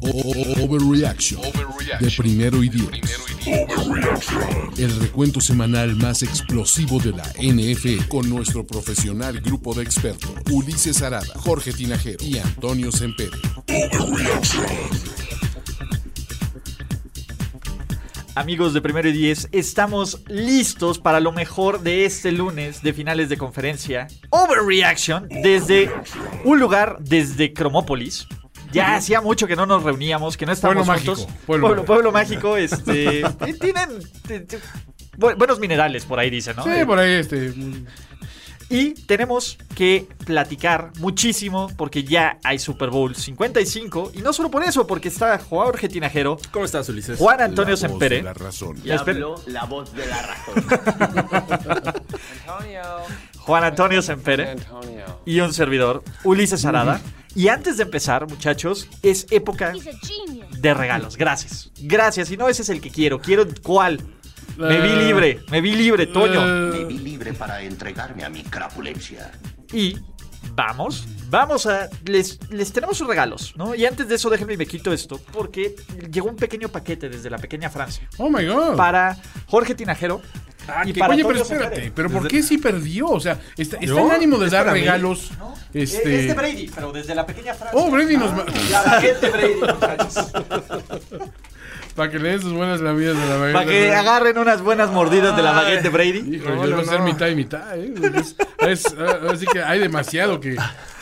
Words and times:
Overreaction 0.00 1.40
de 2.00 2.10
primero 2.16 2.62
y 2.62 2.68
diez. 2.68 2.88
El 4.76 5.00
recuento 5.00 5.40
semanal 5.40 5.96
más 5.96 6.22
explosivo 6.22 6.98
de 6.98 7.12
la 7.12 7.24
NFL 7.40 8.08
con 8.08 8.28
nuestro 8.28 8.66
profesional 8.66 9.40
grupo 9.40 9.74
de 9.74 9.82
expertos 9.84 10.30
Ulises 10.50 11.02
Arada, 11.02 11.32
Jorge 11.36 11.72
Tinajero 11.72 12.24
y 12.24 12.38
Antonio 12.38 12.92
Sempere. 12.92 13.36
Amigos 18.34 18.74
de 18.74 18.82
Primero 18.82 19.08
y 19.08 19.12
Diez, 19.12 19.48
estamos 19.50 20.22
listos 20.28 20.98
para 20.98 21.20
lo 21.20 21.32
mejor 21.32 21.80
de 21.80 22.04
este 22.04 22.32
lunes 22.32 22.82
de 22.82 22.92
finales 22.92 23.30
de 23.30 23.38
conferencia. 23.38 24.08
Overreaction 24.28 25.26
desde 25.42 25.90
un 26.44 26.60
lugar 26.60 26.98
desde 27.00 27.54
Cromópolis. 27.54 28.26
Ya 28.72 28.96
hacía 28.96 29.20
mucho 29.20 29.46
que 29.46 29.56
no 29.56 29.66
nos 29.66 29.82
reuníamos, 29.82 30.36
que 30.36 30.46
no 30.46 30.52
estábamos 30.52 30.86
Pueblo 30.86 31.02
juntos. 31.14 31.26
mágico, 31.26 31.46
pueblo 31.46 31.66
pueblo, 31.86 32.12
mágico. 32.12 32.42
pueblo 32.42 32.56
mágico, 32.56 32.56
este. 32.56 33.54
tienen. 33.60 33.88
bu- 35.18 35.36
buenos 35.36 35.58
minerales 35.58 36.04
por 36.04 36.18
ahí, 36.18 36.30
dicen, 36.30 36.56
¿no? 36.56 36.64
Sí, 36.64 36.70
Eh, 36.70 36.86
por 36.86 36.98
ahí 36.98 37.12
este. 37.12 37.52
Y 38.68 38.94
tenemos 39.06 39.58
que 39.76 40.08
platicar 40.24 40.90
muchísimo 40.98 41.70
porque 41.76 42.02
ya 42.02 42.38
hay 42.42 42.58
Super 42.58 42.90
Bowl 42.90 43.14
55. 43.14 44.10
Y 44.12 44.22
no 44.22 44.32
solo 44.32 44.50
por 44.50 44.64
eso, 44.64 44.88
porque 44.88 45.06
está 45.06 45.38
Jorge 45.38 45.88
Tinajero, 45.88 46.36
¿Cómo 46.50 46.64
estás, 46.64 46.88
Ulises? 46.88 47.16
Juan 47.16 47.40
Antonio 47.42 47.76
La 47.76 47.80
voz 47.80 47.90
Sempere. 47.92 48.16
de 48.16 48.22
la 48.24 48.34
razón. 48.34 48.76
Y 48.84 48.90
espera- 48.90 49.20
la 49.46 49.64
voz 49.66 49.92
de 49.94 50.06
la 50.06 50.20
razón. 50.22 50.66
Juan 53.46 53.62
Antonio 53.64 54.02
Sempere 54.02 54.56
y 55.24 55.40
un 55.40 55.52
servidor, 55.52 56.02
Ulises 56.24 56.64
Arada. 56.64 57.00
Y 57.34 57.48
antes 57.48 57.76
de 57.76 57.82
empezar, 57.84 58.26
muchachos, 58.28 58.88
es 59.02 59.26
época 59.30 59.72
de 60.58 60.74
regalos. 60.74 61.16
Gracias. 61.16 61.70
Gracias. 61.80 62.30
Y 62.30 62.36
no 62.36 62.48
ese 62.48 62.62
es 62.62 62.70
el 62.70 62.80
que 62.80 62.90
quiero. 62.90 63.20
Quiero 63.20 63.46
cuál. 63.62 64.00
Me 64.56 64.80
vi 64.80 64.88
Eh, 64.88 65.04
libre. 65.04 65.40
Me 65.50 65.60
vi 65.60 65.74
libre, 65.74 66.06
Toño. 66.06 66.40
Me 66.72 66.78
Eh, 66.80 66.84
vi 66.86 66.98
libre 66.98 67.34
para 67.34 67.60
entregarme 67.62 68.24
a 68.24 68.30
mi 68.30 68.42
crapulencia. 68.42 69.30
Y 69.70 69.98
vamos, 70.54 71.06
vamos 71.28 71.66
a. 71.66 71.90
Les, 72.06 72.40
les 72.50 72.72
tenemos 72.72 72.96
sus 72.96 73.06
regalos, 73.06 73.52
¿no? 73.56 73.74
Y 73.74 73.84
antes 73.84 74.08
de 74.08 74.14
eso, 74.14 74.30
déjenme 74.30 74.56
me 74.56 74.66
quito 74.66 74.92
esto, 74.92 75.20
porque 75.32 75.76
llegó 76.10 76.30
un 76.30 76.36
pequeño 76.36 76.70
paquete 76.70 77.10
desde 77.10 77.28
la 77.28 77.36
pequeña 77.38 77.68
Francia 77.68 78.08
oh 78.16 78.30
my 78.30 78.46
god. 78.46 78.76
para 78.76 79.18
Jorge 79.46 79.74
Tinajero. 79.74 80.22
Y 80.84 80.92
Que- 80.92 81.00
para 81.00 81.14
Oye, 81.14 81.24
pero 81.24 81.42
espérate, 81.42 81.92
pero 81.94 82.10
¿por 82.10 82.28
qué 82.28 82.42
sí 82.42 82.58
perdió? 82.58 83.08
O 83.08 83.20
sea, 83.20 83.38
está, 83.56 83.76
está 83.78 84.00
en 84.00 84.10
ánimo 84.10 84.38
de 84.38 84.46
¿Es 84.46 84.52
dar 84.52 84.66
regalos. 84.70 85.30
Eh, 85.74 85.82
Este. 85.82 86.20
Es 86.20 86.28
de 86.28 86.34
Brady, 86.34 86.70
pero 86.74 86.92
desde 86.92 87.14
la 87.14 87.26
pequeña 87.26 87.54
Francia. 87.54 87.78
Oh, 87.80 87.90
Brady 87.90 88.16
nos 88.16 88.32
ma- 88.32 88.44
La 88.70 89.00
de 89.00 89.30
Brady, 89.30 89.54
muchachos. 89.60 90.32
Para 91.96 92.10
que 92.10 92.18
le 92.18 92.28
den 92.28 92.42
sus 92.42 92.52
buenas 92.52 92.80
lamidas 92.80 93.16
de 93.16 93.26
la 93.26 93.36
baguette. 93.36 93.52
Para 93.54 93.66
que 93.66 93.92
agarren 93.94 94.38
unas 94.38 94.60
buenas 94.62 94.90
mordidas 94.90 95.34
de 95.36 95.42
la 95.42 95.52
baguette 95.52 95.82
de 95.82 95.88
Brady. 95.88 96.36
Híjole, 96.36 96.54
No, 96.56 96.64
yo 96.64 96.70
no, 96.70 96.76
voy 96.76 96.84
a 96.84 96.88
ser 96.88 96.98
no. 97.00 97.06
mitad 97.06 97.26
y 97.28 97.34
mitad, 97.34 97.78
¿eh? 97.78 97.94
Es, 98.14 98.36
es- 98.60 98.94
así 99.30 99.46
que 99.46 99.62
hay 99.62 99.78
demasiado 99.80 100.38
que. 100.38 100.56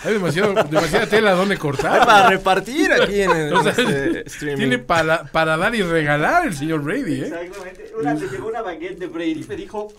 Hay 0.04 0.12
demasiado, 0.12 0.54
demasiada 0.64 1.06
tela 1.06 1.32
donde 1.32 1.56
cortar. 1.58 2.06
Para 2.06 2.28
repartir 2.28 2.92
aquí 2.92 3.22
en 3.22 3.30
el 3.30 3.52
O 3.54 3.62
sea, 3.62 3.72
este, 3.72 4.20
streaming. 4.26 4.56
tiene 4.58 4.78
para, 4.78 5.24
para 5.24 5.56
dar 5.56 5.74
y 5.74 5.82
regalar 5.82 6.46
el 6.46 6.54
señor 6.54 6.82
Brady, 6.82 7.22
¿eh? 7.22 7.26
Exactamente. 7.26 7.92
Una, 7.98 8.14
le 8.14 8.28
llegó 8.28 8.48
una 8.48 8.62
baguette 8.62 8.98
de 8.98 9.06
Brady. 9.06 9.44
Me 9.48 9.56
dijo, 9.56 9.92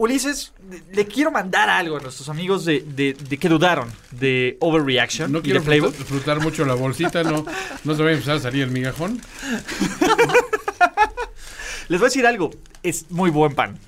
Ulises, 0.00 0.54
le 0.94 1.06
quiero 1.06 1.30
mandar 1.30 1.68
algo 1.68 1.98
a 1.98 2.00
nuestros 2.00 2.30
amigos 2.30 2.64
de, 2.64 2.80
de, 2.80 3.12
de 3.12 3.36
que 3.36 3.50
dudaron 3.50 3.92
de 4.12 4.56
Overreaction 4.60 5.30
No 5.30 5.40
y 5.40 5.42
quiero 5.42 5.60
de 5.60 5.66
Playbook. 5.66 5.90
disfrutar, 5.90 6.36
disfrutar 6.38 6.40
mucho 6.42 6.64
la 6.64 6.72
bolsita, 6.72 7.22
no, 7.22 7.44
no 7.84 7.94
se 7.94 8.02
va 8.02 8.08
a 8.08 8.12
empezar 8.12 8.36
a 8.36 8.40
salir 8.40 8.62
el 8.62 8.70
migajón. 8.70 9.20
Les 11.88 12.00
voy 12.00 12.06
a 12.06 12.08
decir 12.08 12.26
algo. 12.26 12.50
Es 12.82 13.10
muy 13.10 13.28
buen 13.30 13.54
pan. 13.54 13.78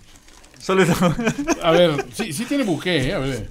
Solo 0.58 0.82
eso. 0.82 0.94
A 1.62 1.70
ver, 1.70 2.04
sí, 2.12 2.34
sí 2.34 2.44
tiene 2.44 2.64
buque, 2.64 3.08
¿eh? 3.08 3.14
A 3.14 3.18
ver. 3.18 3.48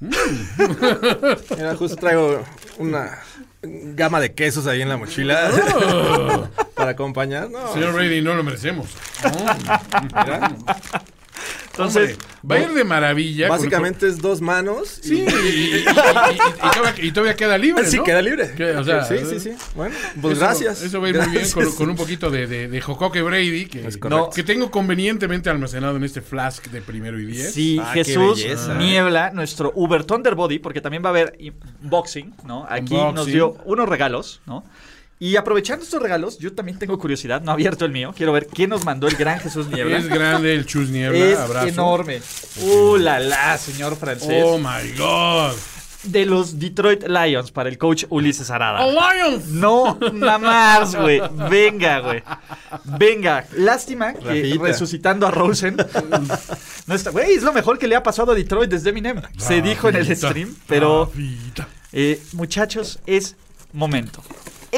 Mira, 0.00 1.76
justo 1.76 1.96
traigo 1.96 2.42
una 2.78 3.16
gama 3.62 4.18
de 4.18 4.34
quesos 4.34 4.66
ahí 4.66 4.82
en 4.82 4.88
la 4.88 4.96
mochila 4.96 5.52
Oh, 5.76 6.48
para 6.74 6.90
acompañar. 6.90 7.48
No, 7.48 7.72
señor 7.72 7.94
Brady, 7.94 8.22
no 8.22 8.34
lo 8.34 8.42
merecemos. 8.42 8.88
Entonces, 11.76 12.12
Hombre, 12.42 12.48
va 12.50 12.54
a 12.56 12.58
ir 12.70 12.74
de 12.74 12.84
maravilla. 12.84 13.48
con- 13.48 13.56
básicamente 13.58 14.06
es 14.08 14.18
dos 14.22 14.40
manos. 14.40 14.98
Sí, 15.02 15.14
y, 15.14 15.16
y- 15.18 15.26
y- 15.26 15.74
y- 15.74 15.76
y- 15.76 15.80
y 15.80 15.84
todavía, 16.72 16.94
y 17.04 17.12
todavía 17.12 17.36
queda 17.36 17.58
libre, 17.58 17.84
Sí, 17.86 17.98
¿no? 17.98 18.04
queda 18.04 18.22
libre. 18.22 18.76
O 18.78 18.84
sea, 18.84 19.04
sí, 19.04 19.16
sí, 19.28 19.40
sí. 19.40 19.50
Bueno, 19.74 19.94
pues 20.22 20.36
Eso- 20.38 20.46
gracias. 20.46 20.82
Eso 20.82 21.00
va 21.00 21.06
a 21.08 21.10
ir 21.10 21.18
muy 21.18 21.28
bien 21.28 21.50
con, 21.50 21.90
un 21.90 21.96
poquito 21.96 22.30
de, 22.30 22.46
de, 22.46 22.68
de 22.68 22.80
Jocoque 22.80 23.20
Brady, 23.22 23.66
que, 23.66 23.86
que 24.34 24.42
tengo 24.42 24.70
convenientemente 24.70 25.50
almacenado 25.50 25.96
en 25.96 26.04
este 26.04 26.22
flask 26.22 26.66
de 26.68 26.80
primero 26.82 27.20
y 27.20 27.26
diez. 27.26 27.52
Sí, 27.52 27.78
Ah, 27.82 27.90
Jesús. 27.92 28.44
Niebla, 28.78 29.30
nuestro 29.32 29.72
Uber 29.74 30.04
Thunderbody, 30.04 30.58
porque 30.58 30.80
también 30.80 31.02
va 31.04 31.08
a 31.08 31.10
haber 31.10 31.36
unboxing, 31.82 32.34
¿no? 32.46 32.64
Aquí 32.68 32.94
Unboxing. 32.94 33.14
nos 33.14 33.26
dio 33.26 33.56
unos 33.64 33.88
regalos, 33.88 34.40
¿no? 34.46 34.64
Y 35.18 35.36
aprovechando 35.36 35.82
estos 35.84 36.02
regalos, 36.02 36.38
yo 36.38 36.52
también 36.54 36.78
tengo 36.78 36.98
curiosidad, 36.98 37.40
no 37.40 37.50
he 37.52 37.54
abierto 37.54 37.86
el 37.86 37.92
mío, 37.92 38.12
quiero 38.14 38.32
ver 38.32 38.46
quién 38.48 38.68
nos 38.68 38.84
mandó 38.84 39.08
el 39.08 39.16
gran 39.16 39.40
Jesús 39.40 39.66
Niebla. 39.68 39.96
Es 39.96 40.08
grande 40.08 40.54
el 40.54 40.66
Chus 40.66 40.90
Niebla, 40.90 41.18
Es 41.18 41.38
abrazo. 41.38 41.68
enorme. 41.68 42.20
Uh, 42.60 42.96
la 42.96 43.18
la, 43.18 43.56
señor 43.56 43.96
francés. 43.96 44.42
Oh 44.44 44.58
my 44.58 44.92
god. 44.98 45.52
De 46.02 46.26
los 46.26 46.58
Detroit 46.60 47.04
Lions 47.08 47.50
para 47.50 47.68
el 47.70 47.78
coach 47.78 48.04
Ulises 48.10 48.50
Arada. 48.50 48.86
Lions. 48.86 49.46
No, 49.46 49.98
nada 50.12 50.38
más, 50.38 50.94
güey. 50.94 51.20
Venga, 51.50 51.98
güey. 52.00 52.22
Venga. 52.84 53.46
Lástima 53.56 54.12
que 54.12 54.42
Rafita. 54.42 54.64
resucitando 54.64 55.26
a 55.26 55.30
Rosen. 55.32 55.76
No 56.86 56.94
está, 56.94 57.10
güey, 57.10 57.32
es 57.32 57.42
lo 57.42 57.52
mejor 57.54 57.78
que 57.78 57.88
le 57.88 57.96
ha 57.96 58.02
pasado 58.02 58.32
a 58.32 58.34
Detroit 58.36 58.70
desde 58.70 58.90
Eminem. 58.90 59.22
Se 59.38 59.62
dijo 59.62 59.88
en 59.88 59.96
el 59.96 60.14
stream, 60.16 60.54
pero 60.68 61.10
eh, 61.92 62.22
muchachos, 62.34 63.00
es 63.06 63.34
momento. 63.72 64.22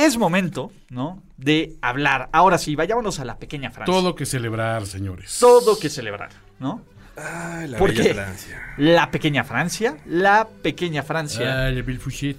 Es 0.05 0.17
momento, 0.17 0.73
¿no? 0.91 1.23
De 1.37 1.77
hablar. 1.83 2.29
Ahora 2.33 2.59
sí, 2.59 2.77
vayámonos 2.77 3.21
a 3.21 3.25
la 3.25 3.39
pequeña 3.39 3.71
Francia. 3.71 3.93
Todo 3.93 4.15
que 4.15 4.27
celebrar, 4.27 4.87
señores. 4.87 5.37
Todo 5.41 5.79
que 5.79 5.89
celebrar, 5.89 6.31
¿no? 6.59 6.83
Ay, 7.17 7.69
la 7.69 7.79
¿Por 7.79 7.91
bella 7.91 8.03
qué? 8.05 8.15
Francia. 8.15 8.75
La 8.77 9.11
pequeña 9.11 9.45
Francia, 9.45 9.97
la 10.07 10.47
pequeña 10.63 11.03
Francia. 11.03 11.67
Ah, 11.67 11.71
le 11.71 11.83
Bill 11.83 11.99
Fouchet. 11.99 12.37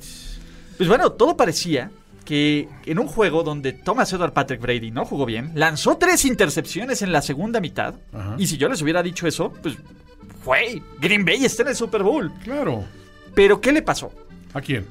Pues 0.78 0.88
bueno, 0.88 1.12
todo 1.12 1.36
parecía 1.36 1.92
que 2.24 2.70
en 2.86 3.00
un 3.00 3.08
juego 3.08 3.44
donde 3.44 3.74
Thomas 3.74 4.14
Edward 4.14 4.34
Patrick 4.34 4.62
Brady 4.62 4.92
no 4.92 5.04
jugó 5.04 5.26
bien, 5.26 5.52
lanzó 5.56 5.98
tres 5.98 6.24
intercepciones 6.26 7.02
en 7.02 7.12
la 7.12 7.22
segunda 7.22 7.60
mitad. 7.60 7.96
Ajá. 8.14 8.36
Y 8.38 8.48
si 8.48 8.58
yo 8.58 8.70
les 8.70 8.82
hubiera 8.82 9.04
dicho 9.04 9.28
eso, 9.28 9.52
pues, 9.62 9.76
güey, 10.46 10.82
Green 11.02 11.26
Bay 11.26 11.44
está 11.44 11.64
en 11.64 11.70
el 11.70 11.76
Super 11.76 12.04
Bowl. 12.04 12.32
Claro. 12.44 12.86
Pero 13.36 13.60
¿qué 13.60 13.72
le 13.72 13.82
pasó? 13.82 14.14
¿A 14.54 14.62
quién? 14.62 14.86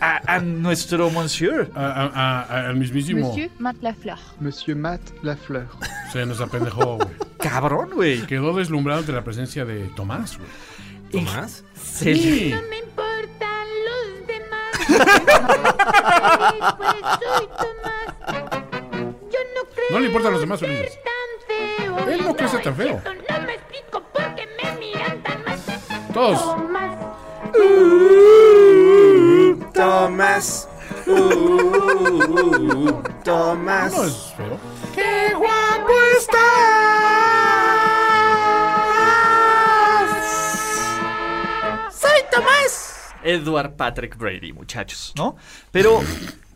A, 0.00 0.34
a 0.36 0.40
nuestro 0.40 1.10
monsieur. 1.10 1.70
Al 1.74 2.76
mismísimo. 2.76 3.28
Monsieur 3.28 3.50
Matt 3.58 3.76
Lafleur. 3.82 4.18
Monsieur 4.40 4.76
Matt 4.76 5.00
Lafleur. 5.22 5.66
Se 6.12 6.24
nos 6.26 6.40
apendejó, 6.40 6.96
güey. 6.96 7.08
Cabrón, 7.38 7.90
güey. 7.94 8.22
Quedó 8.26 8.54
deslumbrado 8.54 9.00
ante 9.00 9.12
la 9.12 9.22
presencia 9.24 9.64
de 9.64 9.86
Tomás, 9.96 10.38
güey. 10.38 10.48
¿Tomás? 11.12 11.64
Se- 11.80 12.14
Sí. 12.14 12.54
me 12.70 12.78
importan 12.78 13.66
los 13.86 14.26
demás. 14.26 14.70
pues 16.78 17.00
soy 17.20 17.46
Tomás. 17.46 18.08
Yo 19.30 19.38
no 19.54 19.62
creo 19.74 19.90
No 19.90 20.00
le 20.00 20.06
importan 20.06 20.32
los 20.32 20.40
demás, 20.40 20.62
Ulises. 20.62 20.98
Él 22.08 22.20
no 22.24 22.34
crece 22.34 22.58
tan 22.58 22.74
feo. 22.76 23.00
No 23.04 23.46
me 23.46 23.54
explico 23.54 24.02
por 24.12 24.34
qué 24.34 24.48
me 24.62 24.78
miran 24.78 25.22
tan 25.22 25.44
mal. 25.44 25.58
Todos. 26.12 26.40
Tomás. 26.40 26.96
Tomás. 29.74 30.68
Uh, 31.06 32.92
Tomás. 33.24 33.92
No 33.92 34.04
es 34.04 34.32
feo. 34.36 34.58
¡Qué 34.94 35.34
guapo 35.34 35.92
estás! 40.24 41.94
¡Soy 42.00 42.20
Tomás! 42.32 43.14
Edward 43.22 43.74
Patrick 43.76 44.16
Brady, 44.16 44.52
muchachos, 44.52 45.12
¿no? 45.16 45.36
Pero, 45.70 46.00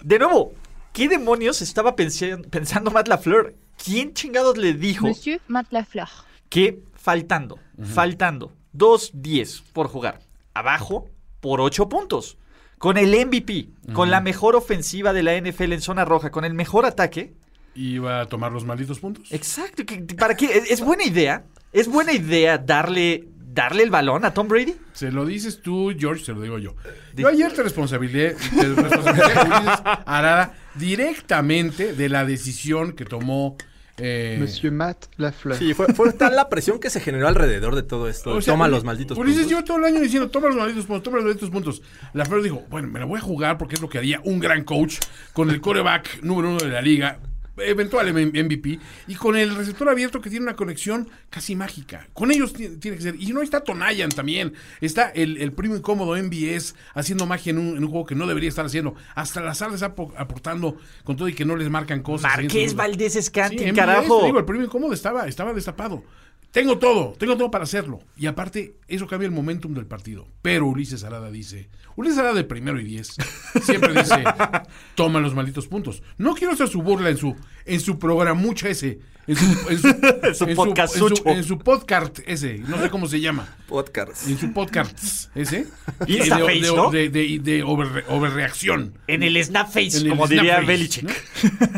de 0.02 0.18
nuevo, 0.18 0.52
¿Qué 0.92 1.08
demonios 1.08 1.62
estaba 1.62 1.94
pensi- 1.94 2.44
pensando 2.50 2.90
Matt 2.90 3.06
LaFleur? 3.06 3.54
¿Quién 3.84 4.14
chingados 4.14 4.56
le 4.56 4.72
dijo 4.74 5.06
Monsieur 5.06 5.40
Matt 5.46 5.68
Lafleur. 5.70 6.08
que 6.48 6.82
faltando, 6.94 7.60
faltando 7.94 8.52
2-10 8.76 9.62
por 9.72 9.86
jugar, 9.86 10.18
abajo 10.54 11.08
por 11.40 11.60
8 11.60 11.88
puntos, 11.88 12.36
con 12.78 12.96
el 12.96 13.10
MVP, 13.26 13.68
con 13.92 14.10
la 14.10 14.20
mejor 14.20 14.56
ofensiva 14.56 15.12
de 15.12 15.22
la 15.22 15.38
NFL 15.38 15.72
en 15.72 15.80
zona 15.80 16.04
roja, 16.04 16.30
con 16.30 16.44
el 16.44 16.54
mejor 16.54 16.86
ataque? 16.86 17.34
Iba 17.74 18.22
a 18.22 18.26
tomar 18.26 18.52
los 18.52 18.64
malditos 18.64 18.98
puntos. 18.98 19.30
Exacto. 19.30 19.84
¿Para 20.16 20.36
qué? 20.36 20.62
¿Es, 20.68 20.80
buena 20.80 21.04
idea? 21.04 21.44
¿Es 21.72 21.86
buena 21.86 22.12
idea 22.12 22.58
darle, 22.58 23.28
darle 23.36 23.82
el 23.82 23.90
balón 23.90 24.24
a 24.24 24.32
Tom 24.32 24.48
Brady? 24.48 24.74
Se 24.92 25.12
lo 25.12 25.26
dices 25.26 25.60
tú, 25.62 25.92
George, 25.96 26.24
se 26.24 26.32
lo 26.32 26.40
digo 26.40 26.58
yo. 26.58 26.74
Yo 27.14 27.28
ayer 27.28 27.52
te 27.52 27.62
responsabilicé, 27.62 28.36
te 28.54 28.74
responsabilicé 28.74 29.32
Ulises 29.40 29.80
Arada, 30.06 30.54
directamente 30.74 31.92
de 31.92 32.08
la 32.08 32.24
decisión 32.24 32.92
que 32.92 33.04
tomó. 33.04 33.56
Eh, 33.98 34.36
Monsieur 34.40 34.72
Matt 34.72 35.06
Lafleur. 35.16 35.58
Sí, 35.58 35.74
fue, 35.74 35.86
fue 35.94 36.12
tal 36.14 36.36
la 36.36 36.48
presión 36.48 36.78
que 36.80 36.90
se 36.90 37.00
generó 37.00 37.28
alrededor 37.28 37.74
de 37.74 37.82
todo 37.82 38.08
esto. 38.08 38.30
o 38.36 38.40
sea, 38.42 38.54
Toma 38.54 38.66
Uli- 38.66 38.72
los 38.74 38.84
malditos 38.84 39.16
Ulises 39.18 39.42
puntos. 39.46 39.58
yo 39.58 39.64
todo 39.64 39.76
el 39.78 39.84
año 39.84 40.00
diciendo, 40.00 40.30
toma 40.30 40.48
los 40.48 40.56
malditos 40.56 40.86
puntos, 40.86 41.02
toma 41.02 41.16
los 41.18 41.26
malditos 41.26 41.50
puntos. 41.50 41.82
La 42.12 42.24
Flor 42.24 42.42
dijo, 42.42 42.62
bueno, 42.70 42.88
me 42.88 42.98
la 43.00 43.04
voy 43.06 43.18
a 43.18 43.22
jugar 43.22 43.58
porque 43.58 43.74
es 43.76 43.80
lo 43.80 43.88
que 43.88 43.98
haría 43.98 44.20
un 44.24 44.38
gran 44.40 44.64
coach 44.64 44.98
con 45.32 45.50
el 45.50 45.60
coreback 45.60 46.22
número 46.22 46.48
uno 46.50 46.58
de 46.58 46.68
la 46.68 46.80
liga, 46.82 47.18
eventual 47.60 48.12
MVP, 48.12 48.78
y 49.06 49.14
con 49.14 49.36
el 49.36 49.54
receptor 49.54 49.88
abierto 49.88 50.20
que 50.20 50.30
tiene 50.30 50.44
una 50.44 50.56
conexión 50.56 51.08
casi 51.30 51.54
mágica. 51.56 52.08
Con 52.12 52.30
ellos 52.30 52.52
ti- 52.52 52.68
tiene 52.78 52.96
que 52.96 53.02
ser. 53.02 53.14
Y 53.18 53.32
no 53.32 53.42
está 53.42 53.60
Tonayan 53.62 54.10
también. 54.10 54.52
Está 54.80 55.08
el, 55.10 55.36
el 55.38 55.52
primo 55.52 55.76
incómodo 55.76 56.16
MBS 56.22 56.74
haciendo 56.94 57.26
magia 57.26 57.50
en 57.50 57.58
un, 57.58 57.76
en 57.76 57.84
un 57.84 57.90
juego 57.90 58.06
que 58.06 58.14
no 58.14 58.26
debería 58.26 58.48
estar 58.48 58.66
haciendo. 58.66 58.94
Hasta 59.14 59.40
Lazar 59.40 59.70
les 59.72 59.82
aportando 59.82 60.76
con 61.04 61.16
todo 61.16 61.28
y 61.28 61.34
que 61.34 61.44
no 61.44 61.56
les 61.56 61.70
marcan 61.70 62.02
cosas. 62.02 62.30
Marqués 62.36 62.74
Valdés 62.74 63.16
Escantin, 63.16 63.68
Sí, 63.70 63.72
carajo. 63.72 64.24
digo, 64.24 64.38
el 64.38 64.44
primo 64.44 64.64
incómodo 64.64 64.92
estaba, 64.92 65.26
estaba 65.28 65.52
destapado. 65.52 66.04
Tengo 66.50 66.78
todo, 66.78 67.12
tengo 67.18 67.36
todo 67.36 67.50
para 67.50 67.64
hacerlo. 67.64 68.00
Y 68.16 68.26
aparte, 68.26 68.76
eso 68.88 69.06
cambia 69.06 69.26
el 69.26 69.32
momentum 69.32 69.74
del 69.74 69.86
partido. 69.86 70.26
Pero 70.40 70.66
Ulises 70.66 71.04
Arada 71.04 71.30
dice, 71.30 71.68
Ulises 71.94 72.18
Arada 72.18 72.34
de 72.34 72.44
primero 72.44 72.80
y 72.80 72.84
diez, 72.84 73.16
siempre 73.62 73.92
dice, 73.92 74.24
toma 74.94 75.20
los 75.20 75.34
malditos 75.34 75.66
puntos. 75.66 76.02
No 76.16 76.34
quiero 76.34 76.54
hacer 76.54 76.68
su 76.68 76.82
burla 76.82 77.10
en 77.10 77.18
su, 77.18 77.36
en 77.66 77.80
su 77.80 77.98
programucha 77.98 78.68
ese, 78.70 78.98
en 79.28 79.36
su, 79.36 79.68
en 79.68 79.78
su, 79.78 79.88
en 80.26 80.34
su- 80.34 80.54
podcastucho. 80.56 81.14
en 81.16 81.16
su- 81.16 81.28
en 81.38 81.44
su 81.44 81.58
podcast 81.58 82.18
ese, 82.26 82.58
no 82.66 82.78
sé 82.80 82.90
cómo 82.90 83.06
se 83.06 83.20
llama. 83.20 83.56
Podcast. 83.68 84.26
En 84.26 84.38
su 84.38 84.52
podcast 84.52 85.30
ese. 85.36 85.66
Instaface, 86.06 86.54
de, 86.54 86.60
de, 86.60 86.72
¿no? 86.76 86.90
de, 86.90 87.08
de- 87.10 87.38
de 87.38 87.62
overre- 87.64 88.04
overreacción. 88.08 88.94
En 89.06 89.22
el 89.22 89.42
Snapface, 89.44 89.98
el 89.98 90.08
como 90.08 90.26
diría 90.26 90.56
Snapface, 90.56 90.66
Belichick. 90.66 91.04
¿no? 91.04 91.12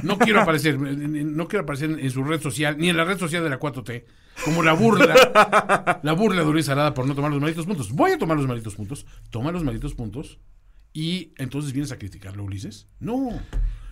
No 0.02 0.19
quiero 0.19 0.41
aparecer, 0.41 0.79
no 0.79 1.49
quiero 1.49 1.64
aparecer 1.64 1.91
en, 1.91 1.99
en 1.99 2.11
su 2.11 2.25
red 2.25 2.41
social, 2.41 2.76
ni 2.79 2.88
en 2.88 2.97
la 2.97 3.05
red 3.05 3.19
social 3.19 3.43
de 3.43 3.50
la 3.50 3.58
4T, 3.61 4.05
como 4.44 4.62
la 4.62 4.73
burla, 4.73 5.99
la 6.02 6.12
burla 6.12 6.43
de 6.43 6.49
Ulises 6.49 6.70
Arada 6.70 6.94
por 6.94 7.06
no 7.06 7.14
tomar 7.14 7.31
los 7.31 7.41
malditos 7.41 7.67
puntos. 7.67 7.91
Voy 7.93 8.12
a 8.12 8.19
tomar 8.19 8.37
los 8.37 8.47
malditos 8.47 8.75
puntos, 8.76 9.05
toma 9.31 9.50
los 9.52 9.64
malditos 9.64 9.94
puntos, 9.94 10.38
y 10.93 11.32
entonces 11.37 11.73
vienes 11.73 11.93
a 11.93 11.99
criticarlo, 11.99 12.44
Ulises. 12.44 12.87
No. 13.00 13.41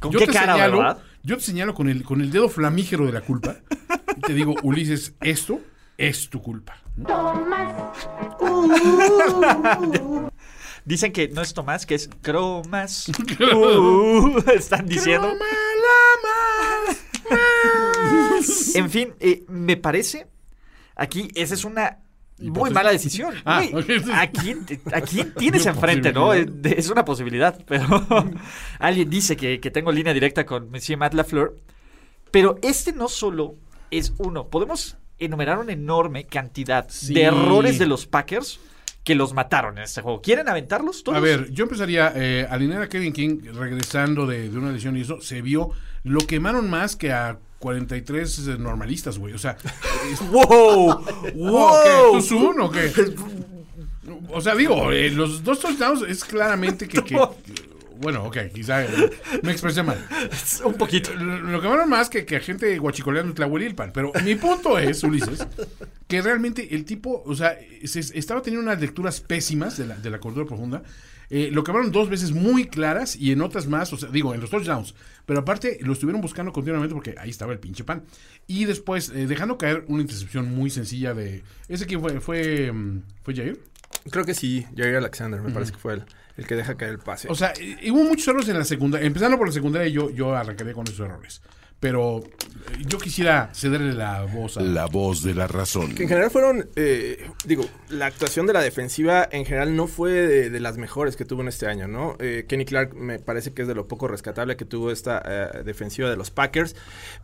¿Con 0.00 0.12
qué 0.12 0.26
cara, 0.26 0.54
señalo, 0.54 0.78
verdad? 0.78 0.98
Yo 1.22 1.36
te 1.36 1.42
señalo 1.42 1.74
con 1.74 1.88
el, 1.88 2.04
con 2.04 2.20
el 2.20 2.30
dedo 2.30 2.48
flamígero 2.48 3.06
de 3.06 3.12
la 3.12 3.20
culpa, 3.20 3.56
y 4.16 4.20
te 4.20 4.32
digo, 4.34 4.54
Ulises, 4.62 5.14
esto 5.20 5.60
es 5.96 6.30
tu 6.30 6.40
culpa. 6.40 6.76
Dicen 10.84 11.12
que 11.12 11.28
no 11.28 11.42
es 11.42 11.52
Tomás, 11.52 11.84
que 11.84 11.94
es 11.96 12.08
Cromas. 12.22 13.10
Uh, 13.40 14.38
están 14.54 14.86
diciendo. 14.86 15.32
En 18.74 18.90
fin, 18.90 19.14
eh, 19.20 19.44
me 19.48 19.76
parece. 19.76 20.26
Aquí, 20.96 21.28
esa 21.34 21.54
es 21.54 21.64
una 21.64 21.98
muy 22.40 22.49
Hipótesis. 22.49 22.75
mala 22.75 22.90
decisión. 22.93 23.35
Ah, 23.44 23.62
sí. 23.62 23.73
¿a, 24.12 24.31
quién, 24.31 24.64
¿A 24.93 25.00
quién 25.00 25.35
tienes 25.35 25.67
enfrente, 25.67 26.12
no? 26.12 26.32
Es, 26.35 26.88
una 26.90 27.05
posibilidad, 27.05 27.58
pero 27.67 27.85
alguien 28.79 29.11
dice 29.11 29.37
que, 29.37 29.61
que 29.61 29.70
tengo 29.70 29.90
línea 29.93 30.14
directa 30.14 30.46
con 30.46 30.70
Monsieur 30.70 30.99
Matt 30.99 31.14
Lafleur. 31.14 31.56
Pero 32.31 32.58
este 32.62 32.93
no 32.93 33.08
solo 33.08 33.56
es 33.90 34.12
uno. 34.19 34.49
Podemos 34.49 34.96
enumerar 35.19 35.58
una 35.58 35.73
enorme 35.73 36.25
cantidad 36.26 36.87
Sí. 36.88 37.14
de 37.14 37.23
errores 37.23 37.79
de 37.79 37.87
los 37.87 38.06
Packers 38.06 38.61
que 39.02 39.14
los 39.14 39.32
mataron 39.32 39.79
en 39.79 39.84
este 39.84 40.02
juego. 40.02 40.20
¿Quieren 40.20 40.49
aventarlos 40.49 41.02
todos? 41.02 41.17
A 41.17 41.20
ver, 41.20 41.50
yo 41.50 41.64
empezaría 41.64 42.12
eh, 42.14 42.46
alinear 42.49 42.82
a 42.82 42.88
Kevin 42.88 43.12
King 43.14 43.38
regresando 43.55 44.26
de, 44.26 44.50
de 44.50 44.58
una 44.58 44.70
lesión 44.70 44.96
y 44.96 45.00
eso 45.00 45.20
se 45.23 45.41
vio. 45.41 45.70
Lo 46.05 46.20
quemaron 46.20 46.69
más 46.69 46.94
que 46.94 47.12
a 47.12 47.38
43 47.58 48.58
normalistas, 48.58 49.19
güey. 49.19 49.34
O 49.34 49.38
sea, 49.38 49.56
es- 50.12 50.28
¡Wow! 50.31 51.05
¡Wow! 51.34 52.12
¿Tú 52.12 52.22
Sun 52.22 52.60
o 52.60 52.70
qué? 52.70 52.93
O 54.31 54.40
sea, 54.40 54.55
digo, 54.55 54.90
eh, 54.90 55.10
los 55.10 55.43
dos 55.44 55.60
touchdowns 55.60 56.02
es 56.08 56.25
claramente 56.25 56.88
que. 56.88 57.02
que- 57.05 57.19
bueno, 58.00 58.25
ok, 58.25 58.38
quizá 58.55 58.82
eh, 58.84 59.10
me 59.43 59.52
expresé 59.52 59.82
mal. 59.82 59.99
Un 60.64 60.75
poquito. 60.75 61.14
Lo, 61.14 61.38
lo 61.40 61.60
quemaron 61.60 61.88
más 61.90 62.08
que, 62.08 62.25
que 62.25 62.37
a 62.37 62.40
gente 62.40 62.78
guachicoleando 62.78 63.34
Tlahuelilpan. 63.34 63.93
Pero 63.93 64.12
mi 64.25 64.34
punto 64.34 64.78
es, 64.78 65.02
Ulises, 65.02 65.46
que 66.06 66.22
realmente 66.22 66.75
el 66.75 66.84
tipo, 66.87 67.22
o 67.26 67.34
sea, 67.34 67.58
se- 67.84 68.19
estaba 68.19 68.40
teniendo 68.40 68.70
unas 68.70 68.81
lecturas 68.81 69.20
pésimas 69.20 69.76
de 69.76 69.87
la, 69.87 69.96
de 69.96 70.10
la 70.10 70.19
cordura 70.20 70.46
profunda. 70.46 70.82
Eh, 71.30 71.50
lo 71.52 71.62
quemaron 71.64 71.92
dos 71.92 72.08
veces 72.08 72.32
muy 72.32 72.66
claras 72.66 73.16
y 73.16 73.32
en 73.32 73.42
otras 73.42 73.66
más, 73.66 73.92
o 73.92 73.96
sea, 73.96 74.08
digo, 74.10 74.34
en 74.34 74.40
los 74.40 74.50
touchdowns. 74.50 74.94
Pero 75.26 75.40
aparte 75.40 75.78
lo 75.82 75.92
estuvieron 75.92 76.20
buscando 76.20 76.52
continuamente 76.52 76.94
porque 76.94 77.14
ahí 77.19 77.30
estaba 77.30 77.52
el 77.52 77.58
pinche 77.58 77.84
pan. 77.84 78.04
Y 78.46 78.64
después, 78.64 79.10
eh, 79.10 79.26
dejando 79.26 79.58
caer 79.58 79.84
una 79.88 80.00
intercepción 80.02 80.54
muy 80.54 80.70
sencilla 80.70 81.14
de... 81.14 81.42
¿Ese 81.69 81.86
quién 81.86 82.00
fue? 82.00 82.20
¿Fue, 82.20 82.72
mm, 82.72 83.02
¿fue 83.22 83.34
Jair? 83.34 83.60
Creo 84.10 84.25
que 84.25 84.34
sí, 84.34 84.64
Jair 84.76 84.96
Alexander, 84.96 85.40
me 85.40 85.50
parece 85.50 85.72
que 85.72 85.78
fue 85.78 85.94
el, 85.94 86.04
el 86.38 86.46
que 86.46 86.54
deja 86.54 86.76
caer 86.76 86.92
el 86.92 86.98
pase. 86.98 87.28
O 87.28 87.34
sea, 87.34 87.52
eh, 87.60 87.90
hubo 87.90 88.04
muchos 88.04 88.26
errores 88.28 88.48
en 88.48 88.58
la 88.58 88.64
secundaria. 88.64 89.06
Empezando 89.06 89.36
por 89.36 89.48
la 89.48 89.52
secundaria, 89.52 89.88
yo, 89.88 90.10
yo 90.10 90.34
arrancaría 90.34 90.72
con 90.72 90.86
esos 90.86 91.00
errores. 91.00 91.42
Pero 91.80 92.19
eh, 92.19 92.84
yo 92.86 92.98
quisiera 92.98 93.50
cederle 93.54 93.92
la 93.94 94.25
voz 94.25 94.56
a... 94.56 94.62
La 94.62 94.86
voz 94.86 95.22
de 95.22 95.34
la 95.34 95.46
razón. 95.46 95.94
Que 95.94 96.04
en 96.04 96.08
general 96.08 96.30
fueron, 96.30 96.69
eh, 96.76 97.28
digo, 97.44 97.64
la 97.88 98.06
actuación 98.06 98.46
de 98.46 98.52
la 98.52 98.60
defensiva 98.60 99.28
en 99.30 99.44
general 99.44 99.75
no 99.76 99.86
fue 99.86 100.12
de, 100.12 100.50
de 100.50 100.60
las 100.60 100.76
mejores 100.76 101.16
que 101.16 101.25
tuvo 101.25 101.42
en 101.42 101.48
este 101.48 101.66
año, 101.66 101.88
¿no? 101.88 102.16
Eh, 102.19 102.46
Kenny 102.48 102.64
Clark 102.64 102.94
me 102.94 103.19
parece 103.19 103.52
que 103.52 103.62
es 103.62 103.69
de 103.69 103.75
lo 103.75 103.88
poco 103.88 104.08
rescatable 104.08 104.56
que 104.56 104.64
tuvo 104.64 104.90
esta 104.90 105.22
eh, 105.24 105.62
defensiva 105.64 106.10
de 106.10 106.17
los 106.17 106.31
Packers, 106.31 106.74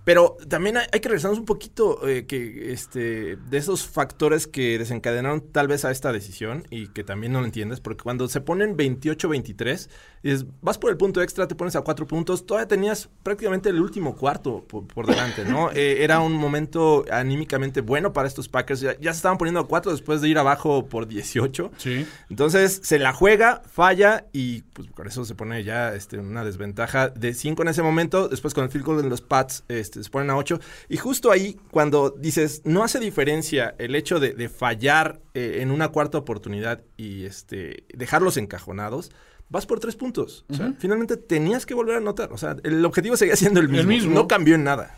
pero 0.05 0.37
también 0.49 0.77
hay, 0.77 0.87
hay 0.93 1.01
que 1.01 1.09
regresarnos 1.09 1.39
un 1.39 1.45
poquito 1.45 2.07
eh, 2.09 2.27
que 2.27 2.73
este 2.73 3.37
de 3.37 3.59
esos 3.59 3.87
factores 3.87 4.47
que 4.47 4.79
desencadenaron 4.79 5.41
tal 5.53 5.69
vez 5.69 5.85
a 5.85 5.91
esta 5.91 6.13
decisión 6.13 6.67
y 6.71 6.89
que 6.89 7.05
también 7.05 7.33
no 7.33 7.41
lo 7.41 7.47
entiendes, 7.47 7.81
porque 7.81 8.03
cuando 8.03 8.29
se 8.29 8.41
ponen 8.41 8.77
28-23, 8.77 9.89
dices, 10.23 10.47
vas 10.61 10.79
por 10.79 10.91
el 10.91 10.97
punto 10.97 11.23
extra, 11.23 11.49
te 11.49 11.55
pones 11.55 11.77
a 11.77 11.83
cuatro 11.83 12.07
puntos, 12.07 12.47
todavía 12.47 12.69
tenías 12.69 13.09
prácticamente 13.23 13.69
el 13.69 13.81
último 13.81 14.15
cuarto 14.45 14.67
por, 14.67 14.87
por 14.87 15.07
delante, 15.07 15.45
¿no? 15.45 15.71
Eh, 15.73 16.05
era 16.05 16.21
un 16.21 16.33
momento 16.35 17.05
anímicamente 17.11 17.81
bueno 17.81 18.13
para 18.13 18.29
estos 18.29 18.49
Packers, 18.49 18.81
ya, 18.81 18.99
ya 19.01 19.13
se 19.13 19.19
estaban 19.19 19.39
poniendo 19.39 19.61
a 19.61 19.69
cuatro 19.69 19.93
después 19.93 20.21
de 20.21 20.29
ir 20.29 20.39
abajo 20.39 20.87
por 20.87 21.09
18. 21.09 21.73
Sí. 21.77 22.07
Entonces 22.31 22.81
se 22.83 22.99
la 22.99 23.13
juega, 23.13 23.63
falla 23.67 24.27
y 24.33 24.63
pues 24.63 24.89
por 24.89 25.07
eso 25.07 25.25
se 25.25 25.35
pone 25.35 25.65
ya 25.65 25.95
este, 25.95 26.19
una 26.19 26.45
desventaja 26.45 27.09
de 27.09 27.35
5 27.35 27.63
en 27.63 27.69
ese 27.69 27.83
momento. 27.83 28.29
Después 28.29 28.55
con 28.55 28.65
el 28.65 28.71
field 28.71 28.85
goal 28.85 29.03
de 29.03 29.09
los 29.09 29.21
Pats 29.21 29.65
este, 29.69 30.03
se 30.03 30.11
ponen 30.11 30.31
a 30.31 30.37
8. 30.37 30.61
Y 30.89 30.97
justo 30.97 31.31
ahí 31.31 31.57
cuando 31.71 32.11
dices, 32.11 32.63
no 32.65 32.85
hace 32.85 33.01
diferencia 33.01 33.75
el 33.79 33.95
hecho 33.95 34.21
de, 34.21 34.33
de 34.35 34.49
fallar 34.49 35.21
eh, 35.35 35.59
en 35.63 35.71
una 35.71 35.89
cuarta 35.89 36.19
oportunidad 36.19 36.83
y 36.97 37.25
este, 37.25 37.85
dejarlos 37.95 38.37
encajonados. 38.37 39.11
Vas 39.49 39.67
por 39.67 39.79
tres 39.81 39.95
puntos. 39.97 40.45
O 40.49 40.55
sea, 40.55 40.73
finalmente 40.79 41.17
tenías 41.17 41.65
que 41.67 41.75
volver 41.75 41.97
a 41.97 41.99
anotar. 41.99 42.33
O 42.33 42.39
sea, 42.39 42.57
el 42.65 42.85
objetivo 42.85 43.17
seguía 43.17 43.37
siendo 43.37 43.61
el 43.61 43.69
mismo. 43.69 43.89
mismo. 43.89 44.15
No 44.15 44.27
cambió 44.27 44.55
en 44.57 44.65
nada. 44.65 44.97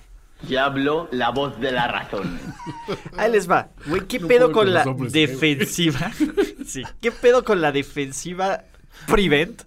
Ya 0.48 0.66
habló 0.66 1.08
la 1.12 1.30
voz 1.30 1.58
de 1.60 1.72
la 1.72 1.88
razón. 1.88 2.38
Ahí 3.16 3.32
les 3.32 3.50
va. 3.50 3.70
Güey, 3.86 4.02
¿qué 4.06 4.18
No 4.20 4.28
pedo 4.28 4.52
con 4.52 4.72
la 4.72 4.82
hombres, 4.84 5.12
defensiva? 5.12 6.12
sí. 6.66 6.82
¿Qué 7.00 7.10
pedo 7.10 7.42
con 7.44 7.60
la 7.60 7.72
defensiva 7.72 8.64
prevent 9.06 9.62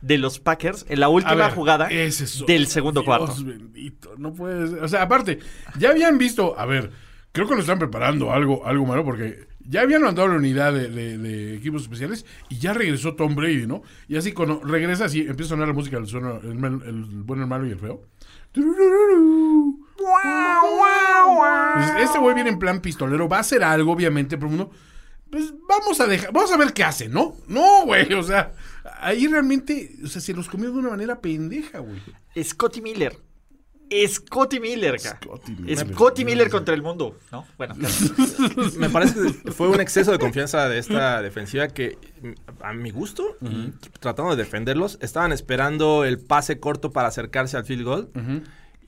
de 0.00 0.18
los 0.18 0.38
Packers 0.38 0.84
en 0.88 1.00
la 1.00 1.08
última 1.08 1.34
ver, 1.34 1.50
jugada 1.52 1.86
es- 1.90 2.44
del 2.46 2.66
segundo 2.66 3.00
Dios 3.02 3.06
cuarto? 3.18 3.34
bendito, 3.44 4.14
no 4.18 4.32
puede 4.32 4.68
ser. 4.68 4.82
O 4.84 4.88
sea, 4.88 5.02
aparte, 5.02 5.38
ya 5.78 5.90
habían 5.90 6.18
visto, 6.18 6.58
a 6.58 6.66
ver, 6.66 6.90
creo 7.32 7.46
que 7.48 7.54
lo 7.54 7.60
están 7.60 7.78
preparando 7.78 8.32
algo, 8.32 8.66
algo 8.66 8.86
malo 8.86 9.04
porque 9.04 9.46
ya 9.68 9.82
habían 9.82 10.02
mandado 10.02 10.28
la 10.28 10.36
unidad 10.36 10.72
de, 10.72 11.56
equipos 11.56 11.82
especiales 11.82 12.24
y 12.48 12.58
ya 12.58 12.72
regresó 12.72 13.14
Tom 13.14 13.34
Brady, 13.34 13.66
¿no? 13.66 13.82
Y 14.08 14.16
así 14.16 14.32
cuando 14.32 14.60
regresa, 14.62 15.06
así 15.06 15.20
empieza 15.20 15.54
a 15.54 15.56
sonar 15.56 15.68
la 15.68 15.74
música 15.74 15.96
del 15.96 16.06
sueno, 16.06 16.40
el, 16.42 16.50
el 16.50 17.24
el 17.28 17.46
malo 17.46 17.66
y 17.66 17.70
el 17.70 17.78
feo. 17.78 18.02
Entonces, 18.54 18.84
este 22.00 22.18
güey 22.18 22.34
viene 22.34 22.50
en 22.50 22.58
plan 22.58 22.80
pistolero, 22.80 23.28
va 23.28 23.38
a 23.38 23.40
hacer 23.40 23.62
algo, 23.62 23.92
obviamente, 23.92 24.38
pero 24.38 24.50
uno, 24.50 24.70
pues 25.30 25.52
vamos 25.68 26.00
a 26.00 26.06
dejar, 26.06 26.32
vamos 26.32 26.52
a 26.52 26.56
ver 26.56 26.72
qué 26.72 26.84
hace, 26.84 27.08
¿no? 27.08 27.34
No, 27.48 27.84
güey, 27.84 28.12
o 28.14 28.22
sea, 28.22 28.52
Ahí 29.00 29.26
realmente, 29.26 29.96
o 30.04 30.06
sea, 30.06 30.20
se 30.20 30.32
los 30.32 30.48
comió 30.48 30.70
de 30.70 30.78
una 30.78 30.90
manera 30.90 31.20
pendeja, 31.20 31.80
güey. 31.80 32.00
Scotty 32.42 32.80
Miller. 32.80 33.18
Scotty 34.08 34.60
Miller. 34.60 34.98
Scotty 34.98 35.52
Miller. 35.52 35.78
Scotty 35.78 36.24
Miller 36.24 36.50
contra 36.50 36.74
el 36.74 36.82
mundo, 36.82 37.16
¿no? 37.30 37.46
Bueno, 37.56 37.74
Me 38.78 38.90
parece 38.90 39.20
que 39.44 39.52
fue 39.52 39.68
un 39.68 39.80
exceso 39.80 40.12
de 40.12 40.18
confianza 40.18 40.68
de 40.68 40.78
esta 40.78 41.22
defensiva 41.22 41.68
que, 41.68 41.98
a 42.60 42.72
mi 42.72 42.90
gusto, 42.90 43.36
y 43.40 43.72
tratando 44.00 44.34
de 44.34 44.42
defenderlos, 44.42 44.98
estaban 45.00 45.32
esperando 45.32 46.04
el 46.04 46.18
pase 46.18 46.58
corto 46.58 46.90
para 46.90 47.08
acercarse 47.08 47.56
al 47.56 47.64
field 47.64 47.84
goal 47.84 48.10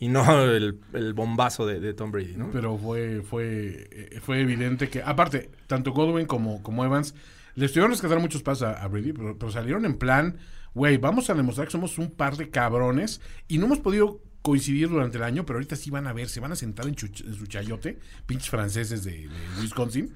y 0.00 0.08
no 0.08 0.44
el, 0.44 0.78
el 0.92 1.12
bombazo 1.12 1.66
de, 1.66 1.80
de 1.80 1.94
Tom 1.94 2.10
Brady, 2.10 2.36
¿no? 2.36 2.50
Pero 2.52 2.78
fue, 2.78 3.22
fue, 3.22 3.88
eh, 3.90 4.20
fue 4.22 4.40
evidente 4.40 4.88
que, 4.88 5.02
aparte, 5.02 5.50
tanto 5.66 5.92
Godwin 5.92 6.26
como, 6.26 6.62
como 6.62 6.84
Evans 6.84 7.14
le 7.54 7.66
estuvieron 7.66 7.90
rescatar 7.90 8.20
muchos 8.20 8.42
pasos 8.42 8.68
a, 8.68 8.82
a 8.82 8.86
Brady, 8.86 9.12
pero, 9.12 9.36
pero 9.36 9.50
salieron 9.50 9.84
en 9.84 9.98
plan, 9.98 10.38
güey, 10.72 10.98
vamos 10.98 11.30
a 11.30 11.34
demostrar 11.34 11.66
que 11.66 11.72
somos 11.72 11.98
un 11.98 12.10
par 12.12 12.36
de 12.36 12.48
cabrones 12.50 13.20
y 13.48 13.58
no 13.58 13.66
hemos 13.66 13.80
podido 13.80 14.20
coincidir 14.42 14.88
durante 14.88 15.18
el 15.18 15.24
año, 15.24 15.44
pero 15.44 15.58
ahorita 15.58 15.76
sí 15.76 15.90
van 15.90 16.06
a 16.06 16.12
ver, 16.12 16.28
se 16.28 16.40
van 16.40 16.52
a 16.52 16.56
sentar 16.56 16.86
en, 16.86 16.96
su 16.96 17.46
chayote, 17.46 17.98
pinches 18.26 18.50
franceses 18.50 19.04
de, 19.04 19.28
Wisconsin, 19.60 20.14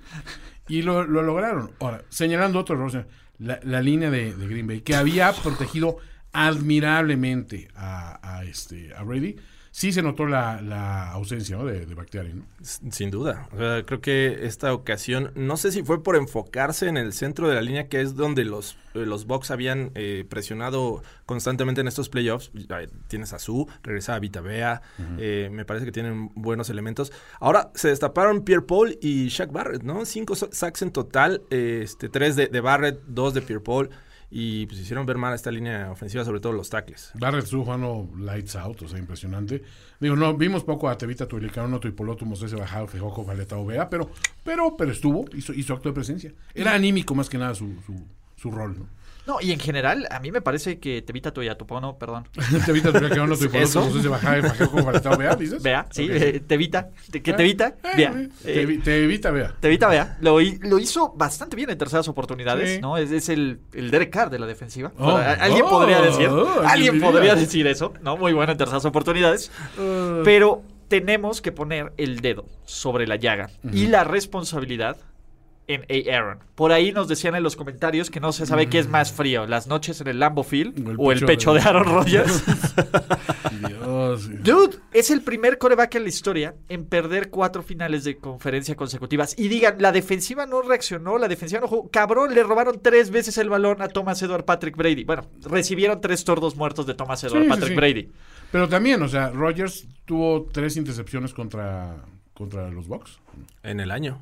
y 0.69 0.83
lo, 0.83 1.05
lo 1.05 1.23
lograron. 1.23 1.73
Ahora, 1.81 2.05
señalando 2.09 2.59
otro 2.59 2.77
error, 2.77 3.07
la, 3.39 3.83
línea 3.83 4.11
de, 4.11 4.35
de 4.35 4.49
Green 4.49 4.67
Bay, 4.67 4.81
que 4.81 4.95
había 4.95 5.33
protegido 5.33 5.99
admirablemente 6.33 7.69
a, 7.75 8.37
a 8.37 8.45
este, 8.45 8.95
a 8.95 9.03
Brady, 9.03 9.37
sí 9.75 9.91
se 9.93 10.03
notó 10.03 10.27
la, 10.27 10.61
la 10.63 11.11
ausencia 11.13 11.57
¿no? 11.57 11.65
de, 11.65 11.87
de 11.87 11.95
Bakhtiari, 11.95 12.35
¿no? 12.35 12.45
Sin 12.61 13.11
duda. 13.11 13.49
O 13.53 13.59
sea, 13.59 13.83
creo 13.85 14.01
que 14.01 14.47
esta 14.47 14.73
ocasión, 14.75 15.33
no 15.35 15.57
sé 15.57 15.73
si 15.73 15.83
fue 15.83 16.03
por 16.03 16.15
enfocarse 16.15 16.87
en 16.89 16.97
el 16.97 17.13
centro 17.13 17.49
de 17.49 17.55
la 17.57 17.63
línea, 17.63 17.89
que 17.89 18.01
es 18.03 18.15
donde 18.15 18.45
los, 18.45 18.77
eh, 18.95 19.07
los 19.07 19.27
Bucks 19.27 19.51
habían 19.51 19.91
eh, 19.95 20.25
presionado 20.29 21.03
constantemente 21.27 21.81
en 21.81 21.89
estos 21.89 22.09
playoffs. 22.11 22.51
Ya, 22.55 22.81
Tienes 23.09 23.33
a 23.33 23.39
Su, 23.39 23.67
regresa 23.83 24.15
a 24.15 24.19
Vita 24.21 24.41
Bea, 24.43 24.83
eh, 25.19 25.49
me 25.51 25.65
parece 25.65 25.87
que 25.87 25.93
tienen 25.93 26.31
buenos 26.35 26.69
elementos. 26.71 27.11
Ahora 27.41 27.71
se 27.75 27.89
destaparon 27.89 28.43
Pierre 28.45 28.63
Paul 28.67 28.99
y 29.01 29.29
Shaq 29.29 29.51
Barrett, 29.51 29.83
¿no? 29.83 30.05
Cinco 30.05 30.37
sa- 30.37 30.49
sacks 30.53 30.83
en 30.83 30.93
total, 30.93 31.43
eh, 31.51 31.81
este, 31.83 32.09
tres 32.09 32.37
de, 32.37 32.47
de 32.47 32.61
Barrett, 32.61 33.01
dos 33.07 33.33
de 33.35 33.41
Pierre 33.43 33.65
Paul. 33.65 33.89
Y 34.35 34.65
pues 34.65 34.81
hicieron 34.81 35.05
ver 35.05 35.19
mal 35.19 35.35
esta 35.35 35.51
línea 35.51 35.91
ofensiva, 35.91 36.25
sobre 36.25 36.41
todo 36.41 36.55
los 36.55 36.71
tackles. 36.71 37.11
Barrett 37.13 37.47
jugando 37.51 38.09
lights 38.17 38.57
out, 38.57 38.81
o 38.81 38.89
sea, 38.89 38.99
impresionante. 38.99 39.63
Digo, 40.01 40.17
no, 40.17 40.35
vimos 40.35 40.65
poco 40.65 40.89
a 40.89 40.97
Tevita 40.97 41.27
Tuilicano, 41.27 41.79
Tuipoloto, 41.79 42.25
Moses 42.25 42.55
Bajado, 42.55 42.87
Fejoco, 42.87 43.27
Valeta 43.27 43.59
Ovea, 43.59 43.91
pero, 43.91 44.11
pero, 44.43 44.75
pero 44.75 44.91
estuvo, 44.91 45.27
hizo, 45.35 45.53
hizo 45.53 45.75
acto 45.75 45.91
de 45.91 45.95
presencia. 45.95 46.33
Era 46.55 46.73
anímico 46.73 47.15
más 47.15 47.29
que 47.29 47.37
nada 47.37 47.55
su, 47.55 47.79
su, 47.85 47.95
su 48.37 48.51
rol, 48.51 48.79
¿no? 48.79 49.02
No, 49.27 49.41
y 49.41 49.53
en 49.53 49.61
general, 49.61 50.07
a 50.11 50.19
mí 50.21 50.33
me 50.33 50.41
parece 50.41 50.79
que 50.81 51.01
Tevita 51.03 51.33
Toyatupono, 51.33 51.97
perdón. 51.99 52.27
Tevita 52.67 52.93
Tuilicano, 52.93 53.35
¿Eso? 53.35 53.49
Tuipoloto, 53.49 53.81
Moses 53.83 54.07
Bajado, 54.09 54.43
Fejoco, 54.55 54.83
Valeta 54.85 55.11
Ovea, 55.11 55.37
dices. 55.37 55.63
Vea, 55.63 55.87
sí, 55.91 56.05
Ok. 56.05 56.11
eh, 56.15 56.43
Tevita, 56.47 56.91
te- 57.11 57.23
que 57.23 57.33
Tevita, 57.33 57.69
eh, 57.85 57.89
vea. 57.97 58.13
eh, 58.17 58.29
eh, 58.45 58.67
Tevi- 58.67 58.83
Tevita, 58.83 59.31
vea. 59.31 59.55
Tevita, 59.61 59.89
vea, 59.89 60.19
lo, 60.21 60.39
lo 60.41 60.79
hizo 60.79 61.13
bastante 61.17 61.55
bien 61.57 61.71
en 61.71 61.79
terceras 61.79 62.09
oportunidades, 62.09 62.75
Sí. 62.77 62.81
¿no? 62.81 62.97
Es, 62.97 63.11
es 63.13 63.29
el, 63.29 63.61
el 63.73 63.91
Derek 63.91 64.11
Carr 64.11 64.31
de 64.31 64.39
la 64.39 64.47
defensiva. 64.47 64.93
Oh, 64.99 65.17
alguien 65.17 65.63
oh, 65.67 65.71
podría 65.71 66.01
decir, 66.01 66.29
oh, 66.29 66.63
alguien 66.67 67.01
podría 67.01 67.35
decir 67.35 67.67
eso, 67.67 67.95
¿no? 68.03 68.17
Muy 68.17 68.33
bueno 68.33 68.53
en 68.53 68.59
terceras 68.59 68.85
oportunidades. 68.85 69.51
Uh, 69.79 70.23
Pero 70.25 70.63
tenemos 70.89 71.41
que 71.41 71.53
poner 71.53 71.93
el 71.97 72.21
dedo 72.21 72.45
sobre 72.65 73.07
la 73.07 73.17
llaga 73.17 73.51
y 73.73 73.87
la 73.87 74.05
responsabilidad 74.05 74.97
en 75.67 75.83
A. 75.83 76.17
Aaron. 76.17 76.39
Por 76.55 76.73
ahí 76.73 76.93
nos 76.93 77.09
decían 77.09 77.35
en 77.35 77.43
los 77.43 77.57
comentarios 77.57 78.11
que 78.11 78.21
no 78.21 78.33
se 78.33 78.47
sabe 78.47 78.69
qué 78.69 78.79
es 78.79 78.89
más 78.89 79.13
frío, 79.13 79.47
las 79.47 79.67
noches 79.67 80.01
en 80.01 80.09
el 80.09 80.19
Lambo 80.19 80.43
Field 80.43 80.97
o 80.99 81.13
el 81.13 81.25
pecho 81.25 81.55
de 81.55 81.61
Aaron 81.61 81.85
Rodgers. 81.85 82.45
Dios. 83.67 84.29
Dude, 84.43 84.79
es 84.93 85.11
el 85.11 85.23
primer 85.23 85.59
coreback 85.59 85.95
en 85.97 86.03
la 86.05 86.09
historia 86.09 86.55
en 86.69 86.87
perder 86.87 87.31
cuatro 87.31 87.63
finales 87.63 88.05
de 88.05 88.17
conferencia 88.17 88.75
consecutivas. 88.75 89.35
Y 89.39 89.49
digan, 89.49 89.77
la 89.79 89.93
defensiva 89.93 90.47
no 90.47 90.63
reaccionó, 90.63 91.19
la 91.19 91.29
defensiva 91.29 91.61
no 91.61 91.69
jugó. 91.69 91.91
Cabrón, 91.91 92.35
le 92.35 92.43
robaron 92.43 92.81
tres 92.83 93.11
veces 93.11 93.39
el 93.39 93.49
balón 93.49 93.83
a 93.83 93.89
Thomas 93.89 94.23
Edward 94.23 94.45
Patrick 94.45 94.77
Brady. 94.77 95.05
Bueno, 95.05 95.27
recibieron 95.43 96.01
tres 96.01 96.25
tordos 96.25 96.57
muertos 96.57 96.87
de 96.87 96.95
Thomas 96.95 97.23
Edward 97.25 97.45
Sí, 97.45 97.49
Patrick 97.49 97.69
sí. 97.69 97.75
Brady. 97.77 98.09
Pero 98.51 98.69
también, 98.69 99.03
o 99.03 99.09
sea, 99.09 99.31
Rogers 99.31 99.87
tuvo 100.05 100.49
tres 100.53 100.77
intercepciones 100.77 101.33
contra, 101.33 101.97
contra 102.35 102.71
los 102.71 102.87
Bucks. 102.87 103.19
En 103.63 103.81
el 103.81 103.91
año. 103.91 104.21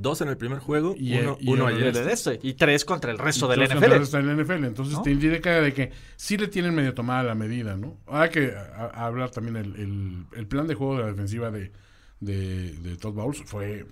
Dos 0.00 0.20
en 0.20 0.28
el 0.28 0.36
primer 0.36 0.58
juego, 0.58 0.94
Y, 0.98 1.18
uno, 1.18 1.36
y 1.40 1.50
uno 1.50 1.68
el 1.68 1.76
ayer. 1.76 1.92
De 2.04 2.12
este, 2.12 2.38
y 2.42 2.54
tres 2.54 2.84
contra 2.84 3.10
el 3.10 3.18
resto 3.18 3.48
del 3.48 3.62
Entonces, 3.62 3.88
NFL. 3.90 4.02
Está 4.02 4.18
en 4.20 4.26
la 4.26 4.34
NFL. 4.42 4.64
Entonces 4.64 4.94
¿No? 4.94 5.02
te 5.02 5.10
indica 5.10 5.60
de 5.60 5.72
que 5.74 5.90
sí 6.16 6.36
le 6.36 6.48
tienen 6.48 6.74
medio 6.74 6.94
tomada 6.94 7.22
la 7.22 7.34
medida, 7.34 7.76
¿no? 7.76 7.96
Hay 8.06 8.30
que 8.30 8.52
a- 8.54 8.90
a- 8.94 9.06
hablar 9.06 9.30
también 9.30 9.56
el, 9.56 9.74
el- 9.76 10.24
el 10.36 10.46
plan 10.46 10.66
de 10.66 10.74
juego 10.74 10.96
de 10.96 11.02
la 11.02 11.08
defensiva 11.08 11.50
de, 11.50 11.72
de, 12.20 12.72
de 12.72 12.96
Todd 12.96 13.12
Bowles 13.14 13.42
fue 13.46 13.86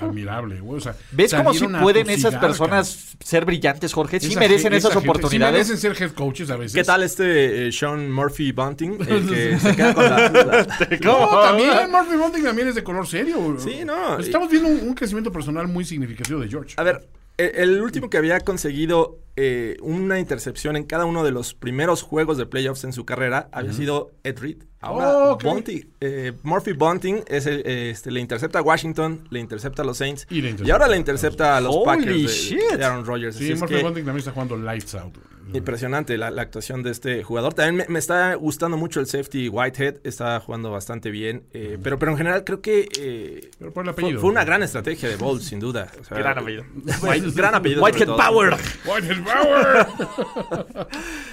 admirable, 0.00 0.60
güey. 0.60 0.76
O 0.78 0.80
sea, 0.80 0.94
¿Ves 1.12 1.34
cómo 1.34 1.54
si 1.54 1.66
pueden 1.66 2.10
esas 2.10 2.36
personas 2.36 3.16
ser 3.24 3.44
brillantes, 3.44 3.92
Jorge? 3.92 4.20
Sí 4.20 4.28
Esa 4.32 4.40
merecen 4.40 4.72
esas 4.74 4.92
gente- 4.92 5.08
oportunidades. 5.08 5.66
Sí 5.66 5.72
merecen 5.72 5.96
ser 5.96 6.02
head 6.02 6.14
coaches 6.14 6.50
a 6.50 6.56
veces. 6.56 6.74
¿Qué 6.74 6.84
tal 6.84 7.02
este 7.02 7.68
eh, 7.68 7.72
Sean 7.72 8.10
Murphy 8.12 8.52
Bunting? 8.52 8.98
El 9.08 9.28
que 9.28 9.58
se 9.60 9.74
queda 9.76 9.94
con 9.94 10.04
la- 10.04 10.28
la, 10.28 10.66
No, 11.02 11.28
también 11.40 11.90
Murphy 11.90 12.16
Bunting 12.16 12.44
también 12.44 12.68
es 12.68 12.74
de 12.74 12.84
color 12.84 13.06
serio. 13.06 13.56
Sí, 13.58 13.80
no. 13.84 14.18
Estamos 14.18 14.50
viendo 14.50 14.68
un, 14.68 14.88
un 14.88 14.94
crecimiento 14.94 15.32
personal 15.32 15.66
muy 15.66 15.84
significativo 15.84 16.40
de 16.40 16.48
George. 16.48 16.74
A 16.76 16.82
ver, 16.82 17.08
el, 17.54 17.80
último 17.80 18.10
que 18.10 18.18
había 18.18 18.40
conseguido 18.40 19.18
eh, 19.36 19.76
una 19.80 20.18
intercepción 20.18 20.76
en 20.76 20.84
cada 20.84 21.04
uno 21.04 21.24
de 21.24 21.30
los 21.30 21.54
primeros 21.54 22.02
juegos 22.02 22.36
de 22.38 22.46
playoffs 22.46 22.84
en 22.84 22.92
su 22.92 23.04
carrera 23.04 23.48
había 23.52 23.72
sido 23.72 24.10
Ed 24.24 24.38
Reed. 24.38 24.64
Ahora, 24.80 25.10
Oh. 25.32 25.38
Bunting, 25.38 25.90
eh, 26.00 26.32
Murphy 26.42 26.72
Bunting 26.72 27.22
es 27.26 27.46
el, 27.46 27.60
este, 27.66 28.10
le 28.10 28.20
intercepta 28.20 28.60
a 28.60 28.62
Washington, 28.62 29.26
le 29.30 29.38
intercepta 29.40 29.82
a 29.82 29.84
los 29.84 29.98
Saints 29.98 30.26
Y 30.30 30.38
y, 30.38 30.42
le 30.42 30.50
intercepta 30.50 30.72
ahora 30.74 30.86
le 30.86 30.94
a 30.94 30.96
los- 30.96 31.00
intercepta 31.00 31.56
a 31.56 31.60
los 31.60 31.76
Packers 31.84 32.06
de- 32.06 32.26
shit. 32.26 32.72
de, 32.78 32.84
Aaron 32.84 33.04
Rodgers. 33.04 33.36
sí, 33.36 33.54
Murphy 33.54 33.74
Bunting 33.82 34.04
también 34.04 34.16
está 34.18 34.32
jugando 34.32 34.56
lights 34.56 34.94
out. 34.94 35.16
Impresionante 35.58 36.16
la, 36.18 36.30
la 36.30 36.42
actuación 36.42 36.82
de 36.82 36.90
este 36.90 37.22
jugador. 37.22 37.54
También 37.54 37.76
me, 37.76 37.86
me 37.92 37.98
está 37.98 38.34
gustando 38.34 38.76
mucho 38.76 39.00
el 39.00 39.06
safety 39.06 39.48
Whitehead. 39.48 39.96
Está 40.04 40.38
jugando 40.40 40.70
bastante 40.70 41.10
bien. 41.10 41.44
eh, 41.52 41.78
pero, 41.82 41.98
pero 41.98 42.12
en 42.12 42.18
general 42.18 42.44
creo 42.44 42.60
que 42.60 42.88
eh, 42.98 43.50
Pero 43.58 43.72
por 43.72 43.86
el 43.86 43.92
fue, 43.94 44.02
apellido. 44.04 44.20
fue 44.20 44.30
una 44.30 44.44
gran 44.44 44.62
estrategia 44.62 45.08
de 45.08 45.16
Bowles, 45.16 45.44
sin 45.44 45.60
duda. 45.60 45.90
O 46.00 46.04
sea, 46.04 46.18
Gran 46.18 46.38
apellido. 46.38 46.64
White- 47.02 47.30
gran 47.34 47.54
apellido. 47.54 47.82
Whitehead. 47.82 48.08
Power. 48.16 48.56
Whitehead 48.86 49.24
Power. 49.24 50.86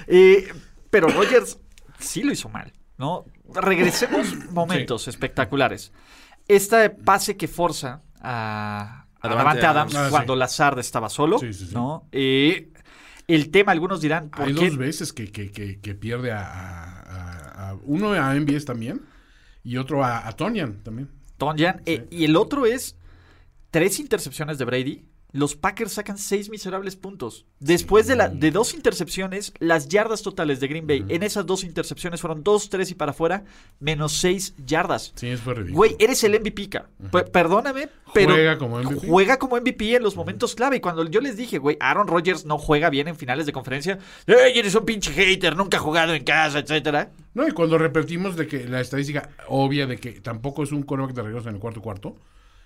Eh, 0.07 0.47
pero 0.89 1.07
Rogers 1.09 1.59
sí 1.99 2.23
lo 2.23 2.31
hizo 2.31 2.49
mal, 2.49 2.71
¿no? 2.97 3.25
Regresemos 3.53 4.33
momentos 4.51 5.07
espectaculares. 5.07 5.91
Este 6.47 6.89
pase 6.89 7.35
que 7.35 7.47
forza 7.47 8.01
a, 8.21 9.05
a 9.19 9.27
Davante 9.27 9.61
Davante 9.61 9.65
Adams 9.65 9.95
Adams. 9.95 10.07
Ah, 10.07 10.09
cuando 10.09 10.33
sí. 10.33 10.39
Lazard 10.39 10.79
estaba 10.79 11.09
solo, 11.09 11.39
Sí, 11.39 11.51
sí, 11.53 11.67
sí. 11.67 11.73
¿no? 11.73 12.07
Eh, 12.11 12.69
el 13.27 13.49
tema, 13.51 13.71
algunos 13.73 14.01
dirán, 14.01 14.29
¿por 14.29 14.47
Hay 14.47 14.53
qué? 14.53 14.65
dos 14.67 14.77
veces 14.77 15.13
que, 15.13 15.31
que, 15.31 15.51
que, 15.51 15.79
que 15.79 15.95
pierde 15.95 16.31
a, 16.31 16.41
a- 16.41 17.01
a- 17.01 17.69
a- 17.71 17.75
uno 17.83 18.13
a 18.13 18.33
MBS 18.35 18.65
también 18.65 19.01
y 19.63 19.77
otro 19.77 20.03
a, 20.03 20.27
a 20.27 20.31
Tonyan 20.33 20.81
también. 20.83 21.09
Tonyan, 21.37 21.81
eh, 21.85 22.07
y 22.09 22.23
el 22.25 22.35
otro 22.35 22.65
es 22.65 22.95
tres 23.69 23.99
intercepciones 23.99 24.57
de 24.57 24.65
Brady. 24.65 25.05
Los 25.33 25.55
Packers 25.55 25.91
sacan 25.91 26.17
seis 26.17 26.49
miserables 26.49 26.95
puntos. 26.95 27.45
Después 27.59 28.07
de, 28.07 28.15
la, 28.15 28.29
de 28.29 28.49
dos 28.49 28.73
intercepciones, 28.73 29.53
las 29.59 29.89
yardas 29.89 30.21
totales 30.21 30.61
de 30.61 30.67
Green 30.69 30.87
Bay 30.87 31.03
en 31.09 31.21
esas 31.21 31.45
dos 31.45 31.65
intercepciones 31.65 32.21
fueron 32.21 32.43
dos, 32.43 32.69
tres 32.69 32.91
y 32.91 32.95
para 32.95 33.11
afuera, 33.11 33.43
menos 33.79 34.13
seis 34.13 34.55
yardas. 34.65 35.11
Sí, 35.15 35.27
eso 35.27 35.43
fue 35.43 35.55
ridículo. 35.55 35.75
Güey, 35.75 35.95
eres 35.99 36.23
el 36.23 36.39
MVP, 36.39 36.69
Perdóname, 37.33 37.89
pero. 38.13 38.33
Juega 38.33 38.57
como 38.57 38.79
MVP. 38.79 39.07
Juega 39.07 39.37
como 39.37 39.57
MVP 39.57 39.95
en 39.95 40.03
los 40.03 40.15
momentos 40.15 40.55
clave. 40.55 40.77
Y 40.77 40.79
cuando 40.79 41.05
yo 41.09 41.19
les 41.19 41.35
dije, 41.35 41.57
güey, 41.57 41.75
Aaron 41.81 42.07
Rodgers 42.07 42.45
no 42.45 42.57
juega 42.57 42.89
bien 42.89 43.09
en 43.09 43.17
finales 43.17 43.45
de 43.45 43.51
conferencia. 43.51 43.99
¡Ey, 44.25 44.57
eres 44.57 44.75
un 44.75 44.85
pinche 44.85 45.11
hater! 45.11 45.57
Nunca 45.57 45.77
ha 45.77 45.81
jugado 45.81 46.13
en 46.13 46.23
casa, 46.23 46.59
etcétera. 46.59 47.11
No, 47.33 47.45
y 47.47 47.51
cuando 47.51 47.77
repetimos 47.77 48.37
de 48.37 48.47
que 48.47 48.65
la 48.65 48.79
estadística 48.79 49.29
obvia 49.49 49.85
de 49.87 49.97
que 49.97 50.21
tampoco 50.21 50.63
es 50.63 50.71
un 50.71 50.83
coreback 50.83 51.13
de 51.13 51.21
regreso 51.21 51.49
en 51.49 51.55
el 51.55 51.61
cuarto 51.61 51.81
cuarto, 51.81 52.15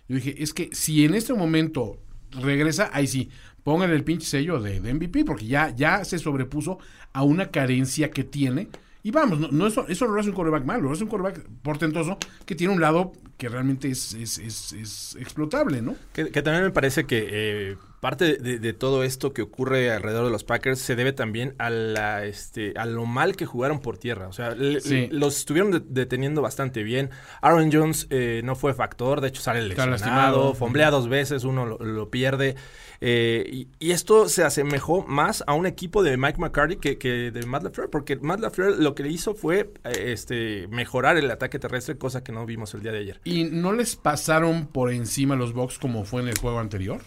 yo 0.07 0.15
dije, 0.15 0.35
es 0.41 0.53
que 0.53 0.69
si 0.73 1.05
en 1.05 1.15
este 1.15 1.33
momento 1.33 1.97
regresa, 2.31 2.89
ahí 2.93 3.07
sí, 3.07 3.29
pongan 3.63 3.91
el 3.91 4.03
pinche 4.03 4.25
sello 4.25 4.59
de, 4.59 4.79
MVP, 4.79 5.25
porque 5.25 5.45
ya, 5.45 5.75
ya 5.75 6.03
se 6.05 6.19
sobrepuso 6.19 6.79
a 7.13 7.23
una 7.23 7.49
carencia 7.49 8.11
que 8.11 8.23
tiene. 8.23 8.69
Y 9.03 9.11
vamos, 9.11 9.39
no, 9.39 9.47
no 9.49 9.67
eso, 9.67 9.87
eso 9.87 10.05
no 10.05 10.13
lo 10.13 10.19
hace 10.19 10.29
un 10.29 10.35
coreback 10.35 10.65
malo, 10.65 10.83
lo 10.83 10.91
hace 10.91 11.03
un 11.03 11.09
coreback 11.09 11.43
portentoso 11.63 12.17
que 12.45 12.55
tiene 12.55 12.73
un 12.73 12.81
lado 12.81 13.13
que 13.41 13.49
realmente 13.49 13.89
es, 13.89 14.13
es, 14.13 14.37
es- 14.37 14.71
es 14.73 15.17
explotable, 15.19 15.81
¿no? 15.81 15.95
Que, 16.13 16.29
que 16.29 16.43
también 16.43 16.63
me 16.63 16.69
parece 16.69 17.05
que 17.07 17.27
eh, 17.71 17.75
parte 17.99 18.37
de, 18.37 18.59
de 18.59 18.73
todo 18.73 19.03
esto 19.03 19.33
que 19.33 19.41
ocurre 19.41 19.91
alrededor 19.91 20.25
de 20.25 20.31
los 20.31 20.43
Packers 20.43 20.79
se 20.79 20.95
debe 20.95 21.11
también 21.11 21.55
a 21.57 21.71
la 21.71 22.23
este 22.25 22.73
a 22.75 22.85
lo 22.85 23.05
mal 23.07 23.35
que 23.35 23.47
jugaron 23.47 23.79
por 23.79 23.97
tierra. 23.97 24.27
O 24.27 24.33
sea, 24.33 24.55
Sí. 24.79 25.07
los 25.11 25.37
estuvieron 25.37 25.71
de- 25.71 25.81
deteniendo 25.83 26.43
bastante 26.43 26.83
bien. 26.83 27.09
Aaron 27.41 27.71
Jones 27.71 28.05
eh, 28.11 28.41
no 28.43 28.55
fue 28.55 28.75
factor, 28.75 29.21
de 29.21 29.29
hecho 29.29 29.41
sale 29.41 29.61
lesionado, 29.63 29.91
lastimado. 29.91 30.53
fomblea 30.53 30.91
dos 30.91 31.09
veces, 31.09 31.43
uno 31.43 31.65
lo, 31.65 31.79
lo 31.79 32.09
pierde. 32.11 32.55
Eh, 33.03 33.49
y, 33.51 33.67
y 33.79 33.91
esto 33.91 34.29
se 34.29 34.43
asemejó 34.43 35.03
más 35.07 35.43
a 35.47 35.53
un 35.55 35.65
equipo 35.65 36.03
de 36.03 36.17
Mike 36.17 36.39
McCarthy 36.39 36.75
que, 36.75 36.99
que 36.99 37.31
de 37.31 37.45
Matt 37.47 37.63
LaFleur, 37.63 37.89
porque 37.89 38.15
Matt 38.17 38.39
LaFleur 38.41 38.77
lo 38.79 38.93
que 38.93 39.01
le 39.01 39.09
hizo 39.09 39.33
fue 39.33 39.71
eh, 39.83 40.11
este 40.13 40.67
mejorar 40.67 41.17
el 41.17 41.29
ataque 41.31 41.57
terrestre, 41.57 41.97
cosa 41.97 42.23
que 42.23 42.31
no 42.31 42.45
vimos 42.45 42.75
el 42.75 42.83
día 42.83 42.91
de 42.91 42.99
ayer. 42.99 43.19
Y 43.31 43.45
no 43.45 43.71
les 43.73 43.95
pasaron 43.95 44.67
por 44.67 44.91
encima 44.91 45.35
los 45.35 45.53
Bucks 45.53 45.77
como 45.79 46.03
fue 46.05 46.21
en 46.21 46.27
el 46.27 46.37
juego 46.37 46.59
anterior. 46.59 47.01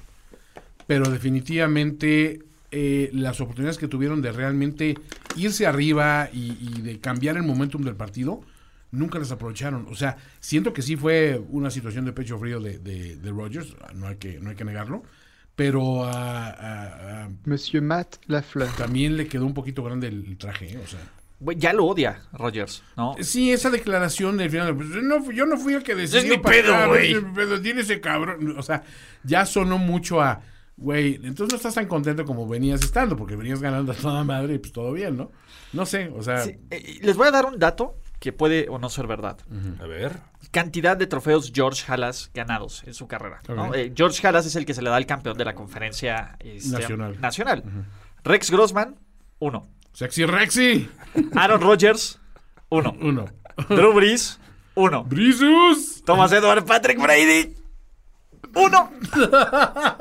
Pero 0.86 1.10
definitivamente 1.10 2.42
eh, 2.70 3.10
las 3.12 3.40
oportunidades 3.40 3.78
que 3.78 3.88
tuvieron 3.88 4.20
de 4.22 4.32
realmente 4.32 4.94
irse 5.36 5.66
arriba 5.66 6.28
y, 6.32 6.56
y 6.60 6.82
de 6.82 6.98
cambiar 7.00 7.36
el 7.36 7.42
momentum 7.42 7.82
del 7.82 7.94
partido, 7.96 8.40
nunca 8.90 9.18
las 9.18 9.30
aprovecharon. 9.32 9.86
O 9.90 9.94
sea, 9.94 10.16
siento 10.40 10.72
que 10.72 10.82
sí 10.82 10.96
fue 10.96 11.40
una 11.50 11.70
situación 11.70 12.04
de 12.04 12.12
pecho 12.12 12.38
frío 12.38 12.60
de, 12.60 12.78
de, 12.78 13.16
de 13.16 13.30
Rodgers, 13.30 13.74
no 13.94 14.06
hay 14.08 14.16
que, 14.16 14.38
no 14.40 14.50
hay 14.50 14.56
que 14.56 14.64
negarlo. 14.64 15.02
Pero 15.56 16.04
a- 16.04 16.48
a- 16.48 17.24
a- 17.24 17.30
Monsieur 17.44 17.82
Matt 17.82 18.16
Lafleur. 18.26 18.68
también 18.76 19.16
le 19.16 19.26
quedó 19.28 19.46
un 19.46 19.54
poquito 19.54 19.84
grande 19.84 20.08
el 20.08 20.36
traje, 20.36 20.72
¿eh? 20.74 20.80
o 20.82 20.86
sea. 20.86 21.00
Ya 21.56 21.72
lo 21.72 21.86
odia 21.86 22.22
Rogers, 22.32 22.82
¿no? 22.96 23.16
Sí, 23.20 23.52
esa 23.52 23.70
declaración 23.70 24.36
del 24.36 24.50
final. 24.50 24.76
pues, 24.76 24.88
no, 24.88 25.30
yo 25.30 25.46
no 25.46 25.56
fui 25.56 25.74
el 25.74 25.82
que 25.82 25.94
decidió. 25.94 26.20
Es 26.20 26.28
mi 26.28 26.38
pedo, 26.38 26.88
güey. 26.88 27.12
es 27.12 27.22
mi 27.22 27.34
pedo, 27.34 27.60
Tiene 27.60 27.82
ese 27.82 28.00
cabrón. 28.00 28.54
O 28.58 28.62
sea, 28.62 28.82
ya 29.22 29.44
sonó 29.46 29.78
mucho 29.78 30.20
a. 30.20 30.40
Güey, 30.76 31.14
entonces 31.16 31.50
no 31.50 31.56
estás 31.56 31.74
tan 31.74 31.86
contento 31.86 32.24
como 32.24 32.48
venías 32.48 32.82
estando, 32.82 33.16
porque 33.16 33.36
venías 33.36 33.60
ganando 33.60 33.92
a 33.92 33.94
toda 33.94 34.24
madre 34.24 34.54
y 34.54 34.58
pues 34.58 34.72
todo 34.72 34.92
bien, 34.92 35.16
¿no? 35.16 35.30
No 35.72 35.86
sé, 35.86 36.08
o 36.08 36.22
sea. 36.22 36.40
Sí, 36.40 36.56
eh, 36.70 36.98
les 37.02 37.16
voy 37.16 37.28
a 37.28 37.30
dar 37.30 37.46
un 37.46 37.58
dato 37.58 37.96
que 38.18 38.32
puede 38.32 38.68
o 38.68 38.78
no 38.78 38.88
ser 38.88 39.06
verdad. 39.06 39.38
A 39.80 39.86
ver. 39.86 40.18
Cantidad 40.50 40.96
de 40.96 41.06
trofeos 41.06 41.52
George 41.54 41.84
Halas 41.86 42.30
ganados 42.32 42.82
en 42.84 42.94
su 42.94 43.06
carrera. 43.06 43.42
Eh, 43.74 43.92
George 43.94 44.26
Halas 44.26 44.46
es 44.46 44.56
el 44.56 44.64
que 44.64 44.72
se 44.72 44.82
le 44.82 44.88
da 44.90 44.96
al 44.96 45.06
campeón 45.06 45.36
de 45.36 45.44
la 45.44 45.54
conferencia 45.54 46.36
este, 46.40 46.70
Nacional. 46.70 47.20
nacional. 47.20 47.64
Rex 48.24 48.50
Grossman, 48.50 48.96
uno. 49.40 49.68
Sexy 49.94 50.26
Rexy. 50.26 50.90
Aaron 51.36 51.60
Rodgers, 51.60 52.18
uno. 52.68 52.94
Uno. 53.00 53.26
Drew 53.68 53.92
Brees, 53.94 54.40
uno. 54.74 55.04
Brisus. 55.04 56.02
Thomas 56.04 56.32
Edward 56.32 56.64
Patrick 56.66 57.00
Brady, 57.00 57.54
uno. 58.56 58.90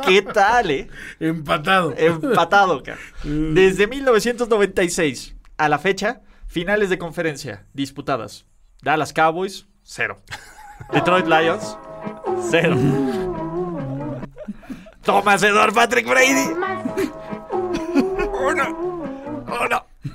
¿Qué 0.07 0.23
tal, 0.23 0.71
eh? 0.71 0.87
Empatado. 1.19 1.93
Empatado, 1.95 2.81
cara. 2.81 2.97
Desde 3.23 3.85
1996 3.87 5.35
a 5.57 5.69
la 5.69 5.77
fecha, 5.77 6.21
finales 6.47 6.89
de 6.89 6.97
conferencia 6.97 7.67
disputadas. 7.73 8.45
Dallas 8.81 9.13
Cowboys, 9.13 9.67
cero. 9.83 10.21
Detroit 10.91 11.27
Lions, 11.27 11.77
cero. 12.49 12.75
Thomas 15.03 15.43
Edward 15.43 15.73
Patrick 15.73 16.07
Brady, 16.07 16.55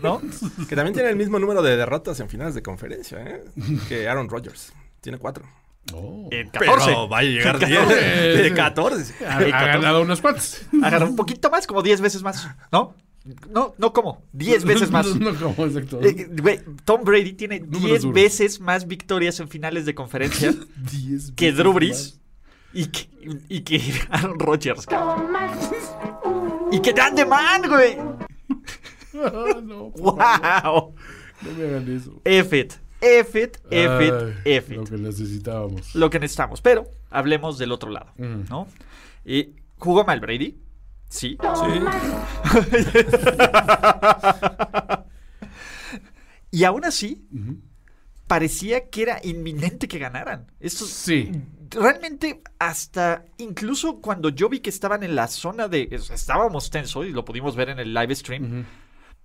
¿No? 0.03 0.21
Que 0.69 0.77
también 0.77 0.95
tiene 0.95 1.11
el 1.11 1.17
mismo 1.17 1.39
número 1.39 1.63
de 1.63 1.77
derrotas 1.77 2.19
en 2.21 2.29
finales 2.29 2.55
de 2.55 2.63
conferencia, 2.63 3.19
¿eh? 3.23 3.45
Que 3.89 4.09
Aaron 4.09 4.29
Rodgers. 4.29 4.73
Tiene 5.01 5.19
cuatro. 5.19 5.45
Oh. 5.93 6.29
En 6.31 6.51
14. 6.51 6.95
va 7.11 7.19
a 7.19 7.23
llegar 7.23 7.59
10. 7.59 7.71
Eh, 7.91 8.41
De 8.43 8.55
14. 8.55 9.25
Ha, 9.25 9.37
ha 9.39 9.67
ganado 9.67 10.03
unos 10.03 10.21
cuantos. 10.21 10.61
Agarra 10.83 11.07
un 11.07 11.17
poquito 11.17 11.51
más, 11.51 11.67
como 11.67 11.83
10 11.83 12.01
veces 12.01 12.23
más. 12.23 12.47
¿No? 12.71 12.95
No, 13.51 13.75
no 13.79 13.93
como. 13.93 14.23
10 14.33 14.65
veces 14.65 14.91
más. 14.91 15.07
No, 15.17 15.35
como 15.35 15.67
exacto. 15.67 16.01
Eh, 16.03 16.29
güey, 16.41 16.61
Tom 16.85 17.03
Brady 17.05 17.33
tiene 17.35 17.61
Números 17.61 17.83
10 17.83 18.03
duros. 18.03 18.15
veces 18.15 18.61
más 18.61 18.87
victorias 18.87 19.41
en 19.41 19.49
finales 19.49 19.85
de 19.87 19.95
conferencia 19.95 20.55
Diez 20.77 21.33
que 21.33 21.47
veces 21.47 21.59
Drew. 21.59 21.73
Brees 21.73 22.21
y 22.73 22.87
que, 22.87 23.09
y 23.49 23.61
que 23.63 23.81
Aaron 24.11 24.39
Rodgers, 24.39 24.85
cabrón. 24.87 25.29
Y 26.71 26.81
que 26.81 26.93
Dan 26.93 27.15
Man, 27.29 27.63
güey. 27.69 27.97
No, 29.63 29.91
¡Wow! 29.91 30.95
no 31.43 31.51
me 31.57 31.65
hagan 31.69 31.97
eso. 31.97 32.21
F 32.25 32.59
it. 32.59 32.73
F 33.01 33.41
it, 33.43 33.59
F 33.71 34.07
it, 34.07 34.13
Ay, 34.13 34.35
F 34.57 34.75
Lo 34.75 34.85
que 34.85 34.97
necesitábamos. 34.97 35.95
Lo 35.95 36.11
que 36.11 36.19
necesitamos. 36.19 36.61
Pero 36.61 36.89
hablemos 37.11 37.57
del 37.59 37.71
otro 37.73 37.91
lado, 37.91 38.13
Mm. 38.17 38.49
¿no? 38.51 38.67
Y 39.25 39.51
¿Jugó 39.79 40.05
mal 40.05 40.19
Brady? 40.21 40.59
Sí. 41.09 41.39
y 46.51 46.65
aún 46.65 46.85
así, 46.85 47.27
parecía 48.27 48.89
que 48.89 49.03
era 49.03 49.21
inminente 49.23 49.89
que 49.89 49.99
ganaran. 49.99 50.47
Esto 50.61 50.85
Sí. 50.87 51.31
realmente 51.71 52.43
hasta 52.59 53.25
incluso 53.37 54.01
cuando 54.01 54.31
yo 54.31 54.49
vi 54.49 54.61
que 54.61 54.71
estaban 54.71 55.03
en 55.03 55.15
la 55.15 55.29
zona 55.29 55.69
de 55.69 55.89
es- 55.91 56.11
estábamos 56.11 56.71
tenso 56.71 57.05
y 57.05 57.11
lo 57.13 57.25
pudimos 57.25 57.57
ver 57.57 57.69
en 57.71 57.79
el 57.79 57.93
live 57.95 58.15
stream, 58.15 58.65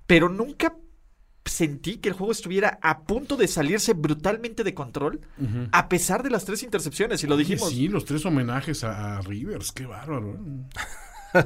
pero 0.08 0.30
nunca 0.30 0.76
sentí 1.46 1.98
que 1.98 2.10
el 2.10 2.16
juego 2.16 2.32
estuviera 2.32 2.80
a 2.82 3.02
punto 3.04 3.36
de 3.36 3.48
salirse 3.48 3.94
brutalmente 3.94 4.64
de 4.64 4.74
control 4.74 5.22
a 5.74 5.90
pesar 5.90 6.24
de 6.24 6.30
las 6.30 6.46
tres 6.46 6.64
intercepciones 6.64 7.24
y 7.24 7.28
lo 7.28 7.36
dijimos. 7.38 7.70
Sí, 7.70 7.88
los 7.90 8.06
tres 8.06 8.26
homenajes 8.26 8.84
a, 8.84 9.18
a 9.18 9.22
Rivers, 9.22 9.72
qué 9.72 9.86
bárbaro. 9.86 10.34
¿eh? 10.36 10.80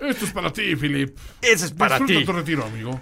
Esto 0.00 0.24
es 0.24 0.32
para 0.32 0.52
ti, 0.52 0.74
Philip. 0.76 1.16
Ese 1.42 1.66
es 1.66 1.72
para 1.72 1.98
Disfruta 1.98 2.20
ti. 2.20 2.26
tu 2.26 2.32
retiro, 2.32 2.64
amigo. 2.64 3.00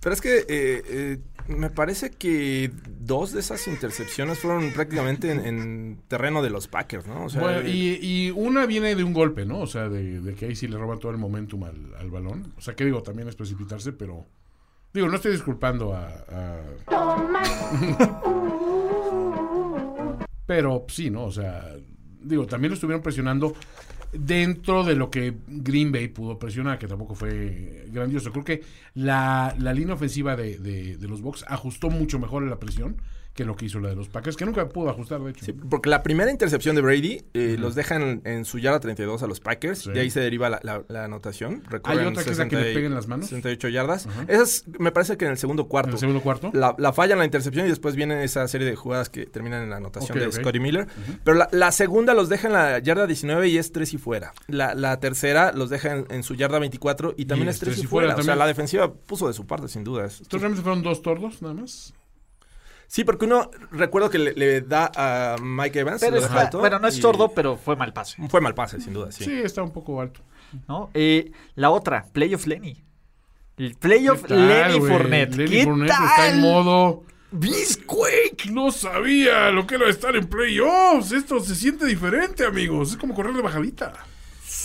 Pero 0.00 0.14
es 0.14 0.20
que 0.20 0.38
eh, 0.38 0.44
eh, 0.48 1.18
me 1.48 1.70
parece 1.70 2.10
que 2.10 2.70
dos 3.00 3.32
de 3.32 3.40
esas 3.40 3.66
intercepciones 3.68 4.38
fueron 4.38 4.72
prácticamente 4.72 5.30
en, 5.30 5.44
en 5.46 5.98
terreno 6.08 6.42
de 6.42 6.50
los 6.50 6.68
Packers, 6.68 7.06
¿no? 7.06 7.24
O 7.24 7.28
sea, 7.28 7.40
Bueno, 7.42 7.60
eh, 7.60 7.70
y, 7.70 8.26
y 8.26 8.30
una 8.30 8.66
viene 8.66 8.94
de 8.94 9.04
un 9.04 9.12
golpe, 9.12 9.44
¿no? 9.46 9.60
O 9.60 9.66
sea, 9.66 9.88
de, 9.88 10.20
de 10.20 10.34
que 10.34 10.46
ahí 10.46 10.56
sí 10.56 10.66
le 10.68 10.76
roban 10.78 10.98
todo 10.98 11.12
el 11.12 11.18
momentum 11.18 11.64
al, 11.64 11.94
al 11.98 12.10
balón. 12.10 12.52
O 12.56 12.60
sea, 12.60 12.74
que 12.74 12.84
digo, 12.84 13.02
también 13.02 13.28
es 13.28 13.36
precipitarse, 13.36 13.92
pero... 13.92 14.26
Digo, 14.92 15.08
no 15.08 15.16
estoy 15.16 15.32
disculpando 15.32 15.94
a... 15.94 16.08
a- 16.28 16.62
pero 20.46 20.84
sí, 20.88 21.10
¿no? 21.10 21.24
O 21.24 21.32
sea, 21.32 21.74
digo, 22.22 22.46
también 22.46 22.70
lo 22.70 22.74
estuvieron 22.74 23.02
presionando 23.02 23.54
dentro 24.12 24.84
de 24.84 24.96
lo 24.96 25.10
que 25.10 25.34
Green 25.46 25.92
Bay 25.92 26.08
pudo 26.08 26.38
presionar, 26.38 26.78
que 26.78 26.86
tampoco 26.86 27.14
fue 27.14 27.86
grandioso. 27.90 28.32
Creo 28.32 28.44
que 28.44 28.62
la, 28.94 29.54
la 29.58 29.72
línea 29.72 29.94
ofensiva 29.94 30.36
de, 30.36 30.58
de, 30.58 30.96
de 30.96 31.08
los 31.08 31.20
Bucks 31.22 31.44
ajustó 31.48 31.90
mucho 31.90 32.18
mejor 32.18 32.42
la 32.44 32.58
presión 32.58 32.96
que 33.36 33.44
lo 33.44 33.54
que 33.54 33.66
hizo 33.66 33.78
la 33.78 33.90
de 33.90 33.94
los 33.96 34.08
Packers, 34.08 34.36
que 34.36 34.44
nunca 34.46 34.68
pudo 34.68 34.90
ajustar, 34.90 35.20
de 35.20 35.30
hecho. 35.30 35.44
Sí, 35.44 35.52
porque 35.52 35.88
la 35.90 36.02
primera 36.02 36.30
intercepción 36.30 36.74
de 36.74 36.82
Brady 36.82 37.22
eh, 37.34 37.56
los 37.58 37.74
dejan 37.74 38.22
en 38.24 38.44
su 38.44 38.58
yarda 38.58 38.80
32 38.80 39.22
a 39.22 39.26
los 39.26 39.40
Packers. 39.40 39.80
Sí. 39.80 39.92
De 39.92 40.00
ahí 40.00 40.10
se 40.10 40.20
deriva 40.20 40.48
la, 40.48 40.58
la- 40.62 40.82
la 40.88 41.04
anotación. 41.04 41.62
Recorren 41.68 42.06
otra 42.08 42.24
que 42.24 42.30
es 42.30 42.38
la 42.38 42.48
que 42.48 42.56
le 42.56 42.62
60 42.62 42.70
y- 42.70 42.74
pega 42.74 42.86
en 42.88 42.94
las 42.94 43.06
manos? 43.06 43.26
68 43.26 43.68
yardas. 43.68 44.08
Esa 44.26 44.42
es, 44.42 44.64
me 44.78 44.90
parece 44.90 45.16
que 45.16 45.26
en 45.26 45.32
el 45.32 45.38
segundo 45.38 45.68
cuarto. 45.68 45.90
¿En 45.90 45.94
el 45.94 46.00
segundo 46.00 46.20
cuarto? 46.22 46.50
La, 46.54 46.74
la 46.78 46.92
fallan 46.92 47.18
la 47.18 47.24
intercepción 47.26 47.66
y 47.66 47.68
después 47.68 47.94
viene 47.94 48.24
esa 48.24 48.48
serie 48.48 48.66
de 48.66 48.74
jugadas 48.74 49.10
que 49.10 49.26
terminan 49.26 49.62
en 49.64 49.70
la 49.70 49.76
anotación 49.76 50.18
de 50.18 50.26
ok. 50.28 50.32
Scotty 50.32 50.58
Miller. 50.60 50.86
Pero 51.22 51.36
la, 51.36 51.48
la 51.52 51.72
segunda 51.72 52.14
los 52.14 52.28
deja 52.28 52.46
en 52.48 52.54
la 52.54 52.78
yarda 52.78 53.06
19 53.06 53.48
y 53.48 53.58
es 53.58 53.70
3 53.70 53.92
y 53.94 53.98
fuera. 53.98 54.32
La, 54.48 54.74
la 54.74 54.98
tercera 54.98 55.52
los 55.52 55.68
deja 55.68 55.92
en, 55.92 56.06
en 56.08 56.22
su 56.22 56.34
yarda 56.34 56.58
24 56.58 57.14
y 57.18 57.26
también 57.26 57.48
Y 57.48 57.50
es 57.50 57.56
es 57.56 57.60
3 57.60 57.74
tres 57.74 57.84
y 57.84 57.86
fuera 57.86 58.08
fuera. 58.08 58.20
O 58.20 58.24
sea, 58.24 58.36
la 58.36 58.46
defensiva 58.46 58.92
puso 58.94 59.26
de 59.28 59.34
su 59.34 59.46
parte, 59.46 59.68
sin 59.68 59.84
duda. 59.84 60.06
Es- 60.06 60.20
Entonces 60.20 60.40
realmente 60.40 60.62
fueron 60.62 60.82
dos 60.82 61.02
tordos, 61.02 61.42
nada 61.42 61.54
más. 61.54 61.92
Sí, 62.88 63.04
porque 63.04 63.24
uno, 63.24 63.50
recuerdo 63.72 64.08
que 64.10 64.18
le, 64.18 64.32
le 64.34 64.60
da 64.60 64.90
a 64.94 65.36
Mike 65.42 65.80
Evans. 65.80 66.00
Pero 66.00 66.16
está- 66.18 66.42
alto 66.42 66.58
bueno, 66.60 66.78
no 66.78 66.88
es 66.88 66.96
y- 66.98 67.02
sordo, 67.02 67.32
pero 67.34 67.56
fue 67.56 67.76
mal 67.76 67.92
pase. 67.92 68.16
Fue 68.28 68.40
mal 68.40 68.54
pase, 68.54 68.80
sin 68.80 68.92
duda, 68.92 69.10
sí. 69.12 69.24
Sí, 69.24 69.32
está 69.42 69.62
un 69.62 69.72
poco 69.72 70.00
alto. 70.00 70.20
¿no? 70.68 70.90
Eh, 70.94 71.32
la 71.56 71.70
otra, 71.70 72.06
Playoff 72.12 72.46
Lenny. 72.46 72.82
El 73.58 73.74
Playoff 73.74 74.22
¿Qué 74.22 74.28
tal, 74.28 74.48
Lenny? 74.48 74.80
Fournette. 74.80 75.34
Lenny 75.36 75.50
¿Qué 75.50 75.64
Fournette 75.64 75.88
tal? 75.90 76.04
está 76.04 76.28
en 76.28 76.40
modo. 76.40 77.02
Beastquake. 77.32 78.50
No 78.50 78.70
sabía 78.70 79.50
lo 79.50 79.66
que 79.66 79.74
era 79.76 79.88
estar 79.88 80.14
en 80.16 80.26
playoffs. 80.28 81.12
Esto 81.12 81.40
se 81.40 81.54
siente 81.54 81.86
diferente, 81.86 82.44
amigos. 82.44 82.90
Es 82.92 82.96
como 82.96 83.14
correr 83.14 83.34
de 83.34 83.42
bajadita. 83.42 83.92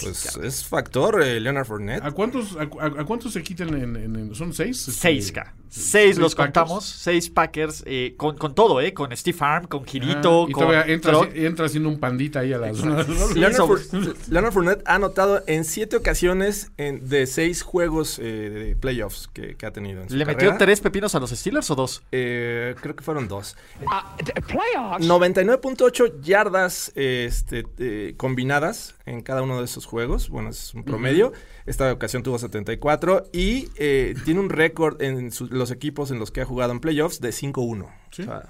Pues 0.02 0.36
es 0.44 0.66
factor 0.66 1.22
eh, 1.24 1.40
Leonard 1.40 1.66
Fournette. 1.66 2.04
¿A 2.04 2.12
cuántos, 2.12 2.56
a, 2.56 2.62
a- 2.62 3.02
a 3.02 3.06
cuántos 3.06 3.34
se 3.34 3.42
quitan 3.42 3.70
en, 3.70 3.96
en- 3.96 4.16
en- 4.16 4.36
¿Son 4.36 4.54
seis? 4.54 4.80
Este, 4.88 4.92
Seis, 5.02 5.32
K. 5.32 5.54
Seis 5.70 6.18
los 6.18 6.36
Packers. 6.36 6.54
contamos. 6.60 6.86
Seis 6.86 7.30
Packers. 7.30 7.84
eh, 7.88 8.14
con, 8.18 8.38
con 8.38 8.54
todo, 8.54 8.82
¿eh? 8.82 8.94
Con 8.94 9.16
Steve 9.16 9.38
Arm, 9.42 9.66
con 9.68 9.86
Girito, 9.86 10.44
Ah, 10.44 10.50
y 10.50 10.52
con. 10.52 10.74
entra, 10.90 11.20
entra 11.34 11.66
haciendo 11.66 11.88
un 11.90 12.00
pandita 12.00 12.42
ahí 12.42 12.52
a 12.54 12.58
la 12.58 12.74
zona. 12.74 13.04
Leonard, 14.30 14.52
Fournette 14.52 14.84
ha 14.86 14.96
anotado 14.96 15.44
en 15.48 15.64
siete 15.66 15.96
ocasiones 15.96 16.72
en- 16.78 17.08
de 17.08 17.26
seis 17.26 17.62
juegos 17.62 18.20
eh, 18.20 18.24
de 18.50 18.76
playoffs 18.76 19.30
que, 19.34 19.56
que 19.56 19.66
ha 19.66 19.72
tenido. 19.72 20.02
En 20.04 20.10
su 20.10 20.16
¿Le 20.16 20.26
metió 20.26 20.56
tres 20.58 20.82
pepinos 20.82 21.16
a 21.16 21.20
los 21.20 21.30
Steelers 21.32 21.70
o 21.72 21.76
dos? 21.76 22.04
Eh, 22.12 22.76
creo 22.82 22.96
que 22.96 23.04
fueron 23.04 23.28
dos. 23.28 23.56
99.8 25.00 26.22
yardas 26.22 26.92
este, 26.96 27.66
eh, 27.80 28.14
combinadas 28.18 28.96
en 29.06 29.22
cada 29.22 29.42
uno 29.42 29.58
de 29.60 29.66
esos 29.66 29.86
juegos. 29.86 30.30
Bueno, 30.30 30.50
es 30.50 30.74
un 30.74 30.84
promedio. 30.84 31.34
Esta 31.66 31.92
ocasión 31.94 32.24
tuvo 32.24 32.38
74 32.40 33.30
y 33.34 33.70
eh, 33.78 34.16
tiene 34.26 34.40
un 34.40 34.50
récord 34.50 35.02
en 35.02 35.32
su- 35.32 35.48
los 35.48 35.72
equipos 35.72 36.12
en 36.12 36.20
los 36.20 36.32
que 36.32 36.42
ha 36.42 36.46
jugado 36.46 36.72
en 36.72 36.80
playoffs 36.80 37.20
de 37.22 37.30
5-1. 37.32 37.88
Sí. 38.12 38.22
O 38.24 38.26
sea, 38.26 38.44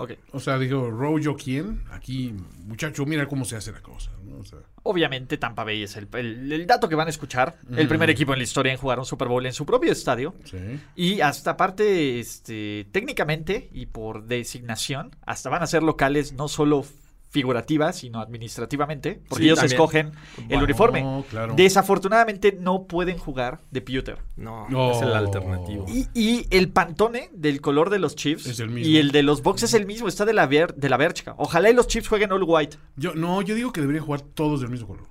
Ok. 0.00 0.12
O 0.30 0.38
sea, 0.38 0.60
digo, 0.60 0.88
Rojo, 0.92 1.34
¿quién? 1.36 1.82
Aquí, 1.90 2.32
muchacho, 2.66 3.04
mira 3.04 3.26
cómo 3.26 3.44
se 3.44 3.56
hace 3.56 3.72
la 3.72 3.80
cosa. 3.82 4.12
¿no? 4.24 4.36
O 4.38 4.44
sea, 4.44 4.60
Obviamente 4.84 5.38
Tampa 5.38 5.64
Bay 5.64 5.82
es 5.82 5.96
el, 5.96 6.06
el- 6.12 6.52
el 6.52 6.66
dato 6.68 6.88
que 6.88 6.94
van 6.94 7.08
a 7.08 7.10
escuchar. 7.10 7.58
El 7.76 7.88
primer 7.88 8.08
equipo 8.08 8.32
en 8.32 8.38
la 8.38 8.44
historia 8.44 8.70
en 8.70 8.78
jugar 8.78 9.00
un 9.00 9.04
Super 9.04 9.26
Bowl 9.26 9.44
en 9.44 9.52
su 9.52 9.66
propio 9.66 9.90
estadio. 9.90 10.36
sí. 10.44 10.56
Y 10.94 11.20
hasta 11.20 11.50
aparte, 11.50 12.20
este, 12.20 12.86
técnicamente 12.92 13.70
y 13.72 13.86
por 13.86 14.22
designación, 14.28 15.16
hasta 15.26 15.50
van 15.50 15.64
a 15.64 15.66
ser 15.66 15.82
locales 15.82 16.32
no 16.32 16.46
solo 16.46 16.84
figurativa, 17.30 17.92
sino 17.92 18.20
administrativamente, 18.20 19.20
porque 19.28 19.42
Sí, 19.44 19.48
ellos 19.48 19.58
también. 19.58 19.74
escogen 19.74 20.06
el 20.38 20.44
Bueno, 20.46 20.64
uniforme. 20.64 21.24
claro. 21.30 21.54
Desafortunadamente 21.56 22.56
no 22.58 22.84
pueden 22.84 23.18
jugar 23.18 23.60
de 23.70 23.80
pewter. 23.82 24.18
no, 24.36 24.66
No. 24.68 24.92
es 24.92 25.02
el 25.02 25.12
alternativo. 25.12 25.84
Y, 25.88 26.08
y 26.14 26.46
el 26.50 26.70
pantone 26.70 27.28
del 27.32 27.60
color 27.60 27.90
de 27.90 27.98
los 27.98 28.16
Chiefs 28.16 28.46
Es 28.46 28.60
el 28.60 28.70
mismo. 28.70 28.88
y 28.90 28.96
el 28.96 29.10
de 29.12 29.22
los 29.22 29.42
Bucks 29.42 29.62
es 29.64 29.74
el 29.74 29.84
mismo, 29.86 30.08
está 30.08 30.24
de 30.24 30.32
la, 30.32 30.46
ver- 30.46 30.74
de 30.74 30.88
la 30.88 30.96
Berchka. 30.96 31.34
Ojalá 31.36 31.70
y 31.70 31.74
los 31.74 31.86
Chiefs 31.86 32.08
jueguen 32.08 32.32
all 32.32 32.44
white. 32.46 32.76
Yo, 32.96 33.14
no, 33.14 33.42
yo 33.42 33.54
digo 33.54 33.72
que 33.72 33.80
deberían 33.80 34.04
jugar 34.04 34.22
todos 34.22 34.60
del 34.60 34.70
mismo 34.70 34.88
color. 34.88 35.04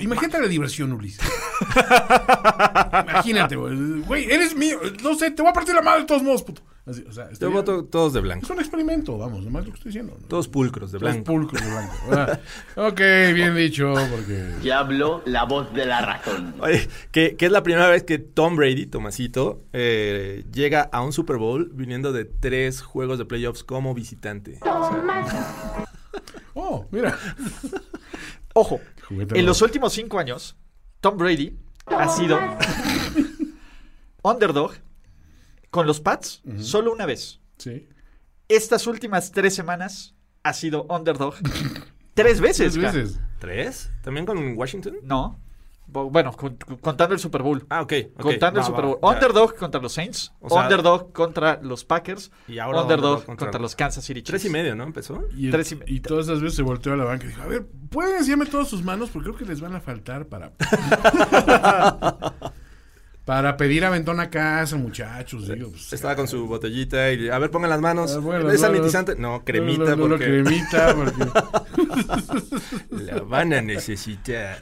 Imagínate 0.00 0.40
la 0.40 0.48
diversión, 0.48 0.92
Ulises. 0.92 1.20
Imagínate, 3.10 3.56
güey. 3.56 4.00
Güey, 4.02 4.30
eres 4.30 4.56
mío. 4.56 4.78
No 5.02 5.14
sé, 5.14 5.30
te 5.30 5.42
voy 5.42 5.50
a 5.50 5.54
partir 5.54 5.74
la 5.74 5.82
madre 5.82 6.00
de 6.00 6.06
todos 6.06 6.22
modos, 6.22 6.42
puto. 6.42 6.62
Así, 6.90 7.04
o 7.08 7.12
sea, 7.12 7.30
Yo 7.32 7.50
voto 7.50 7.84
todos 7.84 8.12
de 8.12 8.20
blanco. 8.20 8.44
Es 8.44 8.50
un 8.50 8.58
experimento, 8.60 9.16
vamos, 9.16 9.44
nomás 9.44 9.64
lo 9.64 9.70
que 9.72 9.76
estoy 9.78 9.90
diciendo. 9.92 10.18
Todos 10.28 10.48
pulcros 10.48 10.92
de 10.92 10.98
Todos 10.98 11.12
blanco. 11.12 11.24
pulcros 11.32 11.62
de 11.62 11.70
blanco. 11.70 12.40
Ok, 12.76 12.98
bien 13.34 13.54
dicho, 13.54 13.94
porque... 14.10 14.54
Ya 14.62 14.80
habló 14.80 15.22
la 15.26 15.44
voz 15.44 15.72
de 15.72 15.86
la 15.86 16.00
razón. 16.00 16.54
Oye, 16.60 16.88
que, 17.12 17.36
que 17.36 17.46
es 17.46 17.52
la 17.52 17.62
primera 17.62 17.88
vez 17.88 18.02
que 18.02 18.18
Tom 18.18 18.56
Brady, 18.56 18.86
Tomasito, 18.86 19.62
eh, 19.72 20.44
llega 20.52 20.82
a 20.92 21.02
un 21.02 21.12
Super 21.12 21.36
Bowl 21.36 21.70
viniendo 21.72 22.12
de 22.12 22.24
tres 22.24 22.82
juegos 22.82 23.18
de 23.18 23.24
playoffs 23.24 23.62
como 23.64 23.94
visitante. 23.94 24.58
Oh, 26.54 26.86
mira. 26.90 27.16
Ojo, 28.54 28.80
Juguete 29.08 29.38
en 29.38 29.46
los 29.46 29.62
últimos 29.62 29.92
cinco 29.92 30.18
años, 30.18 30.56
Tom 31.00 31.16
Brady 31.16 31.56
ha 31.86 32.08
sido 32.08 32.38
underdog 34.22 34.72
con 35.70 35.86
los 35.86 36.00
Pats 36.00 36.42
solo 36.58 36.92
una 36.92 37.06
vez. 37.06 37.40
Sí. 37.58 37.88
Estas 38.48 38.86
últimas 38.86 39.30
tres 39.32 39.54
semanas 39.54 40.14
ha 40.42 40.52
sido 40.52 40.84
underdog 40.84 41.34
tres 42.14 42.40
veces. 42.40 42.74
Tres 42.74 42.94
veces. 42.94 43.20
¿Tres? 43.38 43.90
¿También 44.02 44.26
con 44.26 44.56
Washington? 44.56 44.96
No. 45.02 45.38
Bueno, 45.92 46.32
con- 46.32 46.56
contando 46.80 47.14
el 47.14 47.20
Super 47.20 47.42
Bowl. 47.42 47.66
Ah, 47.68 47.82
ok. 47.82 47.92
ok. 48.14 48.22
contando 48.22 48.60
el 48.60 48.66
Super 48.66 48.84
va, 48.84 48.88
Bowl. 48.90 48.98
ya. 49.02 49.08
Underdog 49.08 49.56
contra 49.56 49.80
los 49.80 49.92
Saints. 49.92 50.32
O 50.40 50.48
sea- 50.48 50.62
underdog 50.62 51.12
contra 51.12 51.58
los 51.62 51.84
Packers. 51.84 52.30
Y 52.46 52.60
ahora 52.60 52.82
underdog, 52.82 53.04
underdog 53.06 53.26
contra, 53.26 53.46
contra- 53.46 53.60
los 53.60 53.74
Kansas 53.74 54.04
City 54.04 54.20
Chiefs. 54.22 54.30
Tres 54.30 54.44
y 54.44 54.50
medio, 54.50 54.76
¿no? 54.76 54.84
Empezó. 54.84 55.24
Y, 55.36 55.46
el- 55.46 55.52
Tres 55.52 55.72
y 55.72 55.76
me- 55.76 55.84
y 55.88 55.98
todas 55.98 56.26
esas 56.26 56.40
veces 56.40 56.54
se 56.56 56.62
volteó 56.62 56.92
a 56.92 56.96
la 56.96 57.04
banca 57.04 57.24
y 57.24 57.28
dijo, 57.28 57.42
a 57.42 57.46
ver, 57.46 57.66
¿pueden 57.90 58.18
enseñarme 58.18 58.46
todas 58.46 58.68
sus 58.68 58.84
manos? 58.84 59.10
Porque 59.10 59.30
creo 59.30 59.38
que 59.38 59.44
les 59.46 59.60
van 59.60 59.74
a 59.74 59.80
faltar 59.80 60.26
para... 60.26 60.52
para 63.24 63.56
pedir 63.56 63.84
aventón 63.84 64.20
a 64.20 64.30
casa, 64.30 64.76
muchachos. 64.76 65.48
Digo, 65.48 65.70
pues, 65.70 65.92
Estaba 65.92 66.16
con 66.16 66.28
su 66.28 66.46
botellita 66.46 67.12
y 67.12 67.28
a 67.28 67.38
ver, 67.38 67.50
pongan 67.50 67.70
las 67.70 67.80
manos. 67.80 68.14
Ah, 68.16 68.18
bueno, 68.18 68.50
¿Es 68.50 68.60
sanitizante? 68.60 69.16
No, 69.16 69.44
cremita 69.44 69.84
no, 69.84 69.90
no, 69.90 69.96
no, 69.96 70.08
porque 70.08 70.24
cremita, 70.24 70.94
porque... 70.94 71.26
la 73.04 73.20
van 73.20 73.52
a 73.52 73.62
necesitar. 73.62 74.58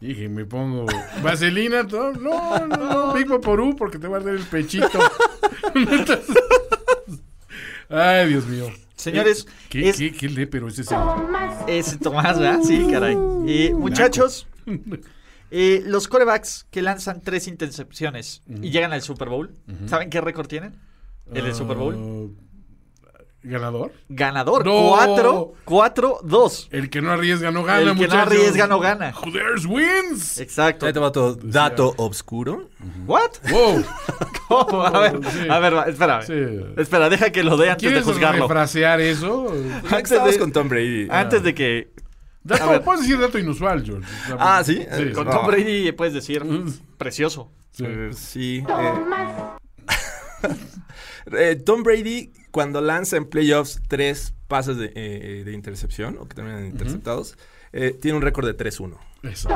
Dije, 0.00 0.28
me 0.30 0.46
pongo 0.46 0.86
vaselina, 1.22 1.86
todo. 1.86 2.12
No, 2.14 2.66
no, 2.66 2.76
no, 2.76 3.12
Big 3.12 3.28
Vaporú 3.28 3.76
porque 3.76 3.98
te 3.98 4.08
va 4.08 4.16
a 4.16 4.20
arder 4.20 4.36
el 4.36 4.44
pechito. 4.44 4.88
Ay, 7.90 8.28
Dios 8.28 8.46
mío. 8.46 8.68
Señores, 8.96 9.46
¿Qué, 9.68 9.88
es, 9.88 9.96
qué, 9.96 10.12
qué 10.12 10.28
lépero 10.28 10.68
es 10.68 10.78
ese? 10.78 10.94
es 11.66 11.98
Tomás, 11.98 12.38
¿verdad? 12.38 12.60
Sí, 12.62 12.86
caray. 12.90 13.16
Eh, 13.46 13.72
muchachos, 13.74 14.46
eh, 15.50 15.82
los 15.84 16.08
corebacks 16.08 16.66
que 16.70 16.82
lanzan 16.82 17.20
tres 17.22 17.46
intercepciones 17.48 18.42
y 18.48 18.70
llegan 18.70 18.92
al 18.92 19.02
Super 19.02 19.28
Bowl, 19.28 19.54
¿saben 19.86 20.10
qué 20.10 20.20
récord 20.20 20.46
tienen? 20.46 20.76
El 21.32 21.44
del 21.44 21.54
Super 21.54 21.76
Bowl. 21.76 21.96
Ah, 23.06 23.18
¿Ganador? 23.42 23.92
Ganador. 24.10 24.66
No. 24.66 24.90
4, 24.90 25.52
4, 25.64 26.18
2. 26.24 26.68
El 26.72 26.90
que 26.90 27.00
no 27.00 27.10
arriesga 27.10 27.50
no 27.50 27.64
gana, 27.64 27.92
El 27.92 27.96
que 27.98 28.06
no 28.06 28.14
arriesga 28.18 28.66
no 28.66 28.78
gana. 28.80 29.14
Who 29.16 29.30
dares 29.32 29.64
wins. 29.64 30.38
Exacto. 30.38 30.84
Ahí 30.86 30.92
te 30.92 30.98
va 31.00 31.06
otro 31.08 31.36
dato 31.36 31.94
obscuro. 31.96 32.68
¿What? 33.06 33.30
Wow. 33.50 33.84
¿Cómo? 34.48 34.82
A 34.82 34.90
ver, 35.00 35.20
Sí. 35.32 35.48
a 35.48 35.58
ver. 35.58 36.24
Sí. 36.26 36.80
Espera, 36.82 37.08
deja 37.08 37.30
que 37.30 37.42
lo 37.42 37.56
dé 37.56 37.70
antes 37.70 37.82
de 37.84 37.88
¿Quieres 37.88 38.04
juzgarlo. 38.04 38.42
refrasear 38.46 39.00
eso? 39.00 39.46
Antes 39.90 40.10
de- 40.10 40.38
con 40.38 40.52
Tom 40.52 40.68
Brady. 40.68 41.06
Antes 41.10 41.42
de 41.42 41.54
que 41.54 41.92
Dato, 42.42 42.64
A 42.64 42.70
ver. 42.72 42.82
puedes 42.82 43.02
decir 43.02 43.18
dato 43.18 43.38
inusual, 43.38 43.84
George. 43.84 44.08
Ah, 44.38 44.62
¿sí? 44.64 44.84
Sí, 44.96 45.12
con. 45.12 45.28
Tom 45.28 45.46
Brady 45.46 45.92
puedes 45.92 46.14
decir 46.14 46.42
precioso. 46.96 47.50
sí. 47.72 47.84
Eh, 47.86 48.10
sí. 48.14 48.64
eh. 48.68 48.92
Eh, 51.32 51.54
Tom 51.56 51.82
Brady, 51.82 52.32
cuando 52.50 52.80
lanza 52.80 53.16
en 53.16 53.24
playoffs 53.26 53.80
tres 53.88 54.34
pases 54.48 54.76
de, 54.78 54.90
eh, 54.96 55.42
de 55.44 55.52
intercepción, 55.52 56.16
o 56.18 56.26
que 56.26 56.34
terminan 56.34 56.64
interceptados, 56.66 57.36
eh, 57.72 57.96
tiene 58.00 58.16
un 58.16 58.22
récord 58.22 58.46
de 58.46 58.56
3-1. 58.56 58.96
Eso. 59.22 59.48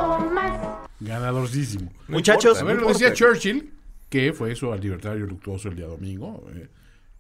Ganadorcísimo. 1.00 1.90
No 2.06 2.14
Muchachos, 2.16 2.60
importa, 2.60 2.60
A 2.60 2.64
ver, 2.64 2.76
no 2.76 2.82
lo 2.82 2.88
decía. 2.88 3.12
Churchill, 3.12 3.72
que 4.08 4.32
fue 4.32 4.52
eso 4.52 4.72
al 4.72 4.80
libertario 4.80 5.26
luctuoso 5.26 5.68
el 5.68 5.76
día 5.76 5.86
domingo. 5.86 6.46
eh, 6.54 6.68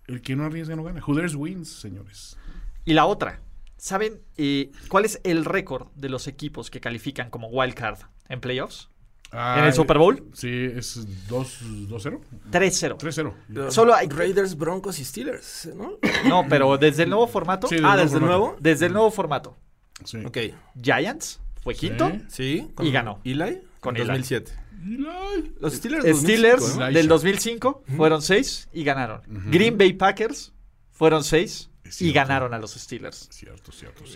el 0.06 0.20
que 0.20 0.36
no 0.36 0.44
arriesga 0.44 0.76
no 0.76 0.84
gana. 0.84 1.02
Who 1.04 1.14
dares 1.16 1.34
wins, 1.34 1.68
señores. 1.68 2.36
Y 2.84 2.92
la 2.92 3.06
otra, 3.06 3.40
¿Saben 3.84 4.22
eh, 4.38 4.72
cuál 4.88 5.04
es 5.04 5.20
el 5.24 5.44
récord 5.44 5.88
de 5.94 6.08
los 6.08 6.26
equipos 6.26 6.70
que 6.70 6.80
califican 6.80 7.28
como 7.28 7.48
wild 7.48 7.74
card 7.74 7.98
en 8.30 8.40
playoffs? 8.40 8.88
Ah, 9.30 9.56
¿En 9.58 9.66
el 9.66 9.74
Super 9.74 9.98
Bowl? 9.98 10.26
Sí, 10.32 10.70
es 10.74 11.06
2-0. 11.28 12.18
3-0. 12.50 12.96
3-0. 12.96 13.70
Solo 13.70 13.94
hay... 13.94 14.08
Raiders, 14.08 14.56
Broncos 14.56 14.98
y 15.00 15.04
Steelers, 15.04 15.68
¿no? 15.76 15.98
No, 16.26 16.46
pero 16.48 16.78
desde 16.78 17.02
el 17.02 17.10
nuevo 17.10 17.26
formato. 17.26 17.66
Sí, 17.66 17.76
ah, 17.84 17.94
desde 17.98 18.16
el 18.16 18.22
ah, 18.22 18.26
nuevo. 18.26 18.56
Desde 18.58 18.86
el 18.86 18.94
nuevo 18.94 19.10
formato. 19.10 19.54
Sí. 20.02 20.24
Ok. 20.24 20.38
Giants 20.80 21.42
fue 21.60 21.74
quinto. 21.74 22.10
Sí 22.28 22.66
y 22.80 22.90
ganó. 22.90 23.20
Eli. 23.22 23.60
Con 23.80 23.98
el 23.98 24.06
2007. 24.06 24.50
Eli. 24.82 25.52
Los 25.60 25.74
eh, 25.74 25.76
Steelers, 25.76 26.04
2005, 26.06 26.22
Steelers 26.22 26.76
¿no? 26.78 26.90
del 26.90 27.06
2005 27.06 27.84
fueron 27.98 28.22
6 28.22 28.70
y 28.72 28.82
ganaron. 28.82 29.20
Uh 29.28 29.34
-huh. 29.34 29.50
Green 29.50 29.76
Bay 29.76 29.92
Packers 29.92 30.54
fueron 30.90 31.22
6 31.22 31.68
y 32.00 32.12
ganaron 32.12 32.54
a 32.54 32.58
los 32.58 32.72
Steelers. 32.72 33.28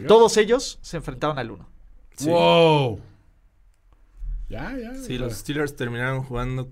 Todos 0.07 0.37
ellos 0.37 0.79
se 0.83 0.97
enfrentaron 0.97 1.39
al 1.39 1.51
1. 1.51 1.69
Sí. 2.17 2.29
¡Wow! 2.29 3.01
Ya, 4.49 4.75
ya. 4.77 4.95
Sí, 4.95 5.19
los 5.19 5.35
Steelers 5.35 5.77
terminaron 5.77 6.23
jugando 6.23 6.71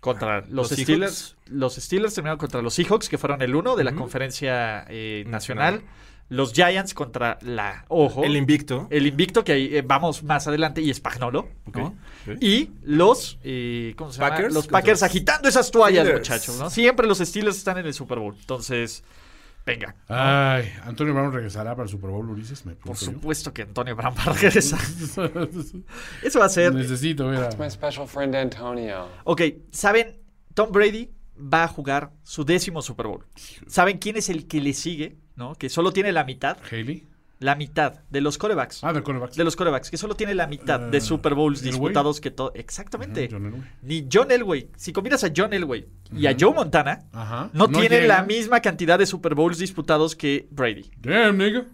contra 0.00 0.38
ah, 0.38 0.44
los, 0.48 0.70
Steelers. 0.70 1.36
Los 1.46 1.74
Steelers 1.74 2.14
terminaron 2.14 2.38
contra 2.38 2.62
los 2.62 2.74
Seahawks, 2.74 3.08
que 3.08 3.18
fueron 3.18 3.42
el 3.42 3.54
1 3.54 3.76
de 3.76 3.84
la 3.84 3.94
conferencia 3.94 4.84
eh, 4.88 5.24
nacional. 5.26 5.82
Los 6.28 6.52
Giants 6.52 6.92
contra 6.92 7.38
la. 7.42 7.84
Ojo. 7.88 8.24
El 8.24 8.36
Invicto. 8.36 8.88
El 8.90 9.06
Invicto, 9.06 9.44
que 9.44 9.52
ahí 9.52 9.76
eh, 9.76 9.82
vamos 9.82 10.24
más 10.24 10.46
adelante, 10.48 10.80
y 10.80 10.90
es 10.90 11.00
Y 12.40 12.70
los. 12.82 13.38
Eh, 13.44 13.94
¿Cómo 13.96 14.12
se 14.12 14.18
Packers? 14.18 14.48
Llama? 14.48 14.54
Los 14.54 14.66
Packers 14.66 15.02
agitando 15.04 15.48
esas 15.48 15.70
toallas, 15.70 16.08
muchachos. 16.12 16.72
Siempre 16.72 17.06
los 17.06 17.18
Steelers 17.18 17.56
están 17.56 17.78
en 17.78 17.86
el 17.86 17.94
Super 17.94 18.18
Bowl. 18.18 18.34
Entonces 18.38 19.04
venga. 19.66 19.94
Ay, 20.08 20.72
Antonio 20.84 21.12
Brown 21.12 21.32
regresará 21.32 21.74
para 21.74 21.84
el 21.84 21.90
Super 21.90 22.10
Bowl, 22.10 22.30
Ulises, 22.30 22.64
me 22.64 22.74
Por 22.76 22.96
yo. 22.96 23.06
supuesto 23.06 23.52
que 23.52 23.62
Antonio 23.62 23.94
Brown 23.96 24.14
va 24.16 24.30
a 24.30 24.32
regresar. 24.34 24.80
Eso 26.22 26.38
va 26.38 26.46
a 26.46 26.48
ser. 26.48 26.72
Necesito 26.72 27.26
ver 27.28 27.42
a... 27.44 27.50
My 27.58 27.70
special 27.70 28.06
friend 28.06 28.34
Antonio. 28.36 29.08
Ok, 29.24 29.42
¿saben? 29.70 30.20
Tom 30.54 30.72
Brady 30.72 31.10
va 31.38 31.64
a 31.64 31.68
jugar 31.68 32.12
su 32.22 32.44
décimo 32.44 32.80
Super 32.80 33.06
Bowl. 33.08 33.26
¿Saben 33.66 33.98
quién 33.98 34.16
es 34.16 34.28
el 34.30 34.46
que 34.46 34.60
le 34.60 34.72
sigue? 34.72 35.16
¿No? 35.34 35.54
Que 35.54 35.68
solo 35.68 35.92
tiene 35.92 36.12
la 36.12 36.24
mitad. 36.24 36.56
Haley. 36.70 37.06
La 37.38 37.54
mitad 37.54 38.00
de 38.08 38.20
los 38.22 38.38
corebacks. 38.38 38.82
Ah, 38.82 38.92
de 38.94 39.02
corebacks. 39.02 39.36
De 39.36 39.44
los 39.44 39.56
corebacks, 39.56 39.90
que 39.90 39.98
solo 39.98 40.14
tiene 40.16 40.34
la 40.34 40.46
mitad 40.46 40.80
de 40.80 40.96
Ah, 40.96 41.00
Super 41.02 41.34
Bowls 41.34 41.60
Elway. 41.60 41.70
disputados 41.72 42.20
que 42.20 42.30
todo. 42.30 42.50
Exactamente. 42.54 43.28
John 43.30 43.44
Elway. 43.46 43.62
Ni 43.82 44.08
John 44.10 44.30
Elway. 44.30 44.70
Si 44.76 44.92
combinas 44.92 45.22
a 45.24 45.28
John 45.36 45.52
Elway 45.52 45.86
y 46.12 46.26
a 46.26 46.36
Joe 46.38 46.54
Montana, 46.54 47.04
no, 47.12 47.50
No 47.52 47.68
tienen 47.68 48.08
la 48.08 48.22
misma 48.22 48.60
cantidad 48.60 48.98
de 48.98 49.04
Super 49.04 49.34
Bowls 49.34 49.58
disputados 49.58 50.16
que 50.16 50.48
Brady. 50.50 50.90
Damn, 50.98 51.36
nigga. 51.36 51.66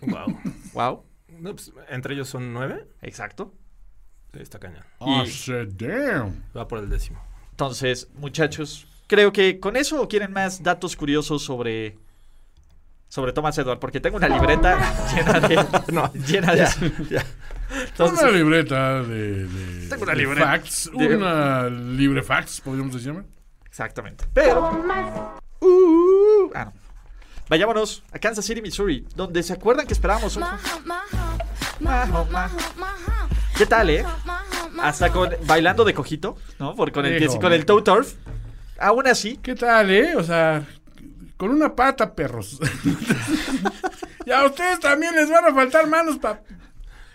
Wow. 0.00 0.38
Wow. 0.72 1.04
No, 1.40 1.50
pues, 1.54 1.72
entre 1.90 2.14
ellos 2.14 2.28
son 2.28 2.52
nueve. 2.54 2.86
Exacto. 3.02 3.52
Sí, 4.32 4.40
Está 4.40 4.58
cañón. 4.58 4.84
Oh, 4.98 5.22
Y- 5.24 5.28
shit, 5.28 5.68
damn. 5.80 6.44
Va 6.56 6.66
por 6.66 6.78
el 6.78 6.88
décimo. 6.88 7.20
Entonces, 7.50 8.08
muchachos, 8.14 8.86
creo 9.06 9.32
que 9.32 9.60
con 9.60 9.76
eso 9.76 10.08
quieren 10.08 10.32
más 10.32 10.62
datos 10.62 10.96
curiosos 10.96 11.42
sobre 11.42 11.98
sobre 13.14 13.32
Thomas 13.32 13.56
Edward, 13.56 13.78
porque 13.78 14.00
tengo 14.00 14.16
una 14.16 14.26
libreta 14.26 14.76
llena 15.14 15.38
de 15.38 15.54
No, 15.92 16.12
llena 16.14 16.52
de 16.52 16.66
Entonces, 17.86 18.20
una 18.20 18.30
libreta 18.32 19.02
de, 19.04 19.46
de, 19.46 19.88
Tengo 19.88 20.02
una 20.02 20.12
de 20.14 20.18
libreta. 20.18 20.46
facts. 20.46 20.90
De- 20.92 21.16
Una 21.16 21.68
libre 21.68 22.22
facts, 22.24 22.60
podríamos 22.60 22.92
decir. 22.92 23.14
exactamente. 23.66 24.24
Pero 24.34 24.68
uh, 25.60 26.50
ah, 26.56 26.64
no. 26.64 26.72
Vayámonos 27.48 28.02
a 28.10 28.18
Kansas 28.18 28.44
City, 28.44 28.60
Missouri, 28.60 29.06
donde 29.14 29.44
se 29.44 29.52
acuerdan 29.52 29.86
que 29.86 29.92
esperábamos 29.92 30.36
un 30.36 30.42
¿Qué 33.56 33.66
tal, 33.66 33.90
eh? 33.90 34.04
Hasta 34.82 35.10
con 35.12 35.30
bailando 35.46 35.84
de 35.84 35.94
cojito, 35.94 36.36
¿no? 36.58 36.74
Por, 36.74 36.90
con 36.90 37.06
el 37.06 37.28
con 37.28 37.52
el 37.52 37.64
toe 37.64 37.82
turf. 37.82 38.14
Aún 38.80 39.06
así, 39.06 39.36
¿Qué 39.36 39.54
tal, 39.54 39.92
eh? 39.92 40.16
O 40.16 40.24
sea, 40.24 40.64
con 41.36 41.50
una 41.50 41.74
pata, 41.74 42.14
perros. 42.14 42.58
y 44.26 44.30
a 44.30 44.44
ustedes 44.44 44.80
también 44.80 45.14
les 45.14 45.28
van 45.28 45.44
a 45.44 45.54
faltar 45.54 45.88
manos 45.88 46.18
para 46.18 46.42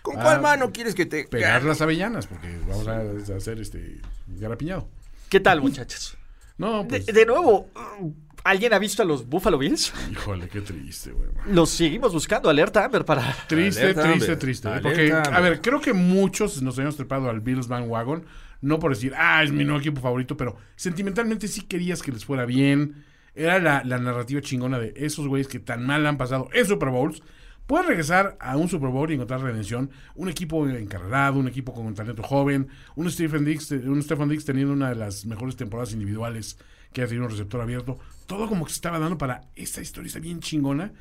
¿Con 0.02 0.18
Ah, 0.18 0.24
cuál 0.24 0.42
mano 0.42 0.72
quieres 0.72 0.96
que 0.96 1.06
te 1.06 1.26
pegar 1.26 1.64
las 1.64 1.82
avellanas, 1.82 2.26
porque 2.28 2.58
vamos 2.68 2.88
a 2.88 3.34
a 3.34 3.38
hacer 3.38 3.60
este 3.60 4.00
garapiñado. 4.28 4.88
¿qué 5.28 5.40
tal, 5.40 5.62
muchachos? 5.62 6.18
No, 6.58 6.84
De, 6.84 7.02
pues, 7.02 7.06
de 7.06 7.26
nuevo, 7.26 7.70
uh, 8.00 8.12
¿alguien 8.44 8.74
ha 8.74 8.80
visto 8.80 9.04
a 9.04 9.06
los 9.06 9.28
Buffalo 9.28 9.58
Bills? 9.58 9.94
híjole, 10.12 10.48
qué 10.50 10.62
triste, 10.62 11.12
güey. 11.12 11.30
Los 11.48 11.70
seguimos 11.70 12.14
buscando, 12.14 12.50
alerta 12.50 12.84
Amber 12.86 13.06
para... 13.06 13.36
Triste, 13.48 13.82
Alerta, 13.82 14.12
triste, 14.12 14.36
triste. 14.38 14.68
Alerta, 14.68 14.88
Porque, 14.90 15.12
a 15.12 15.40
ver, 15.42 15.62
creo 15.62 15.80
que 15.80 15.94
muchos 15.94 16.62
nos 16.62 16.78
habíamos 16.78 16.96
trepado 16.96 17.30
al 17.30 17.42
Bills 17.42 17.68
Bandwagon, 17.68 18.26
no 18.62 18.80
por 18.80 18.94
decir, 18.94 19.14
ah, 19.16 19.44
es 19.44 19.52
mi 19.52 19.64
nuevo 19.64 19.80
equipo 19.80 20.02
favorito, 20.02 20.36
pero 20.36 20.58
sentimentalmente 20.76 21.48
sí 21.48 21.62
querías 21.62 22.02
que 22.02 22.12
les 22.12 22.26
fuera 22.26 22.46
bien. 22.46 23.06
Era 23.36 23.60
la, 23.60 23.98
narrativa 24.00 24.42
chingona 24.42 24.80
de 24.80 24.94
esos 24.96 25.28
güeyes 25.28 25.48
que 25.48 25.60
tan 25.60 25.86
mal 25.86 26.06
han 26.06 26.18
pasado 26.18 26.50
en 26.54 26.66
Super 26.66 26.90
Bowls. 26.90 27.22
Pueden 27.68 27.88
regresar 27.88 28.36
a 28.40 28.58
un 28.58 28.68
Super 28.68 28.90
Bowl 28.90 29.12
y 29.12 29.14
encontrar 29.14 29.42
redención. 29.42 29.92
Un 30.16 30.30
equipo 30.30 30.68
encarregado, 30.68 31.40
un 31.40 31.48
equipo 31.48 31.74
con 31.74 31.86
un 31.86 31.94
talento 31.94 32.24
joven, 32.24 32.68
un 32.96 33.12
Stephen 33.12 33.46
Diggs, 33.46 33.72
un 33.72 34.02
Stephen 34.02 34.28
Diggs 34.30 34.46
teniendo 34.46 34.74
una 34.74 34.90
de 34.90 34.96
las 34.96 35.26
mejores 35.26 35.56
temporadas 35.56 35.94
individuales 35.94 36.58
que 36.94 37.04
ha 37.04 37.06
tenido 37.06 37.26
un 37.26 37.32
receptor 37.32 37.62
abierto. 37.62 38.00
Todo 38.26 38.48
como 38.48 38.66
que 38.66 38.72
se 38.72 38.78
estaba 38.78 38.98
dando 38.98 39.18
para 39.20 39.42
esta 39.56 39.82
historia 39.82 40.12
bien 40.20 40.40
chingona. 40.40 40.92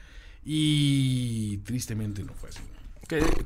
Y 0.45 1.59
tristemente 1.59 2.23
no 2.23 2.35
fue 2.35 2.51
así. 2.51 2.61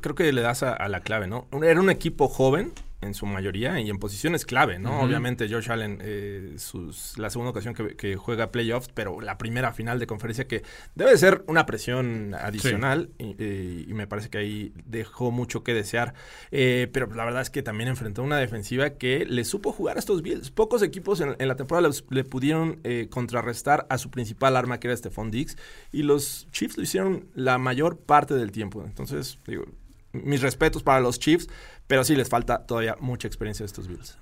Creo 0.01 0.15
que 0.17 0.33
le 0.33 0.41
das 0.41 0.65
a, 0.65 0.73
a 0.73 0.89
la 0.89 1.01
clave, 1.01 1.29
¿no? 1.29 1.47
Era 1.63 1.81
un 1.81 1.91
equipo 1.91 2.29
joven 2.29 2.73
en 3.03 3.15
su 3.15 3.27
mayoría 3.27 3.79
y 3.81 3.91
en 3.91 3.99
posiciones 3.99 4.47
clave, 4.47 4.79
¿no? 4.79 5.01
Obviamente 5.01 5.49
Josh 5.49 5.71
Allen, 5.71 5.99
eh, 6.03 6.55
sus, 6.57 7.19
la 7.19 7.31
segunda 7.31 7.51
ocasión 7.51 7.75
que, 7.75 7.97
que 7.97 8.17
juega 8.17 8.53
playoffs, 8.53 8.89
pero 8.95 9.21
la 9.21 9.39
primera 9.39 9.73
final 9.73 9.99
de 9.99 10.07
conferencia 10.07 10.47
que 10.47 10.63
debe 10.95 11.17
ser 11.19 11.45
una 11.49 11.67
presión 11.67 12.35
adicional 12.35 13.11
y, 13.19 13.35
eh, 13.39 13.85
y 13.89 13.93
me 13.95 14.07
parece 14.07 14.31
que 14.31 14.39
ahí 14.39 14.73
dejó 14.87 15.31
mucho 15.31 15.65
que 15.65 15.75
desear. 15.75 16.15
Eh, 16.53 16.89
pero 16.93 17.13
la 17.13 17.25
verdad 17.25 17.43
es 17.43 17.51
que 17.51 17.63
también 17.63 17.89
enfrentó 17.89 18.23
una 18.23 18.39
defensiva 18.39 18.91
que 18.91 19.27
le 19.27 19.45
supo 19.45 19.73
jugar 19.73 19.97
a 19.97 19.99
estos 19.99 20.23
Bills. 20.23 20.51
Pocos 20.51 20.83
equipos 20.83 21.21
en, 21.21 21.35
en 21.39 21.49
la 21.49 21.57
temporada 21.57 21.91
le 22.11 22.25
pudieron 22.25 22.81
contrarrestar 23.11 23.87
a 23.91 23.99
su 23.99 24.11
principal 24.11 24.57
arma 24.57 24.79
que 24.79 24.89
era 24.89 24.97
Stephon 24.97 25.31
Diggs 25.31 25.57
y 25.91 26.03
los 26.03 26.47
Chiefs 26.53 26.77
lo 26.77 26.85
hicieron 26.85 27.27
la 27.35 27.59
mayor 27.59 27.99
parte 27.99 28.35
del 28.35 28.53
tiempo. 28.53 28.85
Entonces, 28.85 29.39
digo, 29.47 29.65
mis 30.13 30.43
respetos 30.43 30.83
para 30.83 31.01
los 31.01 31.19
Chiefs, 31.19 31.49
pero 31.93 32.05
sí 32.05 32.17
les 32.17 32.27
falta 32.27 32.65
todavía 32.65 32.97
mucha 33.01 33.29
experiencia 33.29 33.65
de 33.65 33.67
estos 33.67 33.87
Bills. 33.87 34.17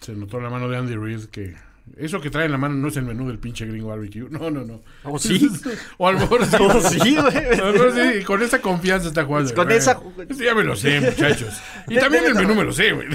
Se 0.00 0.12
notó 0.12 0.38
la 0.38 0.48
mano 0.48 0.68
de 0.68 0.76
Andy 0.76 0.94
Reid 0.94 1.24
que 1.24 1.56
eso 1.96 2.20
que 2.20 2.30
trae 2.30 2.44
en 2.46 2.52
la 2.52 2.58
mano 2.58 2.74
no 2.74 2.88
es 2.88 2.96
el 2.96 3.04
menú 3.04 3.28
del 3.28 3.38
pinche 3.38 3.64
gringo 3.66 3.88
barbecue. 3.88 4.26
No, 4.30 4.50
no, 4.50 4.64
no. 4.64 4.82
¿Oh, 5.04 5.18
sí? 5.18 5.48
o 5.98 6.08
a 6.08 6.12
lo 6.12 6.18
mejor 6.20 6.44
sí. 6.46 6.56
Oh, 6.60 6.80
sí, 6.80 7.16
güey. 7.16 7.36
A 7.36 7.56
lo 7.64 7.72
mejor 7.72 7.92
sí, 7.94 8.24
con 8.24 8.42
esa 8.42 8.60
confianza 8.60 9.08
está 9.08 9.24
jugando. 9.24 9.54
Con 9.54 9.70
esa- 9.70 9.98
Esto 10.28 10.44
ya 10.44 10.54
me 10.54 10.64
lo 10.64 10.76
sé, 10.76 11.00
muchachos. 11.00 11.54
Y 11.88 11.96
también 11.96 12.24
el 12.26 12.34
menú 12.34 12.54
me 12.54 12.64
lo 12.64 12.72
sé, 12.72 12.92
güey. 12.92 13.06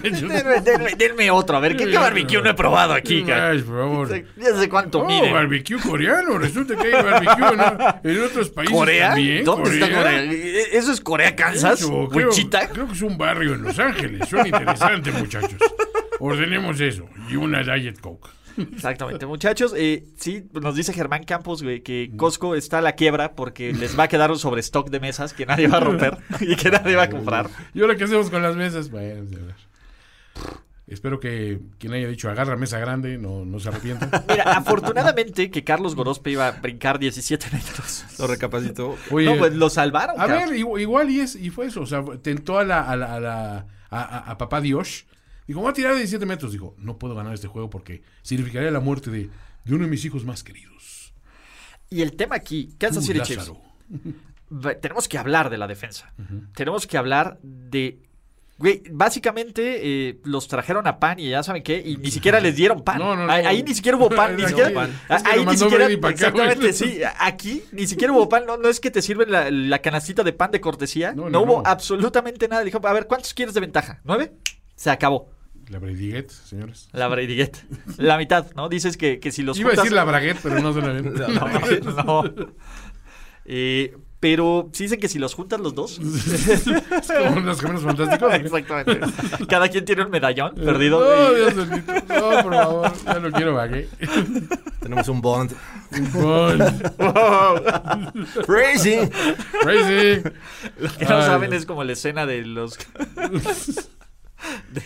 Denme, 0.97 1.31
otro, 1.31 1.57
a 1.57 1.60
ver, 1.60 1.75
¿qué, 1.75 1.86
qué 1.89 1.97
barbecue 1.97 2.41
no 2.41 2.49
he 2.49 2.53
probado 2.53 2.93
aquí, 2.93 3.23
cara? 3.23 3.49
Ay, 3.49 3.62
por 3.62 3.77
favor. 3.77 4.23
Ya 4.38 4.55
sé 4.57 4.69
cuánto 4.69 4.99
Oh, 5.01 5.05
mide. 5.07 5.31
barbecue 5.31 5.77
coreano. 5.79 6.38
Resulta 6.38 6.75
que 6.75 6.88
hay 6.95 7.03
barbecue 7.03 8.01
en, 8.03 8.12
en 8.17 8.23
otros 8.23 8.49
países 8.49 8.75
¿Corea? 8.75 9.10
también. 9.10 9.43
¿Dónde 9.45 9.69
está 9.73 9.89
Corea? 9.91 10.23
¿Eso 10.23 10.91
es 10.91 11.01
Corea, 11.01 11.36
Kansas? 11.36 11.81
Eso, 11.81 12.07
creo, 12.10 12.29
creo 12.71 12.88
que 12.88 12.93
es 12.93 13.01
un 13.01 13.17
barrio 13.17 13.53
en 13.55 13.63
Los 13.63 13.77
Ángeles. 13.79 14.27
Suena 14.29 14.47
interesante, 14.47 15.12
muchachos. 15.12 15.55
Ordenemos 16.19 16.79
eso. 16.79 17.05
Y 17.29 17.36
una 17.36 17.63
Diet 17.63 17.99
Coke. 17.99 18.29
Exactamente, 18.57 19.25
muchachos. 19.25 19.73
Eh, 19.77 20.05
sí, 20.17 20.45
nos 20.53 20.75
dice 20.75 20.93
Germán 20.93 21.23
Campos, 21.23 21.63
güey, 21.63 21.81
que 21.81 22.11
Costco 22.17 22.55
está 22.55 22.79
a 22.79 22.81
la 22.81 22.93
quiebra 22.93 23.33
porque 23.33 23.73
les 23.73 23.97
va 23.97 24.03
a 24.03 24.07
quedar 24.07 24.31
un 24.31 24.39
sobrestock 24.39 24.89
de 24.89 24.99
mesas 24.99 25.33
que 25.33 25.45
nadie 25.45 25.67
va 25.67 25.77
a 25.77 25.81
romper 25.81 26.17
y 26.41 26.55
que 26.55 26.71
nadie 26.71 26.95
va 26.95 27.03
a 27.03 27.09
comprar. 27.09 27.49
¿Y 27.73 27.81
ahora 27.81 27.95
qué 27.95 28.03
hacemos 28.05 28.29
con 28.29 28.41
las 28.41 28.55
mesas? 28.55 28.89
Bueno, 28.91 29.21
a 29.21 29.45
ver. 29.45 29.55
Espero 30.87 31.21
que 31.21 31.59
quien 31.77 31.93
haya 31.93 32.07
dicho 32.09 32.29
agarra 32.29 32.57
mesa 32.57 32.77
grande 32.77 33.17
no, 33.17 33.45
no 33.45 33.59
se 33.61 33.69
arrepienta. 33.69 34.25
Mira, 34.29 34.43
afortunadamente 34.43 35.49
que 35.49 35.63
Carlos 35.63 35.95
Gorospe 35.95 36.31
iba 36.31 36.47
a 36.47 36.51
brincar 36.51 36.99
17 36.99 37.47
metros. 37.53 38.03
Lo 38.19 38.27
recapacito. 38.27 38.97
Oye, 39.09 39.25
no, 39.27 39.37
pues 39.37 39.53
lo 39.53 39.69
salvaron, 39.69 40.19
a 40.19 40.25
cabrón. 40.27 40.49
ver, 40.49 40.57
igual, 40.59 40.81
igual 40.81 41.09
y, 41.09 41.21
es, 41.21 41.35
y 41.35 41.49
fue 41.49 41.67
eso. 41.67 41.81
O 41.81 41.85
sea, 41.85 42.03
tentó 42.21 42.59
a, 42.59 42.65
la, 42.65 42.81
a, 42.81 42.95
la- 42.97 43.15
a, 43.15 43.19
la- 43.21 43.65
a- 43.89 44.01
a- 44.01 44.31
a 44.31 44.37
papá 44.37 44.59
Dios. 44.59 45.05
Dijo, 45.51 45.59
voy 45.59 45.69
a 45.69 45.73
tirar 45.73 45.91
de 45.91 45.97
17 45.99 46.25
metros. 46.25 46.53
Dijo, 46.53 46.75
no 46.77 46.97
puedo 46.97 47.13
ganar 47.13 47.33
este 47.33 47.47
juego 47.49 47.69
porque 47.69 48.01
significaría 48.21 48.71
la 48.71 48.79
muerte 48.79 49.11
de, 49.11 49.29
de 49.65 49.75
uno 49.75 49.83
de 49.83 49.89
mis 49.89 50.05
hijos 50.05 50.23
más 50.23 50.43
queridos. 50.45 51.13
Y 51.89 52.01
el 52.01 52.13
tema 52.15 52.37
aquí, 52.37 52.73
Kansas 52.77 53.03
Tú, 53.05 53.11
City 53.11 53.19
Chiefs. 53.25 53.51
Tenemos 54.81 55.09
que 55.09 55.17
hablar 55.17 55.49
de 55.49 55.57
la 55.57 55.67
defensa. 55.67 56.13
Tenemos 56.55 56.87
que 56.87 56.97
hablar 56.97 57.37
de. 57.43 57.99
Güey, 58.57 58.83
básicamente 58.91 59.79
eh, 60.09 60.19
los 60.23 60.47
trajeron 60.47 60.87
a 60.87 60.99
pan 60.99 61.19
y 61.19 61.31
ya 61.31 61.43
saben 61.43 61.63
qué, 61.63 61.81
y 61.83 61.97
ni 61.97 62.11
siquiera 62.11 62.39
les 62.39 62.55
dieron 62.55 62.81
pan. 62.83 62.99
No, 62.99 63.15
no, 63.15 63.25
no. 63.25 63.31
Ahí, 63.31 63.43
ahí 63.45 63.63
ni 63.63 63.73
siquiera 63.73 63.97
hubo 63.97 64.07
pan, 64.09 64.37
ni 64.37 64.45
siquiera. 64.45 64.71
pan. 64.71 64.99
a- 65.09 65.15
Es 65.17 65.23
que 65.23 65.29
Ahí 65.31 65.45
ni 65.45 65.57
siquiera. 65.57 65.85
Acá, 65.85 66.09
exactamente, 66.09 66.73
sí. 66.73 66.99
Aquí 67.19 67.63
ni 67.73 67.87
siquiera 67.87 68.13
hubo 68.13 68.29
pan. 68.29 68.45
No, 68.45 68.55
no 68.55 68.69
es 68.69 68.79
que 68.79 68.89
te 68.91 69.01
sirven 69.01 69.31
la, 69.31 69.51
la 69.51 69.79
canastita 69.79 70.23
de 70.23 70.31
pan 70.31 70.51
de 70.51 70.61
cortesía. 70.61 71.11
No, 71.13 71.41
hubo 71.41 71.67
absolutamente 71.67 72.47
nada. 72.47 72.63
Dijo, 72.63 72.79
a 72.87 72.93
ver, 72.93 73.07
¿cuántos 73.07 73.33
quieres 73.33 73.53
de 73.53 73.59
ventaja? 73.61 73.99
¿Nueve? 74.05 74.31
Se 74.75 74.89
acabó. 74.91 75.29
La 75.69 75.80
Bradiguet, 75.80 76.30
señores. 76.30 76.89
La 76.91 77.08
Bradiguet. 77.08 77.58
La 77.97 78.17
mitad, 78.17 78.47
¿no? 78.56 78.67
Dices 78.69 78.97
que, 78.97 79.19
que 79.19 79.32
si 79.32 79.41
los 79.43 79.58
Iba 79.58 79.69
a 79.69 79.71
juntas- 79.71 79.84
decir 79.84 79.95
la 79.95 80.04
Braguet, 80.04 80.38
pero 80.43 80.60
no 80.62 80.74
suena 80.74 80.91
bien. 80.93 81.13
No, 81.95 82.24
no. 82.24 82.24
Eh, 83.45 83.95
pero 84.19 84.69
sí 84.71 84.84
dicen 84.84 85.00
que 85.00 85.08
si 85.08 85.17
los 85.17 85.34
juntas 85.34 85.60
los 85.60 85.74
dos. 85.74 85.97
Es 86.00 86.63
como 87.12 87.39
los 87.41 87.60
gemelos 87.60 87.82
fantásticos. 87.84 88.34
Exactamente. 88.36 89.00
Cada 89.50 89.67
quien 89.67 89.84
tiene 89.84 90.04
un 90.04 90.12
medallón 90.12 90.54
perdido. 90.54 91.00
No, 91.00 91.32
y- 91.32 91.36
Dios 91.39 91.56
bendito. 91.56 91.93
No, 92.08 92.43
por 92.43 92.54
favor. 92.54 92.93
Ya 93.04 93.19
no 93.19 93.32
quiero 93.32 93.56
bagué. 93.56 93.89
Tenemos 94.80 95.08
un 95.08 95.21
Bond. 95.21 95.54
Bond. 96.13 96.63
Crazy. 98.45 98.97
Crazy. 99.62 100.21
Lo 100.80 100.91
que 100.97 101.06
no 101.06 101.17
Ay, 101.17 101.24
saben 101.24 101.50
Dios. 101.50 101.62
es 101.62 101.65
como 101.65 101.84
la 101.84 101.93
escena 101.93 102.26
de 102.28 102.45
los. 102.45 102.78
De, 104.71 104.82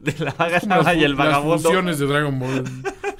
de 0.12 0.24
la 0.24 0.32
vaga 0.32 0.52
las 0.54 0.66
Nava 0.66 0.94
y 0.94 1.04
el 1.04 1.10
Las 1.12 1.18
vagabundo. 1.18 1.58
funciones 1.62 1.98
de 1.98 2.06
Dragon 2.06 2.38
Ball. 2.38 2.64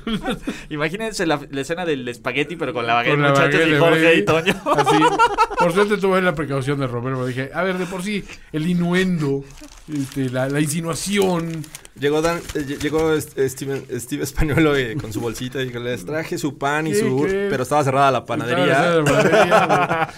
Imagínense 0.71 1.27
la, 1.27 1.41
la 1.51 1.61
escena 1.61 1.85
del 1.85 2.07
espagueti, 2.09 2.57
pero 2.57 2.73
con 2.73 2.87
la 2.87 2.95
baguette, 2.95 3.13
Con 3.15 3.23
la 3.23 3.31
muchachos, 3.31 3.53
baguette 3.61 3.75
y 3.75 3.79
Jorge 3.79 4.15
y 4.17 4.25
Toño. 4.25 4.55
Así. 4.77 4.97
Por 5.59 5.73
suerte 5.75 5.99
tuve 5.99 6.23
la 6.23 6.35
precaución 6.35 6.81
de 6.81 6.87
Romero. 6.87 7.27
Dije, 7.27 7.51
a 7.53 7.63
ver, 7.63 7.77
de 7.77 7.85
por 7.85 8.03
sí, 8.03 8.25
el 8.51 8.67
inuendo, 8.67 9.45
este, 9.93 10.31
la, 10.31 10.49
la 10.49 10.59
insinuación. 10.61 11.65
Llegó, 11.99 12.23
Dan, 12.23 12.39
eh, 12.55 12.65
ll- 12.67 12.79
llegó 12.79 13.15
Steven- 13.15 13.85
Steve 14.01 14.23
Españolo 14.25 14.75
eh, 14.75 14.97
con 14.99 15.13
su 15.13 15.21
bolsita 15.21 15.61
y 15.61 15.67
dijo, 15.67 15.79
les 15.81 16.07
traje 16.07 16.39
su 16.39 16.57
pan 16.57 16.87
y 16.87 16.93
¿Qué, 16.93 17.01
su... 17.01 17.25
qué? 17.27 17.49
Pero 17.51 17.63
estaba 17.65 17.85
cerrada 17.85 18.11
la 18.11 18.25
panadería. 18.25 20.09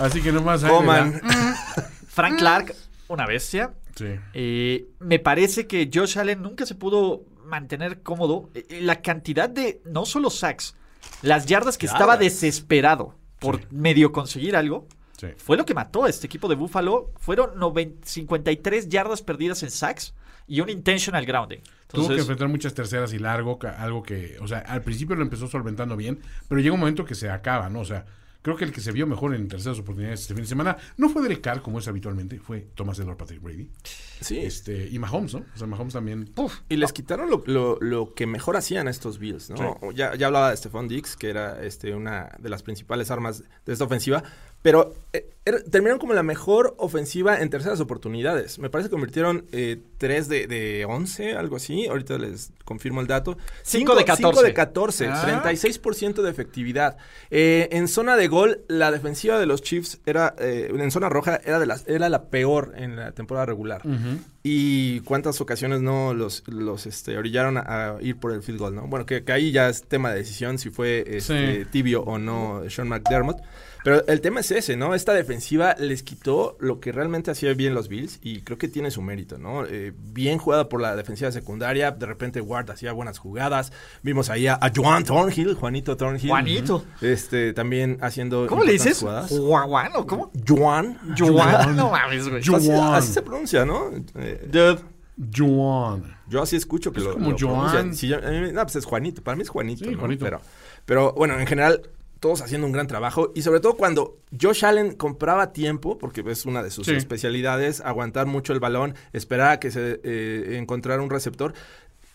Así 0.00 0.20
que 0.22 0.30
nomás 0.30 0.62
Coman. 0.62 1.20
Frank 2.08 2.38
Clark, 2.38 2.74
una 3.08 3.26
bestia. 3.26 3.72
Sí. 3.96 4.14
Eh, 4.34 4.86
me 5.00 5.18
parece 5.18 5.66
que 5.66 5.90
Josh 5.92 6.18
Allen 6.18 6.42
nunca 6.42 6.66
se 6.66 6.74
pudo 6.74 7.24
mantener 7.44 8.02
cómodo. 8.02 8.50
Eh, 8.54 8.66
eh, 8.68 8.80
La 8.82 9.02
cantidad 9.02 9.48
de, 9.48 9.80
no 9.84 10.06
solo 10.06 10.30
sacks, 10.30 10.76
las 11.22 11.46
yardas 11.46 11.78
que 11.78 11.86
estaba 11.86 12.16
desesperado 12.16 13.14
por 13.40 13.72
medio 13.72 14.12
conseguir 14.12 14.54
algo. 14.54 14.86
Sí. 15.18 15.28
Fue 15.38 15.56
lo 15.56 15.64
que 15.64 15.72
mató 15.72 16.04
a 16.04 16.10
este 16.10 16.26
equipo 16.26 16.46
de 16.46 16.56
Buffalo. 16.56 17.10
Fueron 17.16 17.58
90 17.58 18.06
53 18.06 18.88
yardas 18.88 19.22
perdidas 19.22 19.62
en 19.62 19.70
sacks 19.70 20.14
y 20.46 20.60
un 20.60 20.68
intentional 20.68 21.24
grounding. 21.24 21.60
Tuvo 21.88 22.08
que 22.08 22.18
enfrentar 22.18 22.48
muchas 22.48 22.74
terceras 22.74 23.12
y 23.12 23.18
largo, 23.18 23.58
algo 23.78 24.02
que, 24.02 24.36
o 24.40 24.46
sea, 24.46 24.58
al 24.58 24.82
principio 24.82 25.16
lo 25.16 25.22
empezó 25.22 25.48
solventando 25.48 25.96
bien, 25.96 26.18
pero 26.48 26.60
llega 26.60 26.74
un 26.74 26.80
momento 26.80 27.04
que 27.04 27.14
se 27.14 27.30
acaba, 27.30 27.68
¿no? 27.68 27.80
O 27.80 27.84
sea, 27.84 28.04
creo 28.46 28.56
que 28.56 28.64
el 28.64 28.70
que 28.70 28.80
se 28.80 28.92
vio 28.92 29.08
mejor 29.08 29.34
en 29.34 29.48
terceras 29.48 29.76
oportunidades 29.80 30.20
este 30.20 30.32
fin 30.34 30.44
de 30.44 30.48
semana 30.48 30.76
no 30.96 31.08
fue 31.08 31.20
Derek 31.20 31.40
Carr, 31.40 31.62
como 31.62 31.80
es 31.80 31.88
habitualmente, 31.88 32.38
fue 32.38 32.60
Thomas 32.76 32.96
Edward 33.00 33.16
Patrick 33.16 33.42
Brady. 33.42 33.68
Sí. 34.20 34.38
Este, 34.38 34.88
y 34.88 35.00
Mahomes, 35.00 35.34
¿no? 35.34 35.40
O 35.52 35.58
sea, 35.58 35.66
Mahomes 35.66 35.94
también. 35.94 36.30
Y 36.68 36.76
les 36.76 36.92
quitaron 36.92 37.28
lo, 37.28 37.42
lo- 37.46 37.76
lo 37.80 38.14
que 38.14 38.28
mejor 38.28 38.56
hacían 38.56 38.86
estos 38.86 39.18
Bills, 39.18 39.50
¿no? 39.50 39.56
Ya, 39.90 40.14
ya 40.14 40.28
hablaba 40.28 40.50
de 40.50 40.56
Stephon 40.56 40.86
Diggs, 40.86 41.16
que 41.16 41.28
era 41.28 41.60
este, 41.64 41.92
una 41.92 42.30
de 42.38 42.48
las 42.48 42.62
principales 42.62 43.10
armas 43.10 43.42
de 43.66 43.72
esta 43.72 43.84
ofensiva, 43.84 44.22
pero 44.66 44.92
eh, 45.12 45.28
era- 45.44 45.62
terminaron 45.62 46.00
como 46.00 46.12
la 46.12 46.24
mejor 46.24 46.74
ofensiva 46.78 47.40
en 47.40 47.50
terceras 47.50 47.78
oportunidades. 47.78 48.58
Me 48.58 48.68
parece 48.68 48.88
que 48.88 48.94
convirtieron 48.94 49.46
3 49.98 50.28
de, 50.28 50.48
de 50.48 50.84
11, 50.84 51.34
algo 51.34 51.54
así. 51.54 51.86
Ahorita 51.86 52.18
les 52.18 52.50
confirmo 52.64 53.00
el 53.00 53.06
dato. 53.06 53.38
Cinco 53.62 53.94
de 53.94 54.04
14. 54.04 54.22
5 54.34 54.42
de 54.42 54.52
14, 54.54 55.06
Ah. 55.06 55.22
36% 55.44 56.20
de 56.22 56.30
efectividad. 56.32 56.96
Eh, 57.30 57.68
en 57.70 57.86
zona 57.86 58.16
de 58.16 58.26
gol, 58.26 58.62
la 58.66 58.90
defensiva 58.90 59.38
de 59.38 59.46
los 59.46 59.62
Chiefs 59.62 60.00
era, 60.04 60.34
eh, 60.40 60.68
en 60.76 60.90
zona 60.90 61.08
roja, 61.10 61.40
era, 61.44 61.60
de 61.60 61.66
las, 61.66 61.86
era 61.86 62.08
la 62.08 62.24
peor 62.24 62.72
en 62.76 62.96
la 62.96 63.12
temporada 63.12 63.46
regular. 63.46 63.82
Y 64.42 64.98
cuántas 65.02 65.40
ocasiones 65.40 65.80
no 65.80 66.12
los, 66.12 66.42
los 66.48 66.86
este, 66.86 67.16
orillaron 67.18 67.56
a, 67.56 67.60
a 67.96 68.02
ir 68.02 68.16
por 68.16 68.32
el 68.32 68.42
field 68.42 68.58
goal, 68.58 68.74
¿no? 68.74 68.88
Bueno, 68.88 69.06
que, 69.06 69.22
que 69.22 69.32
ahí 69.32 69.52
ya 69.52 69.68
es 69.68 69.84
tema 69.84 70.10
de 70.10 70.18
decisión 70.18 70.58
si 70.58 70.70
fue 70.70 71.04
este, 71.06 71.62
Sí. 71.62 71.70
tibio 71.70 72.02
o 72.02 72.18
no 72.18 72.62
Sean 72.68 72.88
McDermott. 72.88 73.38
Pero 73.86 74.04
el 74.08 74.20
tema 74.20 74.40
es 74.40 74.50
ese, 74.50 74.76
¿no? 74.76 74.96
Esta 74.96 75.12
defensiva 75.14 75.76
les 75.78 76.02
quitó 76.02 76.56
lo 76.58 76.80
que 76.80 76.90
realmente 76.90 77.30
hacía 77.30 77.54
bien 77.54 77.72
los 77.72 77.86
Bills 77.86 78.18
y 78.20 78.40
creo 78.40 78.58
que 78.58 78.66
tiene 78.66 78.90
su 78.90 79.00
mérito, 79.00 79.38
¿no? 79.38 79.64
Eh, 79.64 79.92
bien 79.96 80.38
jugada 80.38 80.68
por 80.68 80.80
la 80.80 80.96
defensiva 80.96 81.30
secundaria, 81.30 81.92
de 81.92 82.04
repente 82.04 82.40
Ward 82.40 82.68
hacía 82.68 82.90
buenas 82.90 83.18
jugadas. 83.18 83.72
Vimos 84.02 84.28
ahí 84.28 84.48
a, 84.48 84.54
a 84.54 84.72
Joan 84.74 85.04
Thornhill, 85.04 85.54
Juanito 85.54 85.96
Thornhill. 85.96 86.30
Juanito. 86.30 86.84
Este, 87.00 87.52
también 87.52 87.98
haciendo 88.00 88.48
¿Cómo 88.48 88.64
le 88.64 88.72
dices? 88.72 88.98
jugadas. 88.98 89.30
¿Juan 89.30 89.92
o 89.94 90.04
cómo? 90.04 90.32
Joan. 90.48 90.98
Juan. 91.16 91.76
No 91.76 91.92
mames, 91.92 92.28
güey. 92.28 92.40
Así, 92.40 92.66
Joan. 92.68 92.94
así 92.94 93.12
se 93.12 93.22
pronuncia, 93.22 93.64
¿no? 93.64 93.92
Eh, 94.16 94.48
Dude. 94.50 94.80
Joan. 95.32 96.16
Yo 96.28 96.42
así 96.42 96.56
escucho 96.56 96.92
que 96.92 96.98
Es 96.98 97.06
lo, 97.06 97.12
como 97.14 97.30
lo 97.30 97.38
Joan. 97.38 97.94
Si 97.94 98.08
yo- 98.08 98.20
no, 98.20 98.62
pues 98.64 98.74
es 98.74 98.84
Juanito. 98.84 99.22
Para 99.22 99.36
mí 99.36 99.42
es 99.42 99.48
Juanito. 99.48 99.84
Sí, 99.84 99.92
¿no? 99.92 99.98
Juanito. 100.00 100.24
Pero, 100.24 100.40
pero 100.84 101.12
bueno, 101.12 101.38
en 101.38 101.46
general, 101.46 101.82
todos 102.20 102.40
haciendo 102.42 102.66
un 102.66 102.72
gran 102.72 102.86
trabajo. 102.86 103.32
Y 103.34 103.42
sobre 103.42 103.60
todo 103.60 103.74
cuando 103.74 104.18
Josh 104.40 104.64
Allen 104.64 104.94
compraba 104.94 105.52
tiempo, 105.52 105.98
porque 105.98 106.22
es 106.26 106.46
una 106.46 106.62
de 106.62 106.70
sus 106.70 106.86
Sí. 106.86 106.94
especialidades, 106.94 107.80
aguantar 107.80 108.26
mucho 108.26 108.52
el 108.52 108.60
balón, 108.60 108.94
esperar 109.12 109.50
a 109.52 109.60
que 109.60 109.70
se 109.70 110.00
eh, 110.02 110.56
encontrara 110.58 111.02
un 111.02 111.10
receptor. 111.10 111.52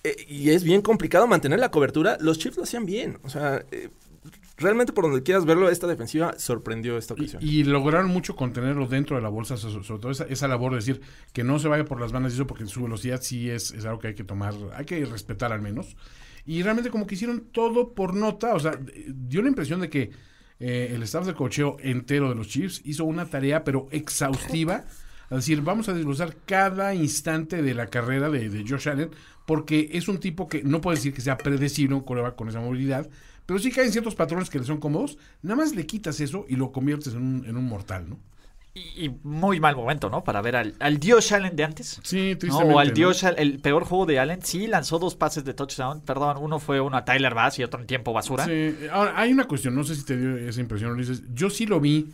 Eh, 0.04 0.16
y 0.28 0.50
es 0.50 0.64
bien 0.64 0.82
complicado 0.82 1.28
mantener 1.28 1.60
la 1.60 1.70
cobertura. 1.70 2.18
Los 2.20 2.40
Chiefs 2.40 2.58
lo 2.58 2.64
hacían 2.64 2.86
bien. 2.88 3.20
O 3.24 3.30
sea, 3.30 3.64
eh, 3.72 3.90
realmente 4.58 4.94
por 4.94 5.04
donde 5.06 5.22
quieras 5.24 5.46
verlo, 5.46 5.70
esta 5.70 5.86
defensiva 5.88 6.34
sorprendió 6.38 6.98
esta 6.98 7.14
ocasión. 7.14 7.42
y 7.44 7.64
lograron 7.64 8.08
mucho 8.10 8.36
contenerlo 8.36 8.88
dentro 8.88 9.16
de 9.16 9.22
la 9.22 9.30
bolsa, 9.30 9.58
so- 9.58 9.84
sobre 9.84 10.02
todo 10.02 10.12
esa, 10.12 10.24
esa 10.26 10.48
labor 10.48 10.72
de 10.72 10.78
decir 10.78 11.02
que 11.34 11.44
no 11.44 11.58
se 11.60 11.68
vaya 11.68 11.86
por 11.86 12.00
las 12.02 12.12
bandas 12.12 12.32
y 12.34 12.36
eso, 12.36 12.48
porque 12.48 12.66
su 12.66 12.84
velocidad 12.84 13.22
sí 13.22 13.50
es, 13.50 13.72
es 13.72 13.86
algo 13.86 14.00
que 14.00 14.08
hay 14.10 14.16
que 14.16 14.24
tomar, 14.24 14.54
hay 14.76 14.86
que 14.86 15.04
respetar 15.06 15.52
al 15.54 15.62
menos. 15.62 15.96
Y 16.46 16.64
realmente 16.64 16.90
como 16.90 17.08
que 17.08 17.16
hicieron 17.16 17.50
todo 17.52 17.94
por 17.94 18.16
nota, 18.16 18.54
o 18.54 18.60
sea, 18.60 18.80
dio 19.08 19.42
la 19.42 19.50
impresión 19.50 19.82
de 19.82 19.90
que 19.90 20.12
eh, 20.60 20.92
el 20.94 21.04
staff 21.04 21.26
de 21.26 21.34
cocheo 21.34 21.78
entero 21.82 22.30
de 22.30 22.36
los 22.36 22.48
Chiefs 22.48 22.82
hizo 22.86 23.06
una 23.06 23.26
tarea, 23.26 23.64
pero 23.64 23.88
exhaustiva, 23.92 24.86
es 25.30 25.38
decir, 25.38 25.62
vamos 25.62 25.90
a 25.90 25.94
desglosar 25.94 26.36
cada 26.46 26.94
instante 26.94 27.62
de 27.62 27.74
la 27.74 27.88
carrera 27.88 28.30
de, 28.30 28.50
de 28.50 28.66
Josh 28.68 28.90
Allen, 28.90 29.10
porque 29.46 29.90
es 29.94 30.08
un 30.08 30.20
tipo 30.20 30.48
que 30.48 30.64
no 30.64 30.82
puede 30.82 30.98
decir 30.98 31.14
que 31.14 31.22
sea 31.22 31.38
predecible 31.38 32.04
con 32.04 32.50
esa 32.50 32.60
movilidad, 32.60 33.10
pero 33.46 33.60
sí 33.60 33.72
hay 33.80 33.92
ciertos 33.92 34.16
patrones 34.16 34.50
que 34.50 34.60
le 34.60 34.66
son 34.66 34.80
cómodos, 34.80 35.18
nada 35.42 35.56
más 35.56 35.76
le 35.76 35.86
quitas 35.86 36.20
eso 36.20 36.46
y 36.48 36.56
lo 36.56 36.72
conviertes 36.72 37.14
en 37.14 37.22
un, 37.22 37.46
en 37.46 37.58
un 37.58 37.66
mortal, 37.66 38.10
¿no? 38.10 38.20
Y, 38.74 39.06
y 39.06 39.10
muy 39.24 39.60
mal 39.60 39.76
momento, 39.76 40.10
¿no? 40.10 40.24
Para 40.24 40.42
ver 40.42 40.56
al, 40.56 40.76
al 40.80 40.98
Dios 40.98 41.32
Allen 41.34 41.56
de 41.58 41.64
antes. 41.66 42.00
Sí, 42.04 42.32
¿no? 42.34 42.38
tristemente. 42.38 42.74
O 42.74 42.80
al 42.80 42.88
¿no? 42.90 42.94
Dios, 42.94 43.24
Al- 43.26 43.38
el 43.38 43.60
peor 43.60 43.84
juego 43.84 44.06
de 44.06 44.20
Allen. 44.20 44.42
Sí, 44.44 44.66
lanzó 44.68 44.98
dos 44.98 45.16
pases 45.16 45.44
de 45.44 45.54
touchdown. 45.54 46.02
Perdón, 46.02 46.38
uno 46.40 46.58
fue 46.60 46.80
uno 46.80 46.96
a 46.96 47.04
Tyler 47.04 47.34
Bass 47.34 47.60
y 47.60 47.64
otro 47.64 47.82
en 47.82 47.88
tiempo 47.88 48.14
basura. 48.14 48.46
Sí, 48.46 48.74
ahora 48.92 49.14
hay 49.20 49.34
una 49.34 49.46
cuestión, 49.46 49.76
no 49.76 49.84
sé 49.84 49.96
si 49.96 50.06
te 50.06 50.16
dio 50.18 50.38
esa 50.38 50.62
impresión, 50.62 50.92
Ulises. 50.92 51.22
Yo 51.34 51.50
sí 51.50 51.66
lo 51.66 51.82
vi 51.82 52.12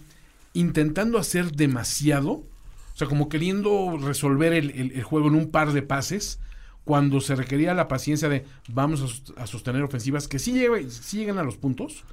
intentando 0.54 1.20
hacer 1.20 1.52
demasiado, 1.52 2.32
o 2.32 2.44
sea, 2.96 3.08
como 3.08 3.30
queriendo 3.30 3.98
resolver 4.02 4.54
el, 4.54 4.72
el- 4.72 4.92
el 4.94 5.04
juego 5.04 5.28
en 5.28 5.36
un 5.36 5.52
par 5.52 5.74
de 5.74 5.84
pases, 5.84 6.40
cuando 6.86 7.22
se 7.22 7.36
requería 7.36 7.74
la 7.76 7.88
paciencia 7.88 8.30
de 8.30 8.46
vamos 8.70 9.02
a, 9.02 9.08
sos- 9.08 9.34
a 9.38 9.46
sostener 9.46 9.84
ofensivas 9.84 10.28
que 10.28 10.40
sí, 10.40 10.54
llegue- 10.54 10.90
sí 10.90 11.18
llegan 11.18 11.38
a 11.38 11.44
los 11.44 11.58
puntos, 11.58 12.04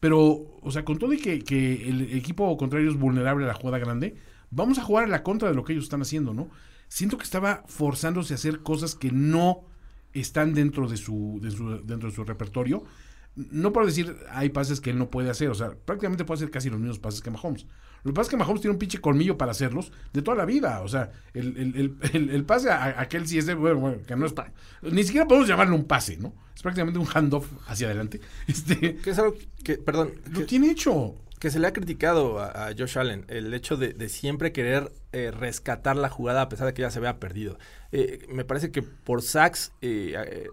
pero, 0.00 0.58
o 0.62 0.70
sea, 0.70 0.84
con 0.84 0.98
todo 0.98 1.12
y 1.12 1.18
que, 1.18 1.88
el 1.88 2.12
equipo 2.16 2.56
contrario 2.56 2.90
es 2.90 2.96
vulnerable 2.98 3.44
a 3.44 3.48
la 3.48 3.54
jugada 3.54 3.78
grande, 3.78 4.16
vamos 4.50 4.78
a 4.78 4.82
jugar 4.82 5.04
a 5.04 5.08
la 5.08 5.22
contra 5.22 5.48
de 5.48 5.54
lo 5.54 5.64
que 5.64 5.72
ellos 5.72 5.84
están 5.84 6.02
haciendo, 6.02 6.34
¿no? 6.34 6.48
Siento 6.88 7.18
que 7.18 7.24
estaba 7.24 7.64
forzándose 7.66 8.34
a 8.34 8.36
hacer 8.36 8.60
cosas 8.60 8.94
que 8.94 9.10
no 9.10 9.64
están 10.12 10.54
dentro 10.54 10.88
de 10.88 10.96
su, 10.96 11.38
de 11.42 11.50
su- 11.50 11.82
dentro 11.84 12.08
de 12.08 12.14
su 12.14 12.24
repertorio. 12.24 12.84
No 13.36 13.72
por 13.72 13.84
decir 13.86 14.16
hay 14.30 14.48
pases 14.48 14.80
que 14.80 14.90
él 14.90 14.98
no 14.98 15.10
puede 15.10 15.30
hacer, 15.30 15.48
o 15.50 15.54
sea, 15.54 15.70
prácticamente 15.84 16.24
puede 16.24 16.38
hacer 16.38 16.50
casi 16.50 16.70
los 16.70 16.80
mismos 16.80 16.98
pases 16.98 17.20
que 17.20 17.30
Mahomes. 17.30 17.66
Lo 18.02 18.12
que 18.12 18.14
pasa 18.14 18.28
es 18.28 18.30
que 18.30 18.36
Mahomes 18.36 18.60
tiene 18.62 18.72
un 18.72 18.78
pinche 18.78 18.98
colmillo 18.98 19.36
para 19.36 19.50
hacerlos 19.52 19.92
de 20.12 20.22
toda 20.22 20.36
la 20.36 20.44
vida, 20.44 20.80
o 20.80 20.88
sea, 20.88 21.10
el, 21.34 21.56
el, 21.58 21.96
el, 22.30 22.44
pase 22.46 22.70
a, 22.70 22.98
a 23.00 23.08
Kelsey 23.08 23.38
es 23.38 23.46
de, 23.46 23.54
bueno, 23.54 23.78
bueno, 23.78 23.98
que 24.06 24.16
no 24.16 24.24
es, 24.26 24.32
pa- 24.32 24.52
ni 24.82 25.02
siquiera 25.04 25.26
podemos 25.26 25.48
llamarlo 25.48 25.74
un 25.76 25.84
pase, 25.84 26.16
¿no? 26.16 26.32
Es 26.54 26.62
prácticamente 26.62 26.98
un 26.98 27.06
handoff 27.06 27.46
hacia 27.68 27.88
adelante. 27.88 28.20
Este, 28.46 28.96
Que 28.96 29.10
es 29.10 29.18
algo 29.18 29.34
que, 29.62 29.76
perdón, 29.76 30.12
lo 30.30 30.40
que- 30.40 30.44
tiene 30.46 30.70
hecho. 30.70 31.14
que 31.38 31.50
se 31.50 31.58
le 31.58 31.66
ha 31.66 31.72
criticado 31.74 32.38
a, 32.38 32.68
a 32.68 32.74
Josh 32.78 32.96
Allen, 32.98 33.24
el 33.28 33.52
hecho 33.52 33.76
de, 33.76 33.92
de 33.92 34.08
siempre 34.08 34.52
querer 34.52 34.92
eh, 35.12 35.30
rescatar 35.30 35.96
la 35.96 36.08
jugada 36.08 36.42
a 36.42 36.48
pesar 36.48 36.66
de 36.68 36.72
que 36.74 36.82
ya 36.82 36.90
se 36.90 37.00
vea 37.00 37.18
perdido. 37.20 37.58
Eh, 37.92 38.24
me 38.32 38.44
parece 38.44 38.70
que 38.70 38.82
por 38.82 39.20
sacks 39.20 39.72
eh, 39.82 40.48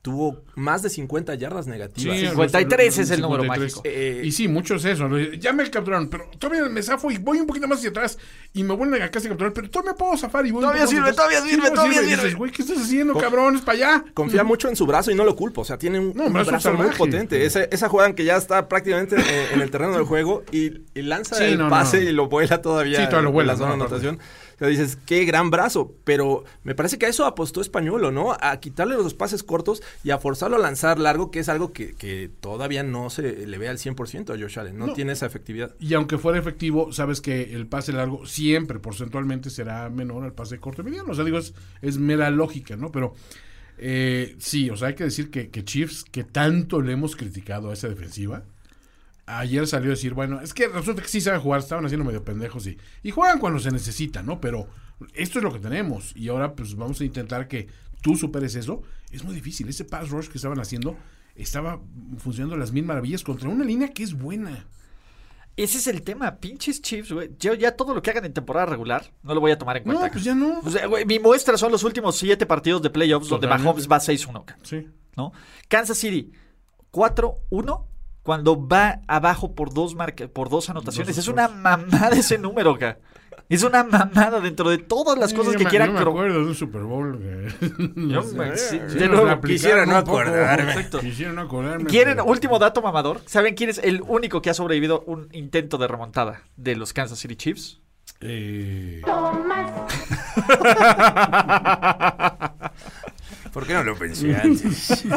tuvo 0.00 0.42
más 0.54 0.82
de 0.82 0.90
50 0.90 1.34
yardas 1.34 1.66
negativas. 1.66 2.16
Sí, 2.18 2.26
53 2.28 2.86
es 2.98 3.10
el 3.10 3.16
53. 3.16 3.20
número 3.20 3.44
mágico. 3.44 3.82
Eh, 3.84 4.22
y 4.24 4.32
sí, 4.32 4.46
mucho 4.48 4.76
es 4.76 4.84
eso. 4.84 5.08
Ya 5.40 5.52
me 5.52 5.68
capturaron, 5.68 6.08
pero 6.08 6.30
todavía 6.38 6.64
me 6.68 6.82
zafo 6.82 7.10
y 7.10 7.18
voy 7.18 7.38
un 7.40 7.46
poquito 7.46 7.66
más 7.66 7.78
hacia 7.78 7.90
atrás 7.90 8.16
y 8.54 8.62
me 8.62 8.74
vuelven 8.74 9.02
a 9.02 9.10
casi 9.10 9.28
capturar, 9.28 9.52
pero 9.52 9.68
todavía 9.68 9.94
puedo 9.94 10.16
zafar 10.16 10.46
y 10.46 10.50
voy 10.52 10.58
un 10.64 10.70
Todavía 10.70 10.84
poco 10.84 10.96
más 10.96 11.04
sirve, 11.04 11.10
atrás. 11.10 11.16
todavía 11.16 11.50
sirve, 11.50 11.70
todavía 11.70 11.92
Y 12.02 12.04
sirve. 12.04 12.16
dices, 12.16 12.36
güey, 12.36 12.52
¿qué 12.52 12.62
estás 12.62 12.78
haciendo, 12.78 13.14
cabrón? 13.18 13.56
Es 13.56 13.62
para 13.62 13.76
allá. 13.76 14.04
Confía 14.14 14.44
mucho 14.44 14.68
en 14.68 14.76
su 14.76 14.86
brazo 14.86 15.10
y 15.10 15.14
no 15.14 15.24
lo 15.24 15.34
culpo. 15.36 15.62
O 15.62 15.64
sea, 15.64 15.76
tiene 15.78 15.98
un, 15.98 16.14
No, 16.14 16.22
un 16.22 16.26
un 16.28 16.32
brazo 16.32 16.50
brazo, 16.52 16.72
muy 16.74 16.90
potente. 16.96 17.44
Esa, 17.44 17.64
esa 17.64 17.88
jugada 17.88 18.08
en 18.10 18.14
que 18.14 18.24
ya 18.24 18.36
está 18.36 18.68
prácticamente 18.68 19.16
en, 19.16 19.54
en 19.54 19.60
el 19.60 19.70
terreno 19.70 19.94
del 19.94 20.04
juego 20.04 20.44
y, 20.52 20.82
y 20.94 21.02
lanza 21.02 21.36
Sí, 21.36 21.44
el 21.44 21.58
no, 21.58 21.68
pase 21.68 22.04
no. 22.04 22.10
y 22.10 22.12
lo 22.12 22.28
vuela 22.28 22.62
todavía 22.62 22.98
Sí, 22.98 23.04
todavía 23.06 23.22
lo 23.22 23.28
en 23.30 23.34
vuela, 23.34 23.52
la 23.54 23.58
zona 23.58 23.72
de 23.72 23.76
¿no? 23.78 23.84
anotación. 23.84 24.18
O 24.58 24.60
sea, 24.60 24.68
dices, 24.68 24.98
qué 25.06 25.24
gran 25.24 25.50
brazo. 25.50 25.94
Pero 26.04 26.44
me 26.64 26.74
parece 26.74 26.98
que 26.98 27.06
a 27.06 27.08
eso 27.08 27.24
apostó 27.26 27.60
Españolo, 27.60 28.10
¿no? 28.10 28.36
A 28.40 28.58
quitarle 28.58 28.96
los 28.96 29.14
pases 29.14 29.44
cortos 29.44 29.82
y 30.02 30.10
a 30.10 30.18
forzarlo 30.18 30.56
a 30.56 30.58
lanzar 30.58 30.98
largo, 30.98 31.30
que 31.30 31.38
es 31.38 31.48
algo 31.48 31.72
que, 31.72 31.94
que 31.94 32.28
todavía 32.40 32.82
no 32.82 33.08
se 33.08 33.46
le 33.46 33.58
ve 33.58 33.68
al 33.68 33.78
100% 33.78 34.34
a 34.34 34.38
Josh 34.40 34.58
Allen. 34.58 34.76
No, 34.76 34.88
No. 34.88 34.92
tiene 34.94 35.12
esa 35.12 35.26
efectividad. 35.26 35.74
Y 35.78 35.94
aunque 35.94 36.18
fuera 36.18 36.38
efectivo, 36.38 36.92
sabes 36.92 37.20
que 37.20 37.54
el 37.54 37.68
pase 37.68 37.92
largo 37.92 38.26
siempre, 38.26 38.80
porcentualmente, 38.80 39.48
será 39.48 39.88
menor 39.90 40.24
al 40.24 40.32
pase 40.32 40.58
corto 40.58 40.82
y 40.82 40.86
mediano. 40.86 41.12
O 41.12 41.14
sea, 41.14 41.24
digo, 41.24 41.38
es, 41.38 41.54
es 41.80 41.98
mera 41.98 42.28
lógica, 42.30 42.74
¿no? 42.76 42.90
Pero 42.90 43.14
eh, 43.78 44.34
sí, 44.38 44.70
o 44.70 44.76
sea, 44.76 44.88
hay 44.88 44.94
que 44.94 45.04
decir 45.04 45.30
que, 45.30 45.50
que 45.50 45.64
Chiefs, 45.64 46.04
que 46.10 46.24
tanto 46.24 46.82
le 46.82 46.92
hemos 46.92 47.14
criticado 47.14 47.70
a 47.70 47.74
esa 47.74 47.88
defensiva, 47.88 48.42
ayer 49.28 49.66
salió 49.66 49.90
a 49.90 49.94
decir, 49.94 50.14
bueno, 50.14 50.40
es 50.40 50.54
que 50.54 50.68
resulta 50.68 51.02
que 51.02 51.08
sí 51.08 51.20
saben 51.20 51.40
jugar, 51.40 51.60
estaban 51.60 51.84
haciendo 51.84 52.04
medio 52.04 52.24
pendejos 52.24 52.66
y, 52.66 52.78
y 53.02 53.10
juegan 53.10 53.38
cuando 53.38 53.58
se 53.60 53.70
necesita, 53.70 54.22
¿no? 54.22 54.40
Pero 54.40 54.68
esto 55.14 55.38
es 55.38 55.42
lo 55.44 55.52
que 55.52 55.58
tenemos 55.60 56.12
y 56.16 56.28
ahora 56.28 56.54
pues 56.54 56.74
vamos 56.74 57.00
a 57.00 57.04
intentar 57.04 57.46
que 57.48 57.68
tú 58.02 58.16
superes 58.16 58.54
eso. 58.54 58.82
Es 59.10 59.24
muy 59.24 59.34
difícil. 59.34 59.68
Ese 59.68 59.84
pass 59.84 60.10
rush 60.10 60.28
que 60.28 60.38
estaban 60.38 60.58
haciendo 60.60 60.96
estaba 61.34 61.80
funcionando 62.18 62.56
a 62.56 62.58
las 62.58 62.72
mil 62.72 62.84
maravillas 62.84 63.22
contra 63.22 63.48
una 63.48 63.64
línea 63.64 63.88
que 63.92 64.02
es 64.02 64.14
buena. 64.14 64.66
Ese 65.56 65.78
es 65.78 65.88
el 65.88 66.02
tema, 66.02 66.36
pinches 66.36 66.80
Chiefs, 66.80 67.10
güey. 67.10 67.30
Yo 67.40 67.52
ya 67.54 67.72
todo 67.74 67.92
lo 67.92 68.00
que 68.00 68.10
hagan 68.10 68.24
en 68.24 68.32
temporada 68.32 68.66
regular 68.66 69.12
no 69.24 69.34
lo 69.34 69.40
voy 69.40 69.50
a 69.50 69.58
tomar 69.58 69.76
en 69.78 69.82
cuenta. 69.84 70.06
No, 70.06 70.12
pues 70.12 70.22
ya 70.22 70.34
no. 70.34 70.60
O 70.60 70.70
sea, 70.70 70.86
güey, 70.86 71.04
mi 71.04 71.18
muestra 71.18 71.56
son 71.58 71.72
los 71.72 71.82
últimos 71.82 72.16
siete 72.16 72.46
partidos 72.46 72.80
de 72.82 72.90
playoffs 72.90 73.28
donde. 73.28 73.48
Mahomes 73.48 73.88
va 73.90 73.98
6-1, 73.98 74.44
ca- 74.44 74.56
Sí. 74.62 74.86
¿no? 75.16 75.32
Kansas 75.68 75.98
City 75.98 76.30
4-1 76.92 77.84
cuando 78.22 78.66
va 78.68 79.00
abajo 79.06 79.54
por 79.54 79.72
dos 79.72 79.94
marca- 79.94 80.28
por 80.28 80.48
dos 80.50 80.68
anotaciones. 80.70 81.16
Dos 81.16 81.24
es 81.24 81.28
una 81.28 81.48
mamada 81.48 82.10
ese 82.16 82.36
número, 82.38 82.78
ca. 82.78 82.98
Es 83.48 83.62
una 83.62 83.82
mamada 83.82 84.40
dentro 84.40 84.68
de 84.68 84.76
todas 84.76 85.16
las 85.16 85.32
cosas 85.32 85.54
Yo 85.54 85.58
que 85.58 85.64
me- 85.64 85.70
quiera 85.70 85.86
yo 85.86 85.92
me 85.92 86.00
acuerdo 86.00 86.34
de 86.42 86.46
un 86.48 86.54
Super 86.54 86.82
Bowl. 86.82 87.18
que- 87.18 87.66
Yo 87.96 88.22
me- 88.34 88.56
sí, 88.58 88.78
sí, 88.88 88.98
quisiera 89.46 89.86
no 89.86 90.04
poco. 90.04 90.18
acordarme. 90.20 90.72
Exacto. 90.72 90.98
Quisiera 91.00 91.32
no 91.32 91.40
acordarme. 91.42 91.86
¿Quieren 91.86 92.16
pero- 92.16 92.26
último 92.26 92.58
dato 92.58 92.82
mamador? 92.82 93.22
¿Saben 93.24 93.54
quién 93.54 93.70
es 93.70 93.78
el 93.78 94.02
único 94.06 94.42
que 94.42 94.50
ha 94.50 94.54
sobrevivido 94.54 95.02
un 95.06 95.28
intento 95.32 95.78
de 95.78 95.88
remontada 95.88 96.42
de 96.56 96.76
los 96.76 96.92
Kansas 96.92 97.18
City 97.18 97.36
Chiefs? 97.36 97.80
Eh, 98.20 99.00
Tomás. 99.06 99.70
¿Por 103.52 103.66
qué 103.66 103.74
no 103.74 103.84
lo 103.84 103.96
pensé 103.96 104.34
antes? 104.36 105.04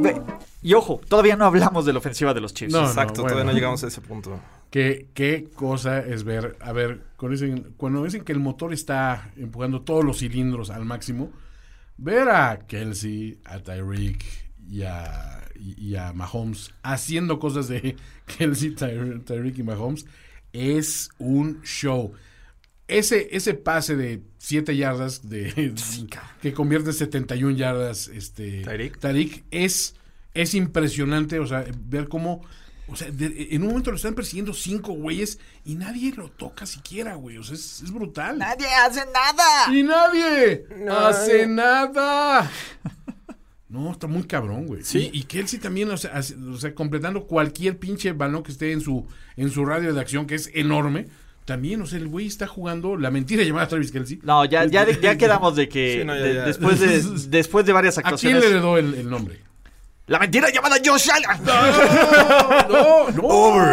Ve, 0.00 0.20
Y 0.62 0.74
ojo, 0.74 1.00
todavía 1.08 1.36
no 1.36 1.44
hablamos 1.44 1.84
de 1.86 1.92
la 1.92 1.98
ofensiva 1.98 2.34
de 2.34 2.40
los 2.40 2.54
Chiefs. 2.54 2.72
No, 2.72 2.80
Exacto, 2.86 3.22
bueno. 3.22 3.28
todavía 3.34 3.44
no 3.52 3.52
llegamos 3.56 3.82
a 3.84 3.88
ese 3.88 4.00
punto. 4.00 4.40
¿Qué, 4.70 5.08
qué 5.14 5.48
cosa 5.54 6.00
es 6.00 6.24
ver, 6.24 6.56
a 6.60 6.72
ver, 6.72 7.02
cuando 7.16 8.04
dicen 8.04 8.24
que 8.24 8.32
el 8.32 8.38
motor 8.40 8.72
está 8.72 9.30
empujando 9.36 9.80
todos 9.82 10.04
los 10.04 10.18
cilindros 10.18 10.70
al 10.70 10.84
máximo, 10.84 11.30
ver 11.96 12.28
a 12.28 12.58
Kelsey, 12.66 13.38
a 13.44 13.60
Tyreek 13.60 14.24
y 14.68 14.82
a, 14.82 15.40
y, 15.58 15.80
y 15.92 15.96
a 15.96 16.12
Mahomes 16.12 16.70
haciendo 16.82 17.38
cosas 17.38 17.68
de 17.68 17.96
Kelsey, 18.38 18.74
Tyre- 18.74 19.24
Tyreek 19.24 19.58
y 19.58 19.62
Mahomes 19.62 20.04
es 20.52 21.10
un 21.18 21.62
show. 21.62 22.12
Ese, 22.88 23.28
ese 23.36 23.52
pase 23.54 23.96
de 23.96 24.22
7 24.38 24.74
yardas 24.76 25.28
de, 25.28 25.74
que 26.42 26.52
convierte 26.54 26.88
en 26.90 26.94
71 26.96 27.54
yardas 27.56 28.08
este, 28.08 28.62
Tyreek. 28.64 28.98
Tyreek 28.98 29.44
es, 29.50 29.94
es 30.34 30.54
impresionante, 30.54 31.38
o 31.38 31.46
sea, 31.46 31.66
ver 31.84 32.08
cómo, 32.08 32.40
o 32.86 32.96
sea, 32.96 33.10
de- 33.10 33.48
en 33.50 33.60
un 33.62 33.68
momento 33.68 33.90
lo 33.90 33.96
están 33.98 34.14
persiguiendo 34.14 34.54
cinco 34.54 34.92
güeyes 34.94 35.38
y 35.66 35.74
nadie 35.74 36.14
lo 36.16 36.30
toca 36.30 36.64
siquiera, 36.64 37.14
güey, 37.16 37.36
o 37.36 37.42
sea, 37.44 37.56
es, 37.56 37.82
es 37.82 37.90
brutal. 37.92 38.38
¡Nadie 38.38 38.66
hace 38.66 39.00
nada! 39.12 39.70
Y 39.76 39.82
nadie 39.82 40.64
hace 40.90 41.46
nada. 41.46 42.50
No, 43.68 43.92
está 43.92 44.06
muy 44.06 44.22
cabrón, 44.22 44.66
güey. 44.66 44.82
Sí. 44.82 45.10
Y, 45.12 45.18
y 45.18 45.22
Kelsey 45.24 45.58
también, 45.58 45.90
o 45.90 45.96
sea, 45.98 46.12
hace- 46.14 46.36
o 46.36 46.56
sea, 46.56 46.74
completando 46.74 47.26
cualquier 47.26 47.78
pinche 47.78 48.12
balón 48.12 48.42
que 48.42 48.50
esté 48.52 48.72
en 48.72 48.80
su, 48.80 49.06
en 49.36 49.50
su 49.50 49.66
radio 49.66 49.92
de 49.92 50.00
acción, 50.00 50.26
que 50.26 50.36
es 50.36 50.50
enorme. 50.54 51.08
También, 51.48 51.80
o 51.80 51.86
sea, 51.86 51.98
el 51.98 52.08
güey 52.08 52.26
está 52.26 52.46
jugando 52.46 52.94
la 52.98 53.10
mentira 53.10 53.42
llamada 53.42 53.66
Travis 53.68 53.90
Kelsey. 53.90 54.20
No, 54.22 54.44
ya, 54.44 54.66
ya, 54.66 54.86
ya 55.00 55.16
quedamos 55.16 55.56
de 55.56 55.66
que 55.66 56.00
Sí, 56.00 56.04
no, 56.04 56.14
ya, 56.14 56.20
de- 56.22 56.34
ya. 56.34 56.44
después 56.44 56.78
de 56.78 57.00
después 57.30 57.64
de 57.64 57.72
varias 57.72 57.96
¿A 57.96 58.02
quién 58.02 58.06
actuaciones. 58.14 58.42
le 58.44 58.50
heredó 58.50 58.76
el, 58.76 58.92
el 58.94 59.08
nombre? 59.08 59.40
La 60.08 60.18
mentira 60.18 60.50
llamada 60.50 60.76
Josh 60.84 61.08
Allen. 61.10 61.44
No, 62.68 63.10
no. 63.10 63.68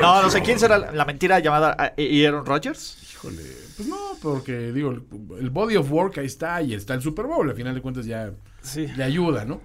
No, 0.00 0.22
no 0.22 0.30
sé 0.30 0.40
quién 0.42 0.58
será 0.58 0.78
la, 0.78 0.92
la 0.92 1.04
mentira 1.04 1.38
llamada 1.40 1.94
eh, 1.96 2.26
Aaron 2.26 2.44
Rodgers. 2.46 2.98
Híjole, 3.12 3.42
pues 3.76 3.88
no, 3.88 3.96
porque 4.20 4.72
digo, 4.72 4.90
el, 4.90 5.02
el 5.40 5.50
body 5.50 5.76
of 5.76 5.90
work 5.90 6.18
ahí 6.18 6.26
está 6.26 6.60
y 6.62 6.74
está 6.74 6.94
el 6.94 7.02
Super 7.02 7.26
Bowl, 7.26 7.48
al 7.48 7.56
final 7.56 7.74
de 7.74 7.80
cuentas 7.80 8.06
ya 8.06 8.30
Sí. 8.62 8.86
le 8.96 9.04
ayuda, 9.04 9.44
¿no? 9.44 9.60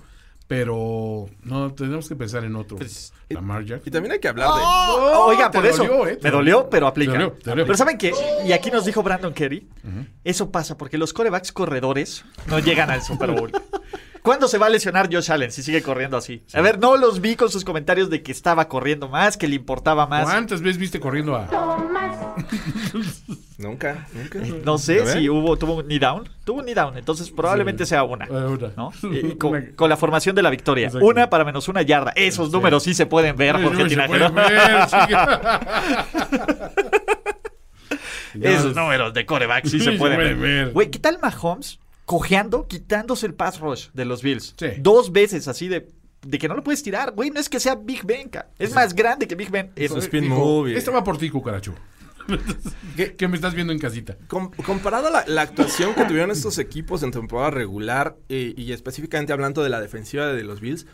Pero 0.47 1.25
no, 1.43 1.73
tenemos 1.73 2.07
que 2.07 2.15
pensar 2.15 2.45
en 2.45 2.55
otro. 2.55 2.77
Lamar 3.29 3.65
Jackson. 3.65 3.87
Y 3.87 3.91
también 3.91 4.13
hay 4.13 4.19
que 4.19 4.29
hablar 4.29 4.47
de... 4.47 4.53
Oh, 4.55 5.25
Oiga, 5.27 5.51
por 5.51 5.65
eso. 5.65 5.83
dolió, 5.83 6.07
¿eh? 6.07 6.15
Te 6.15 6.23
Me 6.23 6.31
dolió, 6.31 6.69
pero 6.69 6.87
aplica. 6.87 7.11
Te 7.11 7.17
dolió, 7.17 7.33
te. 7.33 7.51
Pero 7.53 7.75
¿saben 7.75 7.97
qué? 7.97 8.13
Y 8.45 8.53
aquí 8.53 8.71
nos 8.71 8.85
dijo 8.85 9.03
Brandon 9.03 9.33
Kerry. 9.33 9.67
Eso 10.23 10.49
pasa 10.49 10.77
porque 10.77 10.97
los 10.97 11.11
corebacks 11.11 11.51
corredores 11.51 12.23
no 12.47 12.59
llegan 12.59 12.89
al 12.89 13.01
Super 13.01 13.31
Bowl. 13.31 13.51
¿Cuándo 14.21 14.49
se 14.49 14.57
va 14.57 14.65
a 14.65 14.69
lesionar 14.69 15.09
Josh 15.09 15.31
Allen 15.31 15.51
si 15.51 15.63
sigue 15.63 15.81
corriendo 15.81 16.17
así? 16.17 16.43
A 16.53 16.59
ver, 16.59 16.79
no 16.79 16.97
los 16.97 17.21
vi 17.21 17.37
con 17.37 17.49
sus 17.49 17.63
comentarios 17.63 18.09
de 18.09 18.23
que 18.23 18.33
estaba 18.33 18.67
corriendo 18.67 19.07
más, 19.07 19.37
que 19.37 19.47
le 19.47 19.55
importaba 19.55 20.05
más. 20.05 20.25
¿Cuántas 20.25 20.61
veces 20.61 20.77
viste 20.77 20.99
corriendo 20.99 21.35
a... 21.35 21.47
Nunca, 23.57 24.07
nunca. 24.13 24.39
No 24.63 24.77
sé 24.77 25.05
si 25.13 25.27
hubo, 25.29 25.57
tuvo 25.57 25.77
un 25.77 25.85
knee 25.88 25.97
down. 25.99 26.29
Tuvo 26.43 26.59
un 26.59 26.65
knee 26.65 26.75
down, 26.75 26.95
entonces 26.97 27.31
probablemente 27.31 27.85
sea 27.88 28.03
una. 28.03 28.25
Eh, 28.25 28.29
una. 28.31 28.71
¿no? 28.77 28.91
Y- 29.11 29.35
con, 29.35 29.51
Una- 29.51 29.71
con 29.75 29.89
la 29.89 29.97
formación 29.97 30.35
de 30.35 30.43
la 30.43 30.49
victoria. 30.51 30.88
Exacto. 30.88 31.05
Una 31.07 31.29
para 31.29 31.43
menos 31.43 31.67
una 31.67 31.81
yarda. 31.81 32.11
Esos 32.15 32.51
números 32.51 32.83
sí 32.83 32.93
se 32.93 33.05
pueden 33.07 33.35
ver, 33.35 33.55
Jorge 33.61 33.69
no, 33.83 33.83
se 33.83 33.89
Tinajero. 33.89 34.31
puede 34.33 34.49
ver, 34.51 34.89
sí. 34.89 34.97
Esos 38.41 38.75
números 38.75 39.13
de 39.13 39.25
coreback 39.25 39.65
sí 39.65 39.79
se 39.79 39.91
Se 39.91 39.97
pueden 39.97 40.39
ver. 40.39 40.71
Güey, 40.71 40.91
¿qué 40.91 40.99
tal 40.99 41.17
Mahomes 41.21 41.79
cojeando, 42.05 42.67
quitándose 42.67 43.25
el 43.25 43.33
pass 43.33 43.59
rush 43.59 43.88
de 43.93 44.05
los 44.05 44.21
Bills? 44.21 44.53
Sí. 44.57 44.67
Dos 44.79 45.11
veces 45.11 45.47
así 45.47 45.67
de, 45.67 45.89
de 46.21 46.38
que 46.38 46.47
no 46.47 46.55
lo 46.55 46.63
puedes 46.63 46.83
tirar. 46.83 47.11
Güey, 47.13 47.31
no 47.31 47.39
es 47.39 47.49
que 47.49 47.59
sea 47.59 47.75
Big 47.75 48.05
Ben. 48.05 48.29
ca- 48.29 48.47
Es 48.59 48.73
más 48.75 48.93
grande 48.93 49.27
que 49.27 49.35
Big 49.35 49.49
Ben. 49.49 49.71
Es- 49.75 49.91
Su 49.91 49.97
spin 49.99 50.27
move. 50.27 50.77
Esta 50.77 50.91
va 50.91 51.03
por 51.03 51.17
ti, 51.17 51.29
cucaracho. 51.29 51.73
¿Qué? 52.95 53.28
me 53.28 53.36
estás 53.36 53.53
viendo 53.53 53.73
en 53.73 53.80
casita. 53.80 54.17
Com- 54.28 54.51
comparado 54.65 55.07
a 55.07 55.11
la, 55.11 55.23
la 55.28 55.41
actuación 55.41 55.93
que 55.93 56.05
tuvieron 56.05 56.32
estos 56.32 56.57
equipos 56.57 57.03
en 57.03 57.11
temporada 57.11 57.51
regular 57.51 58.17
eh, 58.30 58.53
y 58.57 58.71
específicamente 58.71 59.34
hablando 59.34 59.63
de 59.63 59.69
la 59.69 59.82
defensiva 59.82 60.28
de 60.28 60.43
los 60.43 60.59
Bills, 60.61 60.86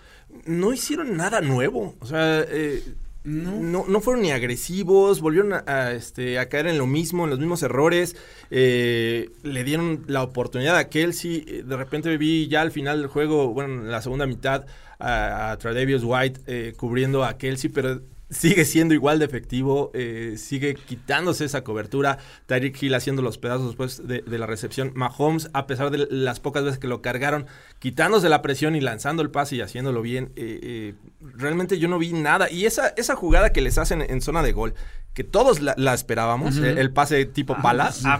no 0.46 0.74
hicieron 0.74 1.16
nada 1.16 1.42
nuevo. 1.42 1.96
O 2.00 2.06
sea, 2.06 2.42
eh, 2.42 2.84
no. 3.24 3.86
No, 3.88 4.02
fueron 4.02 4.22
ni 4.24 4.32
agresivos, 4.32 5.22
volvieron 5.22 5.54
a, 5.54 5.64
a, 5.66 5.94
este, 5.94 6.40
a 6.40 6.50
caer 6.50 6.68
en 6.68 6.78
lo 6.78 6.88
mismo, 6.88 7.24
en 7.24 7.30
los 7.30 7.40
mismos 7.40 7.64
errores. 7.64 8.16
eh, 8.52 9.30
le 9.44 9.64
dieron 9.64 10.04
la 10.08 10.24
oportunidad 10.24 10.76
a 10.78 10.90
Kelsey. 10.90 11.64
De 11.66 11.78
repente 11.78 12.16
vi 12.18 12.48
ya 12.48 12.62
al 12.62 12.72
final 12.72 13.00
del 13.00 13.08
juego, 13.08 13.54
bueno, 13.54 13.84
en 13.84 13.92
la 13.92 14.02
segunda 14.02 14.26
mitad, 14.26 14.66
a, 15.00 15.52
a 15.54 15.58
White 16.04 16.42
eh, 16.48 16.74
cubriendo 16.78 17.24
a 17.24 17.38
Kelsey, 17.38 17.70
pero 17.70 18.02
sigue 18.34 18.66
siendo 18.66 18.94
igual 18.94 19.20
de 19.20 19.26
efectivo, 19.26 19.92
eh, 19.94 20.36
sigue 20.38 20.76
quitándose 20.76 21.46
esa 21.46 21.64
cobertura. 21.64 22.18
Tyreek 22.48 22.82
Hill 22.82 22.96
haciendo 22.96 23.22
los 23.22 23.38
pedazos 23.38 23.68
después 23.68 24.08
de, 24.08 24.22
de 24.22 24.38
la 24.38 24.46
recepción. 24.46 24.92
Mahomes, 24.96 25.50
a 25.54 25.68
pesar 25.68 25.92
de 25.92 26.08
las 26.10 26.40
pocas 26.40 26.64
veces 26.64 26.80
que 26.80 26.88
lo 26.88 27.02
cargaron, 27.02 27.46
quitándose 27.80 28.30
la 28.30 28.42
presión 28.42 28.76
y 28.76 28.82
lanzando 28.82 29.22
el 29.22 29.30
pase 29.30 29.56
y 29.56 29.62
haciéndolo 29.62 30.02
bien. 30.02 30.32
eh, 30.36 30.60
eh, 30.64 30.94
realmente 31.22 31.80
yo 31.80 31.88
no 31.88 32.00
vi 32.00 32.14
nada. 32.14 32.50
Y 32.50 32.66
esa, 32.66 32.90
esa 32.98 33.16
jugada 33.16 33.52
que 33.52 33.62
les 33.62 33.78
hacen 33.78 34.02
en, 34.02 34.22
zona 34.22 34.44
de 34.44 34.52
gol, 34.52 34.74
que 35.14 35.24
todos 35.24 35.62
la, 35.62 35.76
la 35.78 35.94
esperábamos, 35.94 36.58
el 36.58 36.92
pase 36.92 37.26
tipo 37.26 37.56
palas. 37.62 38.04
Ah, 38.06 38.20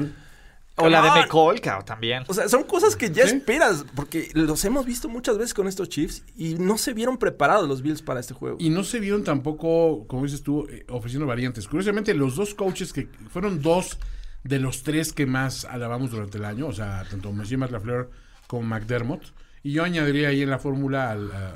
o 0.76 0.90
la 0.90 1.02
de. 1.02 1.10
McCall, 1.10 1.62
cabrón, 1.62 1.86
también. 1.86 2.24
O 2.28 2.34
sea, 2.34 2.50
son 2.50 2.64
cosas 2.64 2.96
que 2.96 3.12
ya 3.12 3.24
esperas, 3.24 3.86
porque 3.96 4.30
los 4.34 4.64
hemos 4.66 4.86
visto 4.86 5.10
muchas 5.10 5.38
veces 5.38 5.54
con 5.54 5.68
estos 5.68 5.90
Chiefs 5.90 6.24
y 6.36 6.56
no 6.56 6.78
se 6.78 6.94
vieron 6.94 7.18
preparados 7.18 7.68
los 7.68 7.82
Bills 7.82 8.02
para 8.02 8.20
este 8.20 8.34
juego. 8.34 8.58
Y 8.60 8.70
no 8.70 8.84
se 8.84 9.00
vieron 9.00 9.24
tampoco, 9.24 10.08
como 10.08 10.24
dices 10.24 10.42
tú, 10.42 10.68
eh, 10.70 10.86
ofreciendo 10.90 11.28
variantes. 11.28 11.68
Curiosamente, 11.68 12.14
los 12.14 12.36
dos 12.36 12.54
coaches 12.56 12.92
que 12.92 13.08
fueron 13.30 13.62
dos 13.62 14.00
de 14.44 14.60
los 14.60 14.84
tres 14.84 15.14
que 15.14 15.26
más 15.26 15.66
alabamos 15.66 16.12
durante 16.12 16.38
el 16.38 16.46
año, 16.46 16.68
o 16.68 16.74
sea, 16.74 17.06
tanto 17.10 17.32
Monsieur 17.32 17.60
Lafleur 17.72 18.10
como 18.48 18.64
McDermott. 18.64 19.34
Y 19.62 19.72
yo 19.72 19.84
añadiría 19.84 20.28
ahí 20.30 20.42
en 20.42 20.50
la 20.50 20.60
fórmula 20.60 21.12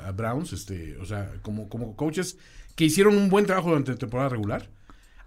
a 0.06 0.10
Browns, 0.12 0.54
este, 0.54 0.96
o 0.96 1.04
sea, 1.04 1.30
como, 1.42 1.68
como 1.68 1.94
coaches 1.94 2.38
que 2.74 2.84
hicieron 2.84 3.16
un 3.16 3.28
buen 3.28 3.44
trabajo 3.44 3.68
durante 3.68 3.90
la 3.90 3.98
temporada 3.98 4.30
regular. 4.30 4.70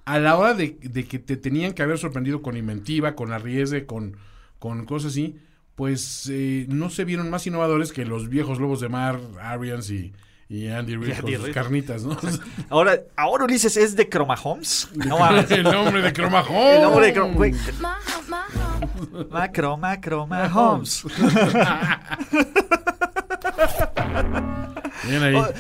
A 0.06 0.20
la 0.20 0.38
hora 0.38 0.54
de, 0.54 0.78
de 0.82 1.06
que 1.06 1.20
te 1.20 1.38
tenían 1.38 1.74
que 1.74 1.84
haber 1.84 1.98
sorprendido 1.98 2.42
con 2.42 2.58
inventiva, 2.58 3.16
con 3.16 3.32
arriesgue, 3.32 3.86
con, 3.86 4.18
con 4.60 4.86
cosas 4.86 5.12
así, 5.12 5.38
pues 5.76 6.30
eh, 6.32 6.66
no 6.70 6.90
se 6.90 7.06
vieron 7.06 7.30
más 7.30 7.48
innovadores 7.48 7.92
que 7.92 8.06
los 8.06 8.30
viejos 8.30 8.60
lobos 8.60 8.82
de 8.82 8.90
mar, 8.90 9.20
Arians 9.42 9.90
y, 9.90 10.14
y 10.50 10.68
Andy 10.68 10.96
Reid 10.96 11.16
con 11.20 11.26
Andy 11.34 11.38
sus 11.38 11.50
carnitas, 11.50 12.04
¿no? 12.04 12.18
Ahora, 12.70 13.00
ahora 13.16 13.46
Ulises 13.46 13.78
es 13.78 13.96
de 13.96 14.10
Chroma 14.10 14.36
Homes. 14.44 14.90
No 14.94 15.18
el 15.50 15.64
nombre 15.64 16.02
de 16.02 16.14
Chroma 16.14 16.44
El 16.50 16.82
nombre 16.82 17.08
de 17.08 17.14
Chroma. 17.14 17.34
Güey. 17.36 17.54
Macro, 19.30 19.78
macro, 19.78 20.28
Mahomes. 20.28 21.06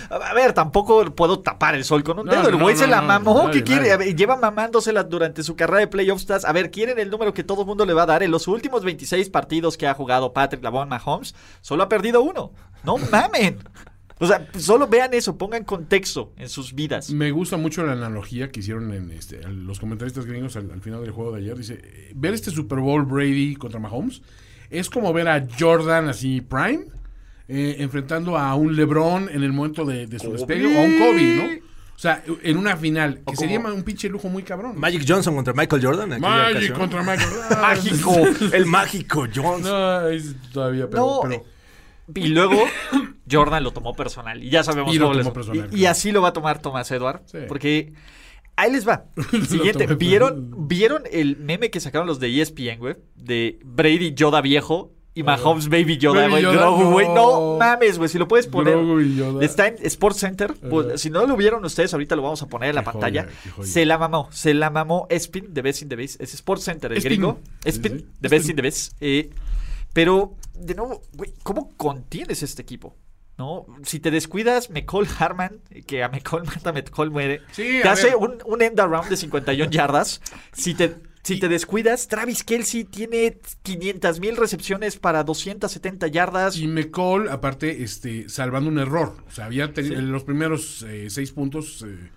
A 0.09 0.33
ver, 0.33 0.53
tampoco 0.53 1.03
puedo 1.15 1.39
tapar 1.39 1.75
el 1.75 1.83
sol 1.83 2.03
con 2.03 2.19
un 2.19 2.25
No, 2.25 2.31
dedo. 2.31 2.49
El 2.49 2.55
güey 2.57 2.75
no, 2.75 2.81
se 2.81 2.87
la 2.87 3.01
mamó. 3.01 3.49
lleva 3.51 4.35
mamándosela 4.37 5.03
durante 5.03 5.43
su 5.43 5.55
carrera 5.55 5.79
de 5.79 5.87
playoffs. 5.87 6.29
A 6.45 6.51
ver, 6.53 6.71
¿quieren 6.71 6.99
el 6.99 7.09
número 7.09 7.33
que 7.33 7.43
todo 7.43 7.61
el 7.61 7.67
mundo 7.67 7.85
le 7.85 7.93
va 7.93 8.03
a 8.03 8.07
dar? 8.07 8.23
En 8.23 8.31
los 8.31 8.47
últimos 8.47 8.83
26 8.83 9.29
partidos 9.29 9.77
que 9.77 9.87
ha 9.87 9.93
jugado 9.93 10.33
Patrick 10.33 10.63
Lavon 10.63 10.89
Mahomes, 10.89 11.35
solo 11.61 11.83
ha 11.83 11.89
perdido 11.89 12.21
uno. 12.21 12.53
No 12.83 12.97
mamen. 12.97 13.59
O 14.19 14.27
sea, 14.27 14.47
solo 14.59 14.87
vean 14.87 15.15
eso, 15.15 15.35
pongan 15.35 15.63
contexto 15.63 16.31
en 16.37 16.47
sus 16.47 16.75
vidas. 16.75 17.09
Me 17.09 17.31
gusta 17.31 17.57
mucho 17.57 17.83
la 17.83 17.93
analogía 17.93 18.51
que 18.51 18.59
hicieron 18.59 18.93
en 18.93 19.09
este, 19.11 19.41
los 19.47 19.79
comentaristas 19.79 20.27
gringos 20.27 20.55
al, 20.55 20.69
al 20.69 20.79
final 20.81 21.01
del 21.01 21.09
juego 21.09 21.31
de 21.31 21.39
ayer. 21.41 21.57
Dice, 21.57 21.81
eh, 21.83 22.11
ver 22.13 22.35
este 22.35 22.51
Super 22.51 22.79
Bowl 22.79 23.03
Brady 23.03 23.55
contra 23.55 23.79
Mahomes 23.79 24.21
es 24.69 24.91
como 24.91 25.11
ver 25.11 25.27
a 25.27 25.43
Jordan 25.59 26.07
así 26.07 26.39
prime 26.39 26.85
eh, 27.51 27.75
enfrentando 27.79 28.37
a 28.37 28.55
un 28.55 28.75
LeBron 28.75 29.29
en 29.29 29.43
el 29.43 29.51
momento 29.51 29.83
de, 29.85 30.07
de 30.07 30.19
su 30.19 30.31
despegue 30.31 30.65
o 30.65 30.79
a 30.79 30.83
un 30.83 30.97
Kobe, 30.97 31.35
¿no? 31.35 31.71
O 31.95 31.99
sea, 32.01 32.23
en 32.41 32.57
una 32.57 32.75
final, 32.77 33.21
que 33.27 33.35
sería 33.35 33.59
un 33.59 33.83
pinche 33.83 34.09
lujo 34.09 34.27
muy 34.29 34.41
cabrón. 34.41 34.79
Magic 34.79 35.03
Johnson 35.07 35.35
contra 35.35 35.53
Michael 35.53 35.85
Jordan. 35.85 36.13
en 36.13 36.23
aquella 36.23 36.29
Magic 36.29 36.55
ocasión. 36.55 36.77
contra 36.79 37.03
Michael. 37.03 37.29
Mágico. 37.61 38.15
El 38.55 38.65
mágico 38.65 39.27
Johnson. 39.35 39.61
No, 39.71 40.07
es 40.09 40.35
todavía, 40.51 40.89
pero, 40.89 41.01
No, 41.23 41.29
pero, 41.29 41.43
Y 42.15 42.29
luego 42.29 42.63
Jordan 43.31 43.63
lo 43.63 43.71
tomó 43.71 43.93
personal. 43.93 44.43
Y 44.43 44.49
ya 44.49 44.63
sabemos 44.63 44.95
Y 44.95 44.97
lo 44.97 45.05
cómo 45.05 45.15
les- 45.15 45.23
tomó 45.25 45.33
personal, 45.33 45.57
y- 45.71 45.75
y, 45.75 45.79
claro. 45.81 45.91
así 45.91 46.11
lo 46.11 46.21
va 46.23 46.29
a 46.29 46.33
tomar 46.33 46.59
Thomas 46.59 46.89
Edward. 46.89 47.21
Sí. 47.27 47.37
Porque 47.47 47.93
ahí 48.55 48.71
les 48.71 48.87
va. 48.87 49.05
Siguiente. 49.47 49.83
tomé 49.85 49.95
¿Vieron, 49.95 50.29
personal. 50.45 50.67
¿Vieron 50.67 51.03
el 51.11 51.37
meme 51.37 51.69
que 51.69 51.79
sacaron 51.79 52.07
los 52.07 52.19
de 52.19 52.41
ESPN, 52.41 52.79
güey? 52.79 52.95
De 53.15 53.59
Brady 53.63 54.15
Yoda 54.15 54.41
viejo 54.41 54.91
y 55.13 55.23
Mahomes 55.23 55.67
Baby 55.67 55.97
Yoda, 55.97 56.27
Baby 56.27 56.43
güey. 56.43 56.55
Grogu, 56.55 56.91
güey. 56.91 57.07
no. 57.07 57.13
No 57.13 57.57
mames, 57.59 57.97
güey. 57.97 58.09
Si 58.09 58.17
lo 58.17 58.27
puedes 58.27 58.47
poner. 58.47 58.75
Grogu 58.75 59.01
y 59.01 59.15
Yoda. 59.17 59.43
Está 59.45 59.67
en 59.67 59.75
Sports 59.81 60.19
Center. 60.19 60.53
Pues, 60.53 61.01
si 61.01 61.09
no 61.09 61.25
lo 61.25 61.35
vieron 61.35 61.63
ustedes, 61.65 61.93
ahorita 61.93 62.15
lo 62.15 62.21
vamos 62.21 62.41
a 62.41 62.47
poner 62.47 62.69
en 62.69 62.75
la 62.75 62.81
Qué 62.81 62.85
pantalla. 62.91 63.23
joya, 63.23 63.35
qué 63.43 63.49
joya. 63.49 63.67
Se 63.67 63.85
la 63.85 63.97
mamó. 63.97 64.29
Se 64.31 64.53
la 64.53 64.69
mamó 64.69 65.07
Espin 65.09 65.53
de 65.53 65.61
Best 65.61 65.81
in 65.81 65.89
the 65.89 65.95
Base. 65.97 66.17
Es 66.23 66.33
Sports 66.33 66.63
Center, 66.63 66.91
el 66.91 66.97
Espin. 66.99 67.09
gringo. 67.11 67.39
Sí, 67.65 67.71
sí. 67.73 68.05
de 68.19 68.29
Best 68.29 68.49
in 68.49 68.55
the 68.55 68.61
Base. 68.61 68.91
Eh, 69.01 69.29
pero, 69.93 70.35
de 70.53 70.75
nuevo, 70.75 71.01
güey, 71.13 71.33
¿cómo 71.43 71.69
contienes 71.75 72.43
este 72.43 72.61
equipo? 72.61 72.95
¿No? 73.37 73.65
Si 73.83 73.99
te 73.99 74.11
descuidas, 74.11 74.69
McCall 74.69 75.07
Harman, 75.19 75.61
que 75.87 76.03
a 76.03 76.09
McCall 76.09 76.45
mata, 76.45 76.71
McCall 76.71 77.09
muere, 77.11 77.41
Sí, 77.51 77.79
te 77.81 77.87
hace 77.89 78.07
ver. 78.07 78.15
un, 78.17 78.37
un 78.45 78.61
end 78.61 78.79
around 78.79 79.09
de 79.09 79.17
51 79.17 79.71
yardas. 79.71 80.21
Si 80.53 80.73
te, 80.75 80.95
si 81.23 81.39
te 81.39 81.47
descuidas, 81.47 82.07
Travis 82.07 82.43
Kelsey 82.43 82.83
tiene 82.83 83.37
500 83.61 84.19
mil 84.19 84.37
recepciones 84.37 84.97
para 84.97 85.23
270 85.23 86.07
yardas. 86.07 86.57
Y 86.57 86.67
McCall, 86.67 87.29
aparte, 87.29 87.83
este, 87.83 88.27
salvando 88.27 88.69
un 88.69 88.79
error. 88.79 89.15
O 89.27 89.31
sea, 89.31 89.45
había 89.45 89.71
tenido 89.73 90.01
los 90.01 90.23
primeros 90.23 90.83
eh, 90.83 91.09
seis 91.09 91.31
puntos, 91.31 91.85
eh, 91.87 92.09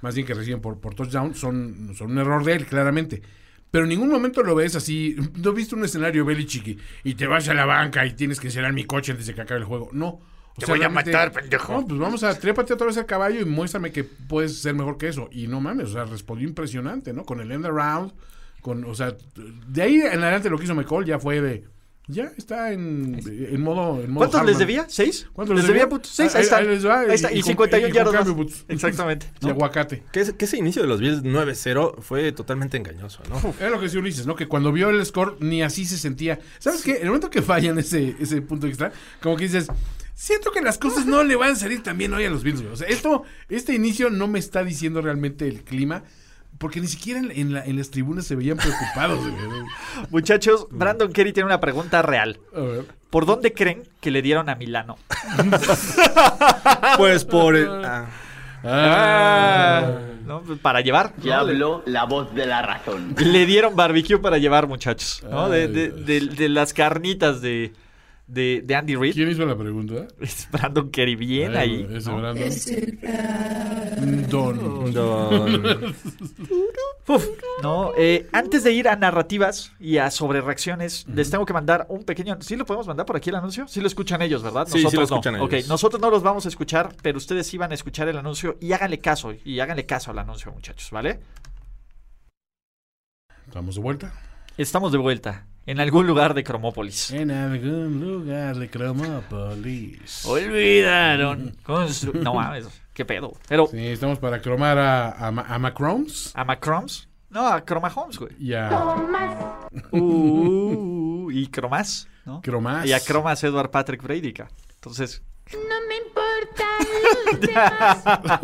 más 0.00 0.14
bien 0.14 0.26
que 0.26 0.34
reciben 0.34 0.60
por, 0.60 0.80
por 0.80 0.94
touchdown, 0.94 1.34
son, 1.34 1.92
son 1.96 2.10
un 2.10 2.18
error 2.18 2.44
de 2.44 2.54
él, 2.54 2.66
claramente. 2.66 3.22
Pero 3.70 3.84
en 3.84 3.90
ningún 3.90 4.08
momento 4.08 4.42
lo 4.42 4.54
ves 4.54 4.74
así. 4.74 5.16
No 5.36 5.52
viste 5.52 5.76
un 5.76 5.84
escenario 5.84 6.24
Belichick 6.24 6.66
y, 6.66 6.78
y 7.04 7.14
te 7.14 7.26
vas 7.26 7.48
a 7.48 7.54
la 7.54 7.66
banca 7.66 8.04
y 8.04 8.14
tienes 8.14 8.40
que 8.40 8.48
encerrar 8.48 8.72
mi 8.72 8.84
coche 8.84 9.12
antes 9.12 9.26
de 9.26 9.34
que 9.34 9.42
acabe 9.42 9.60
el 9.60 9.66
juego. 9.66 9.90
No. 9.92 10.20
O 10.56 10.60
Te 10.60 10.66
voy 10.66 10.82
a 10.82 10.88
matar, 10.88 11.30
pendejo. 11.30 11.72
No, 11.72 11.86
pues 11.86 12.00
vamos 12.00 12.24
a 12.24 12.36
trépate 12.36 12.74
otra 12.74 12.88
vez 12.88 12.96
al 12.96 13.06
caballo 13.06 13.40
y 13.40 13.44
muéstrame 13.44 13.92
que 13.92 14.02
puedes 14.02 14.60
ser 14.60 14.74
mejor 14.74 14.98
que 14.98 15.08
eso. 15.08 15.28
Y 15.30 15.46
no 15.46 15.60
mames, 15.60 15.90
o 15.90 15.92
sea, 15.92 16.04
respondió 16.04 16.48
impresionante, 16.48 17.12
¿no? 17.12 17.24
Con 17.24 17.40
el 17.40 17.52
end 17.52 17.66
around, 17.66 18.12
con, 18.60 18.84
o 18.84 18.94
sea, 18.94 19.16
de 19.68 19.82
ahí 19.82 19.96
en 20.00 20.22
adelante 20.22 20.50
lo 20.50 20.58
que 20.58 20.64
hizo 20.64 20.74
McCall 20.74 21.04
ya 21.04 21.18
fue 21.18 21.40
de. 21.40 21.64
Ya 22.08 22.32
está 22.36 22.72
en, 22.72 23.20
en 23.24 23.60
modo. 23.60 24.00
En 24.02 24.10
modo 24.10 24.28
¿Cuántos 24.28 24.44
les 24.44 24.58
debía? 24.58 24.84
¿Seis? 24.88 25.28
¿Cuántos 25.32 25.54
les 25.54 25.64
les 25.64 25.68
debía? 25.68 25.86
debía? 25.86 26.00
Seis, 26.02 26.32
Ah, 26.34 26.38
ahí 26.38 26.42
está. 26.44 26.56
ahí 26.56 26.66
les 26.66 26.84
va, 26.84 27.00
Ahí 27.02 27.14
está. 27.14 27.30
y- 27.32 27.36
Y, 27.36 27.38
y 27.38 27.42
con- 27.42 27.48
51 27.50 27.86
y 27.88 27.92
con 27.92 28.12
yardas 28.12 28.36
más. 28.36 28.64
Exactamente. 28.68 29.26
Y 29.40 29.48
aguacate. 29.50 30.02
Que, 30.12 30.24
que 30.36 30.44
ese 30.44 30.56
inicio 30.56 30.82
de 30.82 30.88
los 30.88 30.98
Bills 30.98 31.22
9-0 31.22 32.00
fue 32.00 32.32
totalmente 32.32 32.76
engañoso, 32.78 33.22
¿no? 33.30 33.54
Era 33.60 33.70
lo 33.70 33.78
que 33.78 33.84
decía 33.84 34.00
Ulises, 34.00 34.26
¿no? 34.26 34.34
Que 34.34 34.48
cuando 34.48 34.72
vio 34.72 34.90
el 34.90 35.06
score 35.06 35.36
ni 35.38 35.62
así 35.62 35.84
se 35.84 35.98
sentía. 35.98 36.40
¿Sabes 36.58 36.82
qué? 36.82 36.96
En 36.96 37.02
el 37.02 37.06
momento 37.08 37.30
que 37.30 37.42
fallan 37.42 37.78
ese, 37.78 38.16
ese 38.18 38.42
punto 38.42 38.66
extra, 38.66 38.90
como 39.22 39.36
que 39.36 39.44
dices, 39.44 39.68
siento 40.14 40.50
que 40.50 40.62
las 40.62 40.78
cosas 40.78 41.06
no 41.06 41.22
le 41.22 41.36
van 41.36 41.52
a 41.52 41.54
salir 41.54 41.80
tan 41.80 41.96
bien 41.96 42.12
hoy 42.12 42.24
a 42.24 42.30
los 42.30 42.42
Bills. 42.42 42.62
O 42.62 42.76
sea, 42.76 42.88
esto, 42.88 43.22
este 43.48 43.72
inicio 43.72 44.10
no 44.10 44.26
me 44.26 44.40
está 44.40 44.64
diciendo 44.64 45.00
realmente 45.00 45.46
el 45.46 45.62
clima, 45.62 46.02
porque 46.60 46.80
ni 46.80 46.86
siquiera 46.86 47.18
en, 47.18 47.30
en 47.32 47.54
la- 47.54 47.64
en 47.64 47.76
las 47.78 47.90
tribunas 47.90 48.26
se 48.26 48.36
veían 48.36 48.58
preocupados. 48.58 49.18
Muchachos, 50.10 50.66
Brandon 50.70 51.10
Kerry 51.12 51.32
tiene 51.32 51.46
una 51.46 51.58
pregunta 51.60 52.02
real. 52.02 52.38
A 52.54 52.60
ver. 52.60 52.84
¿Por 53.08 53.24
dónde 53.26 53.52
creen 53.52 53.82
que 54.00 54.10
le 54.12 54.20
dieron 54.22 54.48
a 54.48 54.54
Milano? 54.54 54.96
Pues 56.96 57.24
por... 57.24 57.56
el- 57.56 57.84
ah. 57.84 58.06
Ah. 58.62 59.90
¿No? 60.26 60.42
Para 60.62 60.80
llevar. 60.80 61.14
¿no? 61.16 61.24
Ya 61.24 61.38
habló 61.40 61.82
la 61.86 62.04
voz 62.04 62.32
de 62.34 62.46
la 62.46 62.62
razón. 62.62 63.14
Le 63.18 63.46
dieron 63.46 63.74
barbecue 63.74 64.18
para 64.18 64.38
llevar, 64.38 64.66
muchachos. 64.68 65.22
¿no? 65.28 65.48
De, 65.48 65.62
Ay, 65.62 65.72
de- 65.72 65.88
Dios. 65.88 66.06
de- 66.06 66.20
de 66.36 66.48
las 66.48 66.72
carnitas 66.74 67.40
de, 67.40 67.72
de, 68.30 68.62
de 68.64 68.74
Andy 68.74 68.94
Reid. 68.96 69.14
¿Quién 69.14 69.30
hizo 69.30 69.44
la 69.44 69.56
pregunta? 69.56 70.06
Es 70.20 70.48
Brandon 70.50 70.90
Kerry, 70.90 71.16
bien 71.16 71.56
Ay, 71.56 71.86
ahí. 71.86 71.96
ese 71.96 72.10
¿no? 72.10 72.18
Brandon. 72.20 72.50
Don. 74.30 74.92
Don- 74.92 75.94
Uf, 77.08 77.26
no, 77.62 77.92
eh, 77.96 78.28
antes 78.32 78.62
de 78.62 78.72
ir 78.72 78.86
a 78.88 78.94
narrativas 78.94 79.72
y 79.80 79.96
a 79.98 80.10
sobre 80.12 80.40
reacciones, 80.40 81.06
les 81.12 81.28
tengo 81.30 81.44
que 81.44 81.52
mandar 81.52 81.86
un 81.88 82.04
pequeño. 82.04 82.36
¿Sí 82.40 82.54
lo 82.56 82.64
podemos 82.64 82.86
mandar 82.86 83.04
por 83.04 83.16
aquí 83.16 83.30
el 83.30 83.36
anuncio? 83.36 83.66
Sí 83.66 83.80
lo 83.80 83.88
escuchan 83.88 84.22
ellos, 84.22 84.42
¿verdad? 84.44 84.66
Sí, 84.66 84.72
sí 84.74 84.78
lo 84.78 84.84
nosotros 84.84 85.10
escuchan 85.10 85.34
no. 85.38 85.44
Ok, 85.44 85.52
ellos. 85.54 85.68
nosotros 85.68 86.00
no 86.00 86.08
los 86.10 86.22
vamos 86.22 86.46
a 86.46 86.48
escuchar, 86.48 86.94
pero 87.02 87.18
ustedes 87.18 87.46
sí 87.48 87.58
van 87.58 87.72
a 87.72 87.74
escuchar 87.74 88.06
el 88.08 88.16
anuncio 88.16 88.56
y 88.60 88.72
háganle 88.72 89.00
caso. 89.00 89.34
Y 89.44 89.58
háganle 89.58 89.86
caso 89.86 90.12
al 90.12 90.18
anuncio, 90.20 90.52
muchachos, 90.52 90.88
¿vale? 90.92 91.18
Estamos 93.48 93.74
de 93.74 93.80
vuelta. 93.80 94.12
Estamos 94.56 94.92
de 94.92 94.98
vuelta 94.98 95.46
en 95.66 95.78
algún 95.80 96.06
lugar 96.06 96.34
de 96.34 96.42
Cromópolis. 96.44 97.10
En 97.12 97.30
algún 97.30 98.00
lugar 98.00 98.56
de 98.56 98.68
Cromopolis. 98.70 100.24
Olvidaron. 100.24 101.54
constru- 101.64 102.14
no 102.14 102.34
mames, 102.34 102.66
qué 102.94 103.04
pedo. 103.04 103.32
Pero 103.48 103.66
Sí, 103.68 103.78
estamos 103.86 104.18
para 104.18 104.40
cromar 104.40 104.78
a, 104.78 105.10
a, 105.12 105.30
Ma- 105.30 105.46
a 105.48 105.58
Macrones 105.58 106.32
a 106.34 106.44
Macroms, 106.44 107.08
no, 107.30 107.46
a 107.46 107.64
Chroma 107.64 107.92
Holmes, 107.94 108.18
güey. 108.18 108.32
y 108.38 108.54
a 108.54 108.68
Tomás, 108.70 109.36
Uh, 109.92 111.30
y 111.30 111.46
Cromas, 111.48 112.08
¿no? 112.24 112.40
Cromas. 112.42 112.86
Y 112.86 112.92
a 112.92 113.00
Cromas 113.00 113.42
Edward 113.44 113.70
Patrick 113.70 114.02
Brady. 114.02 114.32
ca. 114.32 114.48
Entonces, 114.74 115.22
no 115.52 115.58
me 115.88 116.00
demás. 117.46 118.02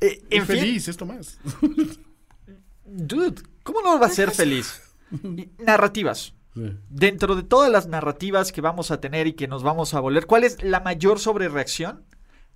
eh, 0.00 0.22
en 0.30 0.46
fin, 0.46 0.56
feliz, 0.58 0.88
esto 0.88 1.04
más. 1.06 1.38
dude, 2.84 3.42
¿cómo 3.62 3.82
no 3.82 3.98
va 3.98 4.06
a 4.06 4.10
ser 4.10 4.30
feliz? 4.30 4.80
Narrativas. 5.58 6.34
Sí. 6.54 6.76
Dentro 6.88 7.36
de 7.36 7.42
todas 7.42 7.70
las 7.70 7.86
narrativas 7.86 8.50
que 8.52 8.60
vamos 8.60 8.90
a 8.90 9.00
tener 9.00 9.26
y 9.26 9.34
que 9.34 9.46
nos 9.48 9.62
vamos 9.62 9.94
a 9.94 10.00
volver, 10.00 10.26
¿cuál 10.26 10.44
es 10.44 10.62
la 10.62 10.80
mayor 10.80 11.18
sobrereacción? 11.20 12.02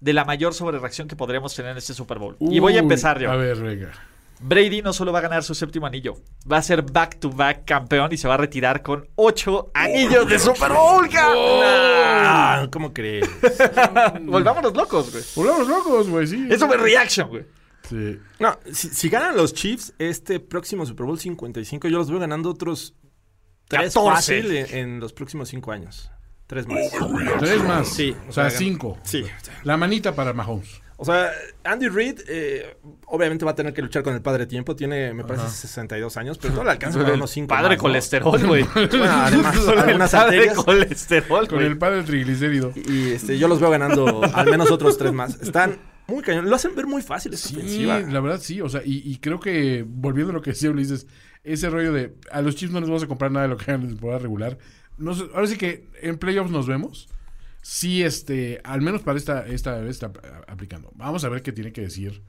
De 0.01 0.13
la 0.13 0.25
mayor 0.25 0.53
sobrereacción 0.55 1.09
que 1.09 1.17
podremos 1.17 1.55
tener 1.55 1.73
en 1.73 1.79
este 1.79 1.95
Super 1.95 2.19
Bowl. 2.19 2.37
y 2.41 2.59
voy 2.59 2.77
a 2.77 2.81
empezar 2.81 3.19
yo. 3.21 3.31
A 3.31 3.37
ver, 3.37 3.57
venga. 3.63 3.93
Brady 4.41 4.83
no 4.83 4.93
solo 4.93 5.13
va 5.13 5.21
a 5.21 5.23
ganar 5.23 5.45
su 5.45 5.55
séptimo 5.55 5.87
anillo, 5.87 6.15
va 6.51 6.59
a 6.59 6.63
ser 6.63 6.83
back-to-back 6.83 7.65
campeón 7.65 8.13
y 8.13 8.17
se 8.17 8.27
va 8.27 8.35
a 8.35 8.37
retirar 8.37 8.83
con 8.83 9.09
ocho 9.15 9.71
anillos 9.73 10.29
de 10.29 10.39
Super 10.41 10.73
Bowl, 10.73 11.09
cabrón. 11.09 11.61
Ah, 11.63 12.67
¿Cómo 12.71 12.93
crees? 12.93 13.31
Volvámonos 14.23 14.75
locos, 14.75 15.13
güey. 15.13 15.25
Volvamos 15.37 15.69
locos, 15.69 16.09
güey, 16.11 16.27
sí. 16.27 16.49
Es 16.51 16.61
overreaction, 16.61 17.29
güey. 17.29 17.45
Sí. 17.89 18.19
No, 18.39 18.59
si, 18.73 18.89
si 18.89 19.09
ganan 19.09 19.37
los 19.37 19.53
Chiefs 19.55 19.93
este 19.99 20.41
próximo 20.41 20.87
Super 20.87 21.07
Bowl 21.07 21.19
55, 21.19 21.89
yo 21.89 21.99
los 21.99 22.11
veo 22.11 22.19
ganando 22.19 22.51
otros 22.51 22.95
tres 23.69 23.95
14. 23.95 24.11
fácil 24.11 24.57
en, 24.57 24.75
en 24.75 25.01
los 25.01 25.13
próximos 25.13 25.49
cinco 25.49 25.71
años. 25.73 26.11
Tres 26.47 26.67
más. 26.67 26.79
Tres 27.39 27.63
más. 27.65 27.89
Sí, 27.89 28.15
O 28.27 28.31
o 28.31 28.33
sea, 28.33 28.51
sea, 28.51 28.59
cinco. 28.59 28.99
Sí. 29.03 29.25
La 29.63 29.77
manita 29.77 30.15
para 30.15 30.33
Mahomes. 30.33 30.83
O 30.97 31.05
sea, 31.05 31.31
Andy 31.65 31.89
Reid 31.89 32.21
eh, 32.29 32.77
obviamente 33.07 33.45
va 33.45 33.51
a 33.51 33.55
tener 33.55 33.73
que 33.75 33.83
luchar 33.83 34.03
con 34.03 34.15
el 34.15 34.23
padre 34.23 34.47
tiempo. 34.47 34.77
Tiene, 34.77 35.13
me 35.13 35.25
parece, 35.25 35.49
62 35.49 36.17
años, 36.19 36.39
pero 36.39 36.55
no 36.55 36.63
le 36.65 36.71
alcanza 36.71 37.03
para 37.03 37.15
unos 37.15 37.31
cinco 37.33 37.49
Padre 37.49 37.71
más, 37.71 37.77
¿no? 37.79 37.83
colesterol, 37.83 38.47
güey. 38.47 38.63
Bueno, 38.75 39.13
además, 39.13 39.59
Con 39.59 39.79
el 39.89 39.99
padre 39.99 40.19
arterias. 40.19 40.55
colesterol, 40.57 41.49
Con 41.49 41.63
el 41.63 41.79
padre 41.79 42.03
triglicérido. 42.05 42.73
Y 42.77 43.11
este, 43.13 43.39
yo 43.39 43.49
los 43.49 43.59
veo 43.59 43.71
ganando 43.71 44.23
al 44.35 44.47
menos 44.51 44.71
otros 44.71 44.97
tres 44.97 45.13
más. 45.13 45.41
Están 45.41 45.79
muy 46.09 46.23
cañón. 46.23 46.49
Lo 46.51 46.57
hacen 46.57 46.75
ver 46.75 46.87
muy 46.87 47.03
fácil 47.03 47.37
Sí, 47.37 47.57
ofensiva. 47.57 48.01
la 48.01 48.21
verdad 48.21 48.41
sí. 48.41 48.61
O 48.61 48.69
sea, 48.69 48.83
y, 48.85 48.99
y 49.11 49.19
creo 49.19 49.41
que, 49.41 49.85
volviendo 49.87 50.31
a 50.31 50.35
lo 50.35 50.43
que 50.43 50.51
decía 50.51 50.71
Ulises, 50.71 51.07
ese 51.43 51.71
rollo 51.71 51.93
de 51.93 52.15
a 52.31 52.43
los 52.43 52.57
Chiefs 52.57 52.73
no 52.73 52.81
les 52.81 52.89
vamos 52.89 53.03
a 53.03 53.07
comprar 53.07 53.31
nada 53.31 53.45
de 53.47 53.51
lo 53.51 53.57
que 53.57 53.71
hagan 53.71 53.83
en 53.83 53.89
temporada 53.89 54.19
regular. 54.21 54.59
Ahora 55.35 55.47
sí 55.47 55.57
que 55.57 55.87
en 56.03 56.19
playoffs 56.19 56.51
nos 56.51 56.67
vemos. 56.67 57.09
Sí, 57.63 58.03
este, 58.03 58.61
al 58.63 58.83
menos 58.83 59.01
para 59.03 59.17
esta, 59.19 59.47
esta, 59.47 59.83
esta 59.87 60.07
a- 60.07 60.53
aplicando. 60.53 60.91
Vamos 60.97 61.25
a 61.25 61.29
ver 61.31 61.43
qué 61.43 61.51
tiene 61.53 61.73
que 61.73 61.81
decir 61.81 62.23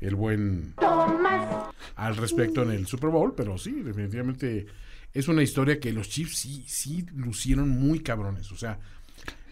el 0.00 0.14
buen 0.14 0.74
Tomás, 0.80 1.66
al 1.96 2.16
respecto 2.16 2.62
en 2.62 2.70
el 2.70 2.86
Super 2.86 3.10
Bowl, 3.10 3.34
pero 3.36 3.58
sí, 3.58 3.72
definitivamente 3.82 4.66
es 5.12 5.28
una 5.28 5.42
historia 5.42 5.78
que 5.80 5.92
los 5.92 6.08
Chiefs 6.08 6.38
sí, 6.38 6.64
sí 6.66 7.04
lucieron 7.14 7.68
muy 7.68 8.00
cabrones. 8.00 8.50
O 8.52 8.56
sea, 8.56 8.78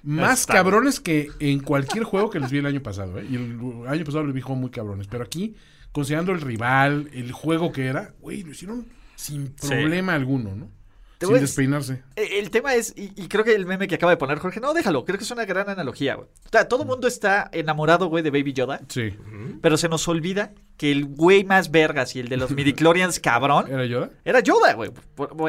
más 0.07 0.41
Está. 0.41 0.55
cabrones 0.55 1.01
que 1.01 1.31
en 1.41 1.61
cualquier 1.61 2.05
juego 2.05 2.31
que 2.31 2.41
les 2.41 2.51
vi 2.51 2.59
el 2.59 2.67
año 2.67 2.83
pasado. 2.83 3.19
¿eh? 3.19 3.27
Y 3.29 3.35
el 3.37 3.59
año 3.89 4.05
pasado 4.05 4.25
les 4.25 4.35
vi 4.35 4.41
juego 4.41 4.61
muy 4.61 4.71
cabrones. 4.71 5.07
Pero 5.09 5.25
aquí, 5.25 5.55
considerando 5.93 6.33
el 6.33 6.41
rival, 6.41 7.11
el 7.13 7.33
juego 7.33 7.73
que 7.73 7.87
era, 7.87 8.15
güey, 8.21 8.43
lo 8.43 8.53
hicieron 8.53 8.87
sin 9.17 9.49
problema 9.55 10.15
alguno, 10.15 10.55
¿no? 10.55 10.71
Te 11.19 11.25
Sin 11.25 11.37
despeinarse. 11.41 12.03
Eh, 12.15 12.41
El 12.41 12.51
tema 12.51 12.75
es, 12.75 12.93
y, 12.95 13.11
y 13.17 13.27
creo 13.29 13.43
que 13.43 13.55
el 13.55 13.65
meme 13.65 13.89
que 13.89 13.95
acaba 13.95 14.13
de 14.13 14.19
poner 14.19 14.39
Jorge, 14.39 14.61
no, 14.61 14.75
déjalo, 14.75 15.07
creo 15.07 15.17
que 15.17 15.25
es 15.25 15.31
una 15.31 15.47
gran 15.47 15.67
analogía, 15.71 16.15
güey. 16.15 16.29
O 16.45 16.49
sea, 16.53 16.69
todo 16.69 16.83
el 16.83 16.89
mundo 16.89 17.09
está 17.09 17.49
enamorado, 17.55 18.09
güey, 18.09 18.23
de 18.23 18.31
Baby 18.31 18.53
Yoda, 18.53 18.83
Sí. 18.89 19.15
pero 19.63 19.79
se 19.79 19.89
nos 19.89 20.07
olvida 20.09 20.53
que 20.77 20.93
el 20.93 21.07
güey 21.07 21.43
más 21.45 21.71
vergas 21.71 22.15
y 22.17 22.21
el 22.21 22.29
de 22.29 22.37
los 22.37 22.51
midichlorians 22.55 23.19
cabrón 23.19 23.65
¿Era 23.71 23.87
Yoda? 23.87 24.11
era 24.27 24.41
Yoda, 24.41 24.75
güey. 24.75 24.91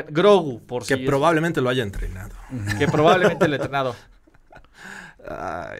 Grogu, 0.09 0.65
por 0.65 0.83
Que 0.85 0.95
si 0.95 1.01
es- 1.01 1.05
probablemente 1.05 1.59
lo 1.59 1.67
haya 1.69 1.83
entrenado. 1.83 2.33
que 2.79 2.87
probablemente 2.87 3.43
el 3.45 3.53
entrenado. 3.55 3.93
Ay. 5.29 5.79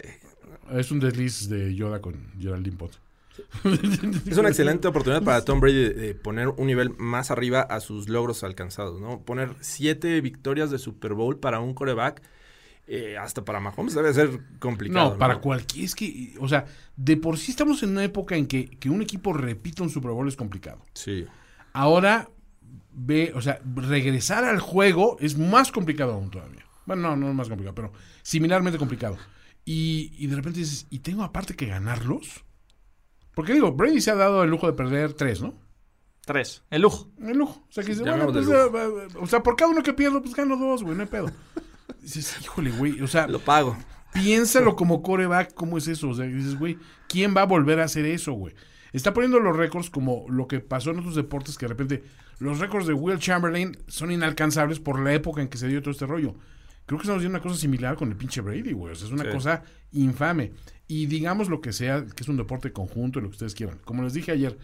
Es 0.72 0.92
un 0.92 1.00
desliz 1.00 1.50
de 1.50 1.74
Yoda 1.76 2.02
con 2.02 2.16
Geraldine 2.40 2.78
Pot. 2.78 3.00
Es 4.26 4.38
una 4.38 4.50
excelente 4.50 4.88
oportunidad 4.88 5.24
para 5.24 5.46
Tom 5.46 5.60
Brady 5.60 5.76
de, 5.76 5.94
de 5.94 6.16
poner 6.16 6.48
un 6.50 6.68
nivel 6.68 6.90
más 6.98 7.30
arriba 7.30 7.62
a 7.62 7.80
sus 7.80 8.10
logros 8.10 8.44
alcanzados, 8.44 9.00
¿no? 9.00 9.22
Poner 9.22 9.54
siete 9.62 10.20
victorias 10.22 10.72
de 10.72 10.80
Super 10.80 11.14
Bowl 11.14 11.38
para 11.38 11.60
un 11.60 11.74
coreback 11.74 12.22
eh, 12.90 13.18
hasta 13.18 13.44
para 13.44 13.60
Mahomes 13.60 13.94
debe 13.94 14.14
ser 14.14 14.40
complicado. 14.60 15.12
No, 15.12 15.18
para 15.18 15.40
cualquier. 15.40 15.84
Es 15.84 15.94
que, 15.94 16.34
o 16.40 16.48
sea, 16.48 16.66
de 16.96 17.18
por 17.18 17.38
sí 17.38 17.52
estamos 17.52 17.84
en 17.84 17.90
una 17.90 18.04
época 18.06 18.38
en 18.38 18.48
que, 18.48 18.70
que 18.70 18.90
un 18.90 19.02
equipo 19.02 19.34
repita 19.34 19.84
un 19.84 19.90
Super 19.90 20.12
Bowl 20.12 20.28
es 20.28 20.38
complicado. 20.38 20.80
Sí. 20.94 21.26
Ahora, 21.74 22.30
ve, 22.94 23.34
o 23.36 23.42
sea, 23.42 23.60
regresar 23.76 24.46
al 24.46 24.62
juego 24.62 25.18
es 25.20 25.38
más 25.38 25.74
complicado 25.74 26.14
aún 26.14 26.32
todavía. 26.32 26.66
Bueno, 26.86 27.10
no, 27.10 27.16
no 27.18 27.30
es 27.30 27.36
más 27.36 27.50
complicado, 27.50 27.76
pero 27.76 27.92
similarmente 28.22 28.80
complicado. 28.80 29.18
Y, 29.70 30.14
y 30.18 30.28
de 30.28 30.36
repente 30.38 30.60
dices, 30.60 30.88
¿y 30.90 31.00
tengo 31.00 31.24
aparte 31.24 31.54
que 31.54 31.66
ganarlos? 31.66 32.46
Porque 33.36 33.52
digo, 33.52 33.74
Brady 33.74 34.00
se 34.00 34.12
ha 34.12 34.16
dado 34.16 34.42
el 34.44 34.50
lujo 34.50 34.66
de 34.66 34.72
perder 34.72 35.12
tres, 35.12 35.42
¿no? 35.42 35.56
Tres. 36.26 36.64
El 36.70 36.84
lujo. 36.84 37.12
El 37.22 37.38
lujo. 37.38 37.66
O 37.68 37.72
sea, 37.74 37.84
que 37.84 37.90
dice, 37.90 38.04
bueno, 38.04 38.32
pues, 38.32 38.48
o 39.20 39.28
sea, 39.28 39.44
por 39.44 39.58
cada 39.58 39.70
uno 39.70 39.84
que 39.84 39.92
pierdo, 39.92 40.22
pues 40.22 40.34
gano 40.36 40.56
dos, 40.56 40.84
güey, 40.84 40.96
no 40.96 41.04
hay 41.04 41.10
pedo. 41.10 41.30
Dices, 42.02 42.38
híjole, 42.42 42.72
güey, 42.72 43.02
o 43.02 43.08
sea, 43.08 43.28
Lo 43.28 43.40
pago. 43.40 43.76
piénsalo 44.14 44.74
como 44.78 45.02
coreback, 45.04 45.54
¿cómo 45.54 45.78
es 45.78 45.90
eso? 45.90 46.08
O 46.08 46.14
sea, 46.14 46.26
dices, 46.26 46.58
güey, 46.58 46.78
¿quién 47.10 47.36
va 47.36 47.42
a 47.42 47.46
volver 47.46 47.82
a 47.82 47.84
hacer 47.84 48.06
eso, 48.06 48.32
güey? 48.32 48.56
Está 48.94 49.14
poniendo 49.14 49.38
los 49.42 49.58
récords 49.58 49.90
como 49.90 50.26
lo 50.30 50.48
que 50.48 50.62
pasó 50.62 50.92
en 50.92 51.00
otros 51.00 51.16
deportes, 51.16 51.58
que 51.58 51.66
de 51.66 51.74
repente 51.74 52.04
los 52.40 52.60
récords 52.60 52.88
de 52.88 52.94
Will 52.94 53.20
Chamberlain 53.20 53.78
son 53.90 54.14
inalcanzables 54.14 54.80
por 54.80 55.02
la 55.02 55.14
época 55.14 55.42
en 55.42 55.50
que 55.50 55.58
se 55.58 55.68
dio 55.68 55.82
todo 55.82 55.92
este 55.92 56.06
rollo. 56.06 56.36
Creo 56.88 56.98
que 56.98 57.04
estamos 57.04 57.22
viendo 57.22 57.38
una 57.38 57.44
cosa 57.44 57.60
similar 57.60 57.96
con 57.96 58.10
el 58.10 58.16
pinche 58.16 58.42
Brady, 58.42 58.72
güey. 58.72 58.94
O 58.94 58.96
sea, 58.96 59.06
es 59.08 59.14
una 59.14 59.26
Sí. 59.26 59.30
cosa 59.32 59.62
infame. 59.92 60.54
Y 60.88 61.06
digamos 61.06 61.50
lo 61.50 61.62
que 61.62 61.72
sea, 61.74 62.04
que 62.06 62.24
es 62.24 62.28
un 62.30 62.38
deporte 62.38 62.72
conjunto, 62.74 63.20
lo 63.20 63.28
que 63.28 63.34
ustedes 63.34 63.54
quieran. 63.54 63.78
Como 63.86 64.02
les 64.04 64.14
dije 64.14 64.32
ayer, 64.32 64.58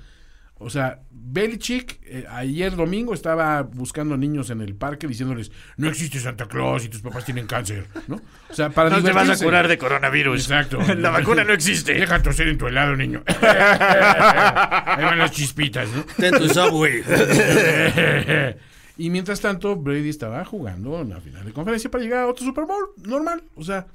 o 0.56 0.70
sea, 0.70 1.02
Belichick 1.12 2.00
eh, 2.06 2.26
ayer 2.30 2.74
domingo 2.78 3.14
estaba 3.14 3.64
buscando 3.64 4.16
niños 4.16 4.50
en 4.52 4.62
el 4.62 4.76
parque 4.76 5.06
diciéndoles, 5.08 5.52
no 5.76 5.90
existe 5.90 6.20
Santa 6.20 6.48
Claus 6.48 6.86
y 6.86 6.90
tus 6.90 7.02
papás 7.02 7.26
tienen 7.26 7.46
cáncer, 7.48 7.88
¿no? 8.08 8.22
O 8.50 8.54
sea, 8.54 8.70
para 8.70 8.90
divertirse. 9.02 9.46
de 9.68 9.78
coronavirus. 9.78 10.40
Exacto. 10.44 10.80
La 10.98 11.10
vacuna 11.10 11.44
no 11.44 11.52
existe. 11.52 11.94
Deja 11.94 12.22
toser 12.22 12.48
en 12.48 12.58
tu 12.58 12.68
helado, 12.68 12.96
niño. 12.96 13.22
Ahí 13.42 15.04
van 15.04 15.18
las 15.20 15.32
chispitas, 15.32 15.90
¿no? 15.90 16.06
Ten 16.18 16.36
tu 16.38 16.48
subway. 16.48 17.04
y 18.98 19.10
mientras 19.10 19.42
tanto, 19.42 19.76
Brady 19.76 20.10
estaba 20.10 20.46
jugando 20.46 21.02
en 21.02 21.10
la 21.10 21.22
final 21.22 21.46
de 21.46 21.54
conferencia 21.54 21.90
para 21.90 22.04
llegar 22.04 22.20
a 22.20 22.28
otro 22.28 22.46
Super 22.46 22.66
Bowl 22.66 22.90
normal. 22.98 23.44
O 23.56 23.64
sea, 23.64 23.88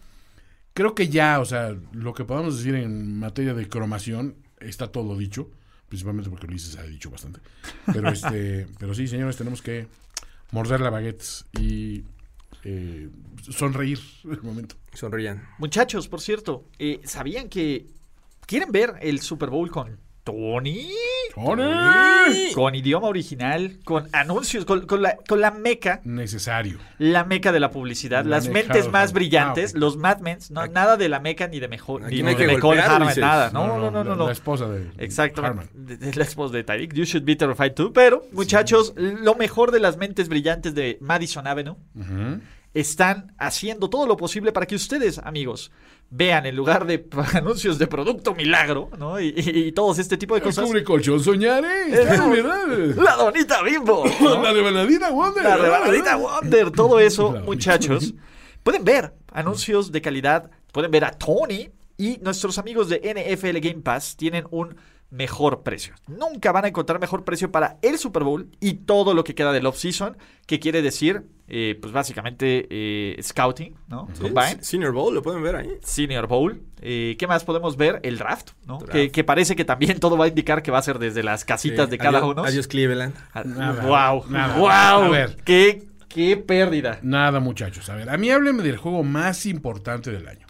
creo 0.74 0.94
que 0.94 1.08
ya, 1.08 1.40
o 1.40 1.44
sea, 1.44 1.76
lo 1.92 2.14
que 2.14 2.24
podamos 2.24 2.58
decir 2.58 2.74
en 2.74 3.18
materia 3.18 3.54
de 3.54 3.68
cromación 3.68 4.36
está 4.58 4.90
todo 4.90 5.16
dicho. 5.16 5.50
Principalmente 5.88 6.28
porque 6.28 6.46
Luis 6.46 6.62
se 6.62 6.78
ha 6.78 6.82
dicho 6.82 7.10
bastante. 7.10 7.40
Pero 7.92 8.08
este, 8.12 8.66
pero 8.78 8.94
sí, 8.94 9.06
señores, 9.06 9.36
tenemos 9.36 9.62
que 9.62 9.86
morder 10.50 10.80
la 10.80 10.90
baguette 10.90 11.24
y 11.58 12.04
eh, 12.64 13.08
sonreír 13.40 14.00
en 14.24 14.32
el 14.32 14.42
momento. 14.42 14.74
Sonrían. 14.92 15.48
Muchachos, 15.58 16.08
por 16.08 16.20
cierto, 16.20 16.64
eh, 16.78 17.00
¿sabían 17.04 17.48
que 17.48 17.86
quieren 18.46 18.72
ver 18.72 18.96
el 19.00 19.20
Super 19.20 19.50
Bowl 19.50 19.70
con 19.70 19.98
Tony? 20.32 20.90
¡Tony! 21.34 22.52
Con 22.54 22.74
idioma 22.74 23.06
original, 23.08 23.78
con 23.82 24.08
anuncios, 24.12 24.66
con, 24.66 24.84
con 24.86 25.00
la, 25.00 25.16
con 25.26 25.40
la 25.40 25.50
meca, 25.52 26.02
Necesario. 26.04 26.78
la 26.98 27.24
meca 27.24 27.50
de 27.50 27.60
la 27.60 27.70
publicidad, 27.70 28.24
La 28.24 28.36
las 28.36 28.48
mentes 28.50 28.90
más 28.90 29.14
brillantes, 29.14 29.72
ah, 29.74 29.78
los 29.78 29.96
Mad 29.96 30.18
Men, 30.18 30.38
no, 30.50 30.66
nada 30.66 30.98
de 30.98 31.08
la 31.08 31.18
meca 31.20 31.48
ni 31.48 31.60
de 31.60 31.68
mejor, 31.68 32.02
ni 32.02 32.22
no 32.22 32.34
de 32.34 32.46
Nicole 32.46 32.80
Harman, 32.82 33.14
nada, 33.18 33.50
no, 33.52 33.66
no, 33.66 33.78
no, 33.78 33.90
no, 33.90 34.04
la, 34.10 34.16
no. 34.16 34.26
la 34.26 34.32
esposa 34.32 34.68
de 34.68 34.90
Exactamente. 34.98 35.70
De- 35.72 35.96
de 35.96 36.14
la 36.14 36.24
esposa 36.24 36.54
de 36.54 36.64
Tyreek. 36.64 36.92
You 36.92 37.04
should 37.04 37.24
be 37.24 37.34
terrified 37.36 37.72
too. 37.72 37.90
Pero, 37.94 38.26
muchachos, 38.32 38.92
lo 38.96 39.34
mejor 39.34 39.70
de 39.70 39.80
las 39.80 39.96
mentes 39.96 40.28
brillantes 40.28 40.74
de 40.74 40.98
Madison 41.00 41.46
Avenue 41.46 41.76
están 42.74 43.32
haciendo 43.38 43.88
todo 43.88 44.06
lo 44.06 44.16
posible 44.16 44.52
para 44.52 44.66
que 44.66 44.74
ustedes, 44.74 45.18
amigos, 45.18 45.72
vean 46.10 46.46
en 46.46 46.56
lugar 46.56 46.86
de 46.86 47.06
anuncios 47.34 47.78
de 47.78 47.86
producto 47.86 48.34
milagro, 48.34 48.90
¿no? 48.98 49.20
Y, 49.20 49.34
y- 49.36 49.66
y 49.68 49.72
todos 49.72 49.98
este 49.98 50.16
tipo 50.16 50.34
de 50.34 50.40
cosas. 50.40 50.64
Cubre 50.64 50.82
colchón, 50.84 51.22
soñaré. 51.22 51.88
Eh, 51.88 52.04
de 52.06 52.42
verdad. 52.42 52.66
La 52.96 53.16
donita 53.16 53.62
bimbo. 53.62 54.04
¿no? 54.20 54.42
La 54.42 54.52
rebanadita 54.52 55.10
Wonder. 55.10 55.44
La 55.44 55.56
rebanadita 55.56 56.16
Wonder, 56.16 56.70
todo 56.70 56.98
eso, 57.00 57.32
muchachos. 57.44 58.14
Pueden 58.62 58.84
ver 58.84 59.14
anuncios 59.32 59.92
de 59.92 60.00
calidad, 60.02 60.50
pueden 60.72 60.90
ver 60.90 61.04
a 61.04 61.10
Tony 61.12 61.70
y 61.96 62.18
nuestros 62.22 62.58
amigos 62.58 62.88
de 62.88 62.96
NFL 62.98 63.58
Game 63.60 63.82
Pass 63.82 64.16
tienen 64.16 64.44
un 64.50 64.76
mejor 65.10 65.62
precio. 65.62 65.94
Nunca 66.06 66.52
van 66.52 66.66
a 66.66 66.68
encontrar 66.68 67.00
mejor 67.00 67.24
precio 67.24 67.50
para 67.50 67.78
el 67.82 67.96
Super 67.98 68.24
Bowl 68.24 68.50
y 68.60 68.74
todo 68.74 69.14
lo 69.14 69.24
que 69.24 69.34
queda 69.34 69.52
del 69.52 69.64
off-season, 69.66 70.18
que 70.46 70.60
quiere 70.60 70.82
decir, 70.82 71.22
eh, 71.48 71.78
pues 71.80 71.92
básicamente, 71.94 72.66
eh, 72.68 73.16
scouting, 73.22 73.74
¿no? 73.88 74.06
Combine. 74.20 74.62
Senior 74.62 74.92
Bowl, 74.92 75.14
lo 75.14 75.22
pueden 75.22 75.42
ver 75.42 75.56
ahí. 75.56 75.70
Senior 75.82 76.26
Bowl. 76.26 76.62
Eh, 76.82 77.16
¿Qué 77.18 77.26
más 77.26 77.44
podemos 77.44 77.76
ver? 77.78 78.00
El 78.02 78.18
draft, 78.18 78.50
¿no? 78.66 78.78
Draft. 78.78 78.92
Que, 78.92 79.10
que 79.10 79.24
parece 79.24 79.56
que 79.56 79.64
también 79.64 79.98
todo 79.98 80.18
va 80.18 80.26
a 80.26 80.28
indicar 80.28 80.62
que 80.62 80.70
va 80.70 80.78
a 80.78 80.82
ser 80.82 80.98
desde 80.98 81.22
las 81.22 81.44
casitas 81.46 81.86
Sí. 81.86 81.90
de 81.92 81.98
cada 81.98 82.18
Adiós- 82.18 82.30
uno. 82.32 82.44
Adiós, 82.44 82.68
Cleveland. 82.68 83.14
Nada, 83.46 83.86
wow, 83.86 84.24
nada. 84.28 84.58
wow. 84.58 84.68
A 84.70 85.08
ver. 85.08 85.36
Qué, 85.44 85.84
qué 86.08 86.36
pérdida. 86.36 86.98
Nada, 87.02 87.40
muchachos. 87.40 87.88
A 87.88 87.94
ver, 87.94 88.10
a 88.10 88.18
mí 88.18 88.30
háblenme 88.30 88.62
del 88.62 88.76
juego 88.76 89.02
más 89.04 89.46
importante 89.46 90.10
del 90.12 90.28
año. 90.28 90.46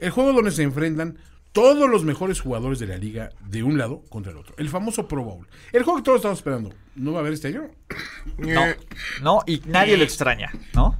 El 0.00 0.10
juego 0.10 0.32
donde 0.32 0.50
se 0.50 0.64
enfrentan 0.64 1.18
todos 1.52 1.88
los 1.88 2.04
mejores 2.04 2.40
jugadores 2.40 2.78
de 2.78 2.86
la 2.86 2.96
liga 2.96 3.30
de 3.48 3.62
un 3.62 3.76
lado 3.78 4.02
contra 4.08 4.32
el 4.32 4.38
otro. 4.38 4.54
El 4.58 4.68
famoso 4.68 5.06
Pro 5.06 5.22
Bowl. 5.22 5.46
El 5.72 5.82
juego 5.82 5.98
que 5.98 6.04
todos 6.04 6.16
estamos 6.16 6.38
esperando. 6.38 6.74
¿No 6.94 7.12
va 7.12 7.18
a 7.18 7.20
haber 7.20 7.34
este 7.34 7.48
año? 7.48 7.70
No, 8.38 8.64
no, 9.22 9.42
y 9.46 9.62
nadie 9.66 9.96
lo 9.96 10.04
extraña, 10.04 10.50
¿no? 10.74 10.98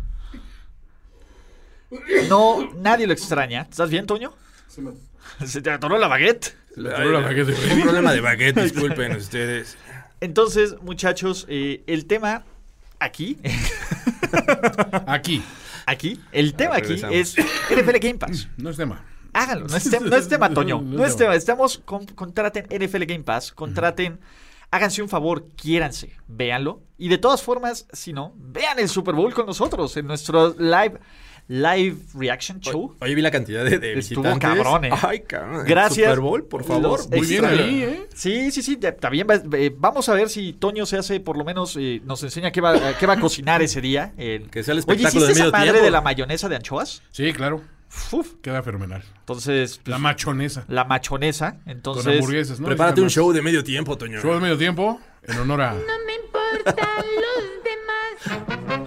No, 2.28 2.70
nadie 2.76 3.06
lo 3.06 3.12
extraña. 3.12 3.62
¿Estás 3.62 3.90
bien, 3.90 4.06
Toño? 4.06 4.32
Se 5.44 5.60
te 5.60 5.70
atoró 5.70 5.98
la 5.98 6.08
baguette. 6.08 6.56
atoró 6.76 7.12
la 7.12 7.20
baguette 7.20 7.48
un 7.72 7.82
problema 7.82 8.12
de 8.12 8.20
baguette, 8.20 8.62
disculpen 8.62 9.16
ustedes. 9.16 9.76
Entonces, 10.20 10.76
muchachos, 10.82 11.46
eh, 11.48 11.82
el 11.86 12.06
tema 12.06 12.44
aquí, 12.98 13.38
Aquí. 15.06 15.42
aquí, 15.86 16.20
el 16.30 16.54
tema 16.54 16.76
aquí 16.76 16.94
regresamos. 16.96 17.16
es 17.16 17.36
NFL 17.70 17.98
Game 18.00 18.18
Pass. 18.18 18.48
No 18.56 18.70
es 18.70 18.76
tema. 18.76 19.04
Háganlo, 19.32 19.66
no 19.66 19.76
es, 19.76 19.84
tema, 19.90 20.06
no 20.08 20.16
es 20.16 20.28
tema, 20.28 20.50
Toño. 20.52 20.80
No 20.80 20.90
es 20.92 20.98
No 20.98 21.04
es 21.06 21.16
tema. 21.16 21.34
Estamos, 21.34 21.80
con- 21.84 22.06
contraten 22.06 22.66
NFL 22.70 23.04
Game 23.04 23.24
Pass, 23.24 23.52
contraten, 23.52 24.20
háganse 24.70 25.02
un 25.02 25.08
favor, 25.08 25.46
quiéranse, 25.56 26.12
véanlo. 26.28 26.80
Y 26.98 27.08
de 27.08 27.18
todas 27.18 27.42
formas, 27.42 27.86
si 27.92 28.12
no, 28.12 28.34
vean 28.36 28.78
el 28.78 28.88
Super 28.88 29.14
Bowl 29.14 29.32
con 29.34 29.46
nosotros 29.46 29.96
en 29.96 30.06
nuestro 30.06 30.54
live, 30.58 30.98
live 31.48 31.96
reaction 32.14 32.60
show. 32.60 32.94
Oye, 33.00 33.14
vi 33.14 33.22
la 33.22 33.30
cantidad 33.30 33.64
de, 33.64 33.78
de 33.78 33.98
Estuvo 33.98 34.22
visitantes. 34.22 34.62
cabrón, 34.62 34.84
¿eh? 34.84 34.90
Ay, 35.02 35.20
cabrón. 35.20 35.64
Gracias. 35.66 36.06
Super 36.08 36.20
Bowl, 36.20 36.44
por 36.44 36.62
favor. 36.64 37.00
Los 37.00 37.10
Muy 37.10 37.26
bien 37.26 37.44
ahí, 37.44 37.82
¿eh? 37.82 38.06
Sí, 38.14 38.50
sí, 38.52 38.62
sí. 38.62 38.76
También 38.76 39.26
va- 39.28 39.42
eh, 39.58 39.74
vamos 39.76 40.08
a 40.08 40.14
ver 40.14 40.28
si 40.28 40.52
Toño 40.52 40.86
se 40.86 40.98
hace, 40.98 41.18
por 41.20 41.36
lo 41.36 41.44
menos, 41.44 41.76
eh, 41.78 42.00
nos 42.04 42.22
enseña 42.22 42.52
qué 42.52 42.60
va, 42.60 42.76
eh, 42.76 42.94
qué 43.00 43.06
va 43.06 43.14
a 43.14 43.20
cocinar 43.20 43.60
ese 43.62 43.80
día. 43.80 44.12
El- 44.16 44.48
Que 44.50 44.62
sea 44.62 44.72
el 44.72 44.78
Oye, 44.78 44.80
espectáculo 44.80 45.24
¿hiciste 45.24 45.26
de 45.26 45.32
esa 45.32 45.42
medio 45.44 45.52
madre 45.52 45.64
tiempo? 45.72 45.84
de 45.84 45.90
la 45.90 46.00
mayonesa 46.00 46.48
de 46.48 46.56
anchoas? 46.56 47.02
Sí, 47.10 47.32
claro. 47.32 47.60
Uf. 48.12 48.34
Queda 48.42 48.62
fenomenal. 48.62 49.02
Entonces, 49.20 49.78
pues, 49.78 49.88
La 49.88 49.98
machonesa. 49.98 50.64
la 50.68 50.84
machonesa. 50.84 51.52
Con 51.62 51.70
Entonces, 51.72 52.06
hamburguesas, 52.18 52.60
¿no? 52.60 52.66
Prepárate 52.68 53.00
un 53.00 53.10
show 53.10 53.32
de 53.32 53.42
medio 53.42 53.62
tiempo, 53.64 53.96
Toño. 53.96 54.20
Show 54.20 54.34
de 54.34 54.40
medio 54.40 54.58
tiempo 54.58 55.00
en 55.22 55.38
honor 55.38 55.60
a... 55.62 55.72
No 55.74 55.80
me 56.06 56.14
importan 56.14 57.04
los 57.16 57.44
demás. 57.64 58.81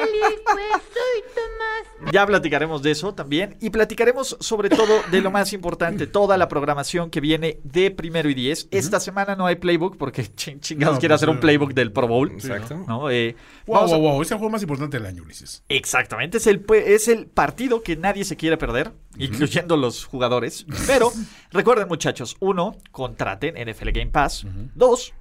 Pues 0.00 0.82
soy 0.92 1.22
Tomás. 1.34 2.12
Ya 2.12 2.26
platicaremos 2.26 2.82
de 2.82 2.90
eso 2.92 3.14
también. 3.14 3.56
Y 3.60 3.70
platicaremos 3.70 4.36
sobre 4.40 4.68
todo 4.70 5.00
de 5.10 5.20
lo 5.20 5.30
más 5.30 5.52
importante, 5.52 6.06
toda 6.06 6.36
la 6.38 6.48
programación 6.48 7.10
que 7.10 7.20
viene 7.20 7.60
de 7.64 7.90
primero 7.90 8.28
y 8.30 8.34
diez. 8.34 8.68
Esta 8.70 9.00
semana 9.00 9.36
no 9.36 9.46
hay 9.46 9.56
playbook 9.56 9.96
porque 9.96 10.22
ching- 10.34 10.60
chingados 10.60 10.96
No, 10.96 11.00
quiere 11.00 11.12
pues, 11.12 11.18
hacer 11.22 11.28
un 11.30 11.40
playbook 11.40 11.74
del 11.74 11.92
Pro 11.92 12.08
Bowl. 12.08 12.30
Exacto. 12.32 12.84
¿no? 12.86 13.10
Eh, 13.10 13.36
Wow, 13.66 13.76
a- 13.78 13.86
wow, 13.86 13.98
wow. 14.00 14.22
Es 14.22 14.30
el 14.30 14.38
juego 14.38 14.50
más 14.50 14.62
importante 14.62 14.96
del 14.98 15.06
año, 15.06 15.22
Ulises. 15.22 15.62
Exactamente, 15.68 16.38
es 16.38 16.46
el, 16.46 16.64
es 16.86 17.06
el 17.08 17.26
partido 17.26 17.82
que 17.82 17.96
nadie 17.96 18.24
se 18.24 18.36
quiere 18.36 18.56
perder, 18.56 18.92
incluyendo 19.16 19.76
los 19.76 20.04
jugadores. 20.06 20.66
Pero 20.86 21.12
recuerden 21.52 21.86
muchachos, 21.86 22.36
uno, 22.40 22.76
contraten 22.90 23.54
NFL 23.54 23.90
Game 23.90 24.10
Pass. 24.10 24.44
Dos, 24.74 25.12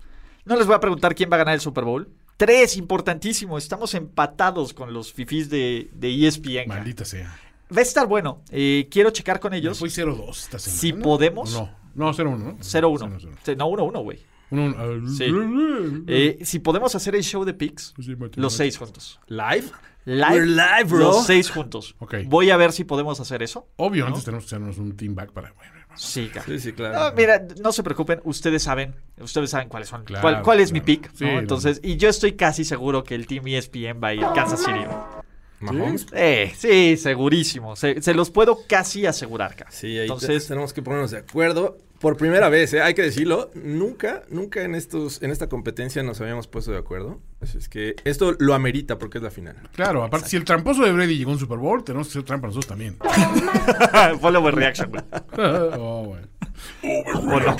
no 0.46 0.56
les 0.56 0.66
voy 0.66 0.76
a 0.76 0.80
preguntar 0.80 1.14
quién 1.14 1.30
va 1.32 1.36
a 1.36 1.40
ganar 1.40 1.54
el 1.54 1.62
Super 1.62 1.84
Bowl. 1.84 2.10
Tres, 2.40 2.78
importantísimo, 2.78 3.58
estamos 3.58 3.94
empatados 3.96 4.74
con 4.74 4.94
los 4.94 5.12
fifís 5.12 5.50
de, 5.50 5.90
de 5.92 6.26
ESPN. 6.26 6.70
Maldita 6.70 7.04
sea. 7.04 7.38
Va 7.70 7.80
a 7.80 7.82
estar 7.82 8.08
bueno, 8.08 8.44
eh, 8.50 8.88
quiero 8.90 9.10
checar 9.10 9.42
con 9.42 9.54
ellos. 9.54 9.78
fui 9.78 9.90
0-2 9.90 10.30
esta 10.30 10.58
semana. 10.58 10.80
Si 10.80 10.94
¿no? 10.94 11.04
podemos- 11.04 11.52
No, 11.52 11.70
no, 11.96 12.14
0-1, 12.14 12.38
¿no? 12.38 12.58
0-1. 12.62 13.20
0-1. 13.20 13.38
Sí, 13.44 13.56
No, 13.58 13.68
1-1, 13.68 14.02
güey. 14.04 14.20
Uno, 14.52 14.64
uno, 14.68 15.10
Sí. 15.10 15.26
Eh, 16.08 16.40
si 16.44 16.60
podemos 16.60 16.96
hacer 16.96 17.14
el 17.14 17.24
show 17.24 17.44
de 17.44 17.54
picks, 17.54 17.94
Sí, 18.00 18.16
Mati, 18.16 18.40
los 18.40 18.54
seis 18.54 18.78
juntos. 18.78 19.20
¿Live? 19.28 19.66
Live, 20.06 20.32
We're 20.32 20.46
live, 20.46 20.84
bro. 20.86 21.00
Los 21.00 21.26
seis 21.26 21.52
juntos. 21.52 21.98
Ok. 22.00 22.16
Voy 22.28 22.52
a 22.52 22.56
ver 22.58 22.72
si 22.72 22.86
podemos 22.86 23.20
hacer 23.20 23.44
eso. 23.44 23.68
Obvio, 23.76 24.04
¿no? 24.06 24.08
antes 24.12 24.24
tenemos 24.24 24.46
que 24.46 24.56
hacernos 24.56 24.78
un 24.78 24.96
team 24.96 25.14
back 25.14 25.34
para... 25.34 25.52
bueno. 25.52 25.79
Sí, 25.96 26.28
cara. 26.30 26.46
Sí, 26.46 26.60
sí, 26.60 26.74
claro. 26.74 27.10
No, 27.10 27.16
mira, 27.16 27.46
no 27.62 27.72
se 27.72 27.84
preocupen, 27.84 28.22
ustedes 28.24 28.64
saben, 28.64 28.96
ustedes 29.20 29.50
saben 29.50 29.68
cuáles 29.68 29.90
son, 29.90 30.06
Claro, 30.06 30.22
cuál, 30.22 30.42
cuál 30.42 30.60
es 30.62 30.72
mi 30.72 30.82
pick, 30.82 31.12
Sí, 31.14 31.26
¿no? 31.26 31.34
no. 31.34 31.40
Entonces, 31.40 31.82
y 31.84 31.98
yo 31.98 32.08
estoy 32.10 32.34
casi 32.34 32.64
seguro 32.64 33.04
que 33.04 33.16
el 33.16 33.28
Team 33.28 33.48
ESPN 33.48 34.00
va 34.00 34.10
a 34.10 34.14
ir 34.14 34.22
Kansas 34.34 34.62
City. 34.62 34.86
Mahomes. 35.60 36.06
Eh, 36.14 36.54
sí, 36.56 36.96
segurísimo. 36.96 37.76
Se, 37.76 38.02
se 38.02 38.14
los 38.14 38.30
puedo 38.32 38.60
casi 38.68 39.06
asegurar, 39.06 39.56
ca. 39.56 39.70
Sí, 39.70 39.88
ahí 39.98 40.04
Entonces, 40.04 40.44
te- 40.44 40.48
tenemos 40.50 40.72
que 40.72 40.82
ponernos 40.82 41.12
de 41.12 41.18
acuerdo. 41.18 41.78
Por 42.00 42.16
primera 42.16 42.48
vez, 42.48 42.74
¿eh? 42.74 42.82
hay 42.82 42.94
que 42.94 43.02
decirlo, 43.02 43.52
nunca, 43.56 44.24
nunca 44.30 44.62
en 44.62 44.74
estos, 44.74 45.22
en 45.22 45.32
esta 45.32 45.50
competencia 45.50 46.02
nos 46.02 46.22
habíamos 46.22 46.48
puesto 46.48 46.72
de 46.72 46.78
acuerdo. 46.78 47.20
Así 47.42 47.58
es 47.58 47.68
que 47.68 47.96
esto 48.06 48.36
lo 48.40 48.54
amerita 48.54 48.98
porque 48.98 49.18
es 49.18 49.24
la 49.24 49.32
final. 49.32 49.56
Claro, 49.74 50.04
aparte, 50.04 50.30
si 50.30 50.38
el 50.38 50.46
tramposo 50.46 50.84
de 50.84 50.94
Brady 50.94 51.18
llegó 51.18 51.32
a 51.32 51.34
un 51.34 51.40
Super 51.40 51.58
Bowl, 51.58 51.84
tenemos 51.84 52.08
que 52.08 52.12
hacer 52.12 52.24
trampa 52.24 52.48
nosotros 52.48 52.68
también. 52.68 52.98
fue 54.22 54.32
la 54.32 54.40
overreaction, 54.40 54.92
güey. 54.92 55.04
oh, 55.78 56.04
bueno. 56.06 56.28
¿O 57.24 57.40
no? 57.40 57.58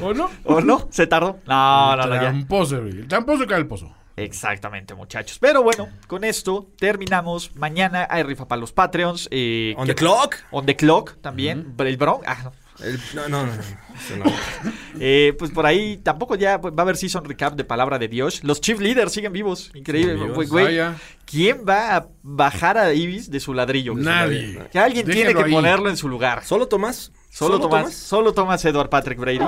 ¿O 0.00 0.14
no? 0.14 0.30
¿O 0.44 0.60
no? 0.60 0.88
¿Se 0.90 1.06
tardó? 1.06 1.38
No, 1.46 1.96
no, 1.96 2.06
no, 2.06 2.14
ya. 2.14 2.20
Tramposo, 2.20 2.80
Brady. 2.80 2.98
El 2.98 3.08
tramposo 3.08 3.46
cae 3.46 3.58
el 3.58 3.66
pozo. 3.68 3.94
Exactamente, 4.16 4.94
muchachos. 4.94 5.38
Pero 5.38 5.62
bueno, 5.62 5.88
con 6.08 6.24
esto 6.24 6.68
terminamos. 6.78 7.54
Mañana 7.54 8.06
hay 8.10 8.24
rifa 8.24 8.48
para 8.48 8.60
los 8.60 8.72
Patreons. 8.72 9.28
eh, 9.30 9.74
On 9.76 9.86
que- 9.86 9.94
the 9.94 9.98
clock. 10.00 10.34
On 10.50 10.66
the 10.66 10.74
clock 10.74 11.20
también. 11.20 11.74
El 11.78 11.96
Bron. 11.96 12.20
Ah, 12.26 12.38
no. 12.44 12.52
El- 12.82 13.00
no, 13.14 13.28
no, 13.28 13.46
no. 13.46 13.52
no, 13.54 13.60
eso 13.60 14.16
no. 14.16 14.24
Eh, 15.00 15.34
pues 15.38 15.52
por 15.52 15.64
ahí 15.64 15.98
tampoco 15.98 16.34
ya 16.34 16.60
pues, 16.60 16.74
va 16.74 16.78
a 16.78 16.82
haber 16.82 16.96
season 16.96 17.24
recap 17.24 17.54
de 17.54 17.62
palabra 17.64 17.98
de 18.00 18.08
Dios. 18.08 18.42
Los 18.42 18.60
Chief 18.60 18.80
Leaders 18.80 19.12
siguen 19.12 19.32
vivos. 19.32 19.70
Increíble. 19.74 20.14
Siguen 20.14 20.28
vivos. 20.32 20.48
Güey, 20.48 20.64
Vaya. 20.64 20.96
¿Quién 21.24 21.64
va 21.68 21.96
a 21.96 22.08
bajar 22.22 22.78
a 22.78 22.92
Ibis 22.92 23.30
de 23.30 23.38
su 23.38 23.54
ladrillo? 23.54 23.92
güey? 23.92 24.04
Nadie. 24.04 24.58
Que 24.72 24.78
alguien 24.78 25.06
tiene 25.06 25.34
que 25.34 25.42
ahí. 25.44 25.52
ponerlo 25.52 25.88
en 25.88 25.96
su 25.96 26.08
lugar. 26.08 26.44
¿Solo 26.44 26.66
Tomás? 26.66 27.12
Solo, 27.30 27.60
Tomás, 27.60 27.94
solo 27.94 28.32
Tomás 28.32 28.64
Edward 28.64 28.88
Patrick 28.88 29.18
Brady. 29.20 29.38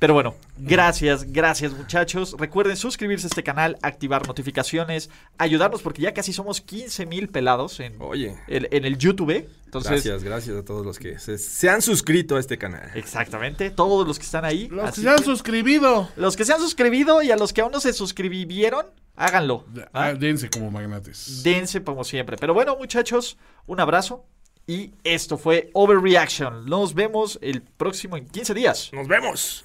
Pero 0.00 0.14
bueno, 0.14 0.34
gracias, 0.56 1.30
gracias 1.30 1.72
muchachos. 1.72 2.34
Recuerden 2.38 2.76
suscribirse 2.76 3.26
a 3.26 3.28
este 3.28 3.42
canal, 3.44 3.78
activar 3.82 4.26
notificaciones, 4.26 5.10
ayudarnos 5.36 5.82
porque 5.82 6.00
ya 6.02 6.14
casi 6.14 6.32
somos 6.32 6.60
15 6.62 7.04
mil 7.06 7.28
pelados 7.28 7.78
en, 7.80 7.94
Oye, 8.00 8.34
en, 8.48 8.66
en 8.72 8.84
el 8.86 8.96
YouTube. 8.96 9.46
Entonces, 9.66 9.90
gracias, 9.92 10.24
gracias 10.24 10.56
a 10.56 10.64
todos 10.64 10.84
los 10.86 10.98
que 10.98 11.18
se, 11.18 11.36
se 11.36 11.68
han 11.68 11.82
suscrito 11.82 12.36
a 12.36 12.40
este 12.40 12.56
canal. 12.58 12.90
exactamente, 12.94 13.70
todos 13.70 14.08
los 14.08 14.18
que 14.18 14.24
están 14.24 14.44
ahí. 14.46 14.68
Los 14.68 14.84
así 14.86 15.02
que 15.02 15.06
se 15.06 15.10
han 15.10 15.18
que- 15.18 15.24
suscribido. 15.24 16.08
los 16.16 16.34
que 16.34 16.44
se 16.46 16.52
han 16.54 16.60
suscribido 16.60 17.20
y 17.22 17.30
a 17.30 17.36
los 17.36 17.52
que 17.52 17.60
aún 17.60 17.70
no 17.70 17.78
se 17.78 17.92
suscribieron, 17.92 18.86
háganlo. 19.16 19.66
Ah, 19.92 20.14
dense 20.14 20.48
como 20.48 20.70
magnates. 20.70 21.42
Dense 21.44 21.84
como 21.84 22.04
siempre. 22.04 22.36
Pero 22.38 22.54
bueno, 22.54 22.74
muchachos, 22.76 23.36
un 23.66 23.78
abrazo. 23.80 24.24
Y 24.66 24.92
esto 25.04 25.36
fue 25.36 25.70
Overreaction. 25.74 26.64
Nos 26.66 26.94
vemos 26.94 27.38
el 27.42 27.60
próximo 27.62 28.16
en 28.16 28.26
15 28.28 28.54
días. 28.54 28.90
¡Nos 28.92 29.06
vemos! 29.08 29.64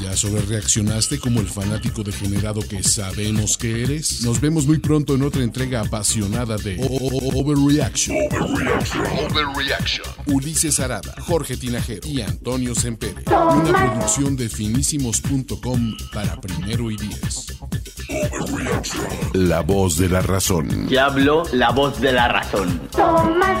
¿Ya 0.00 0.16
sobrereaccionaste 0.16 1.18
como 1.18 1.40
el 1.40 1.46
fanático 1.48 2.02
degenerado 2.02 2.60
que 2.62 2.82
sabemos 2.82 3.58
que 3.58 3.82
eres? 3.82 4.22
Nos 4.22 4.40
vemos 4.40 4.66
muy 4.66 4.78
pronto 4.78 5.14
en 5.14 5.22
otra 5.22 5.42
entrega 5.42 5.82
apasionada 5.82 6.56
de 6.56 6.78
O- 6.80 6.86
O- 6.86 7.18
O- 7.18 7.40
Overreaction. 7.42 8.16
Overreaction. 9.28 10.06
Ulises 10.26 10.80
Arada, 10.80 11.14
Jorge 11.26 11.56
Tinajero 11.58 12.06
y 12.08 12.22
Antonio 12.22 12.74
Sempere. 12.74 13.24
Una 13.26 13.72
producción 13.72 14.36
de 14.36 14.48
finísimos.com 14.48 15.96
para 16.14 16.40
primero 16.40 16.90
y 16.90 16.96
diez. 16.96 17.58
La 19.34 19.60
voz 19.60 19.98
de 19.98 20.08
la 20.08 20.22
razón. 20.22 20.88
Ya 20.88 21.06
habló 21.06 21.42
la 21.52 21.70
voz 21.70 22.00
de 22.00 22.12
la 22.12 22.28
razón. 22.28 22.80
Tomás. 22.92 23.60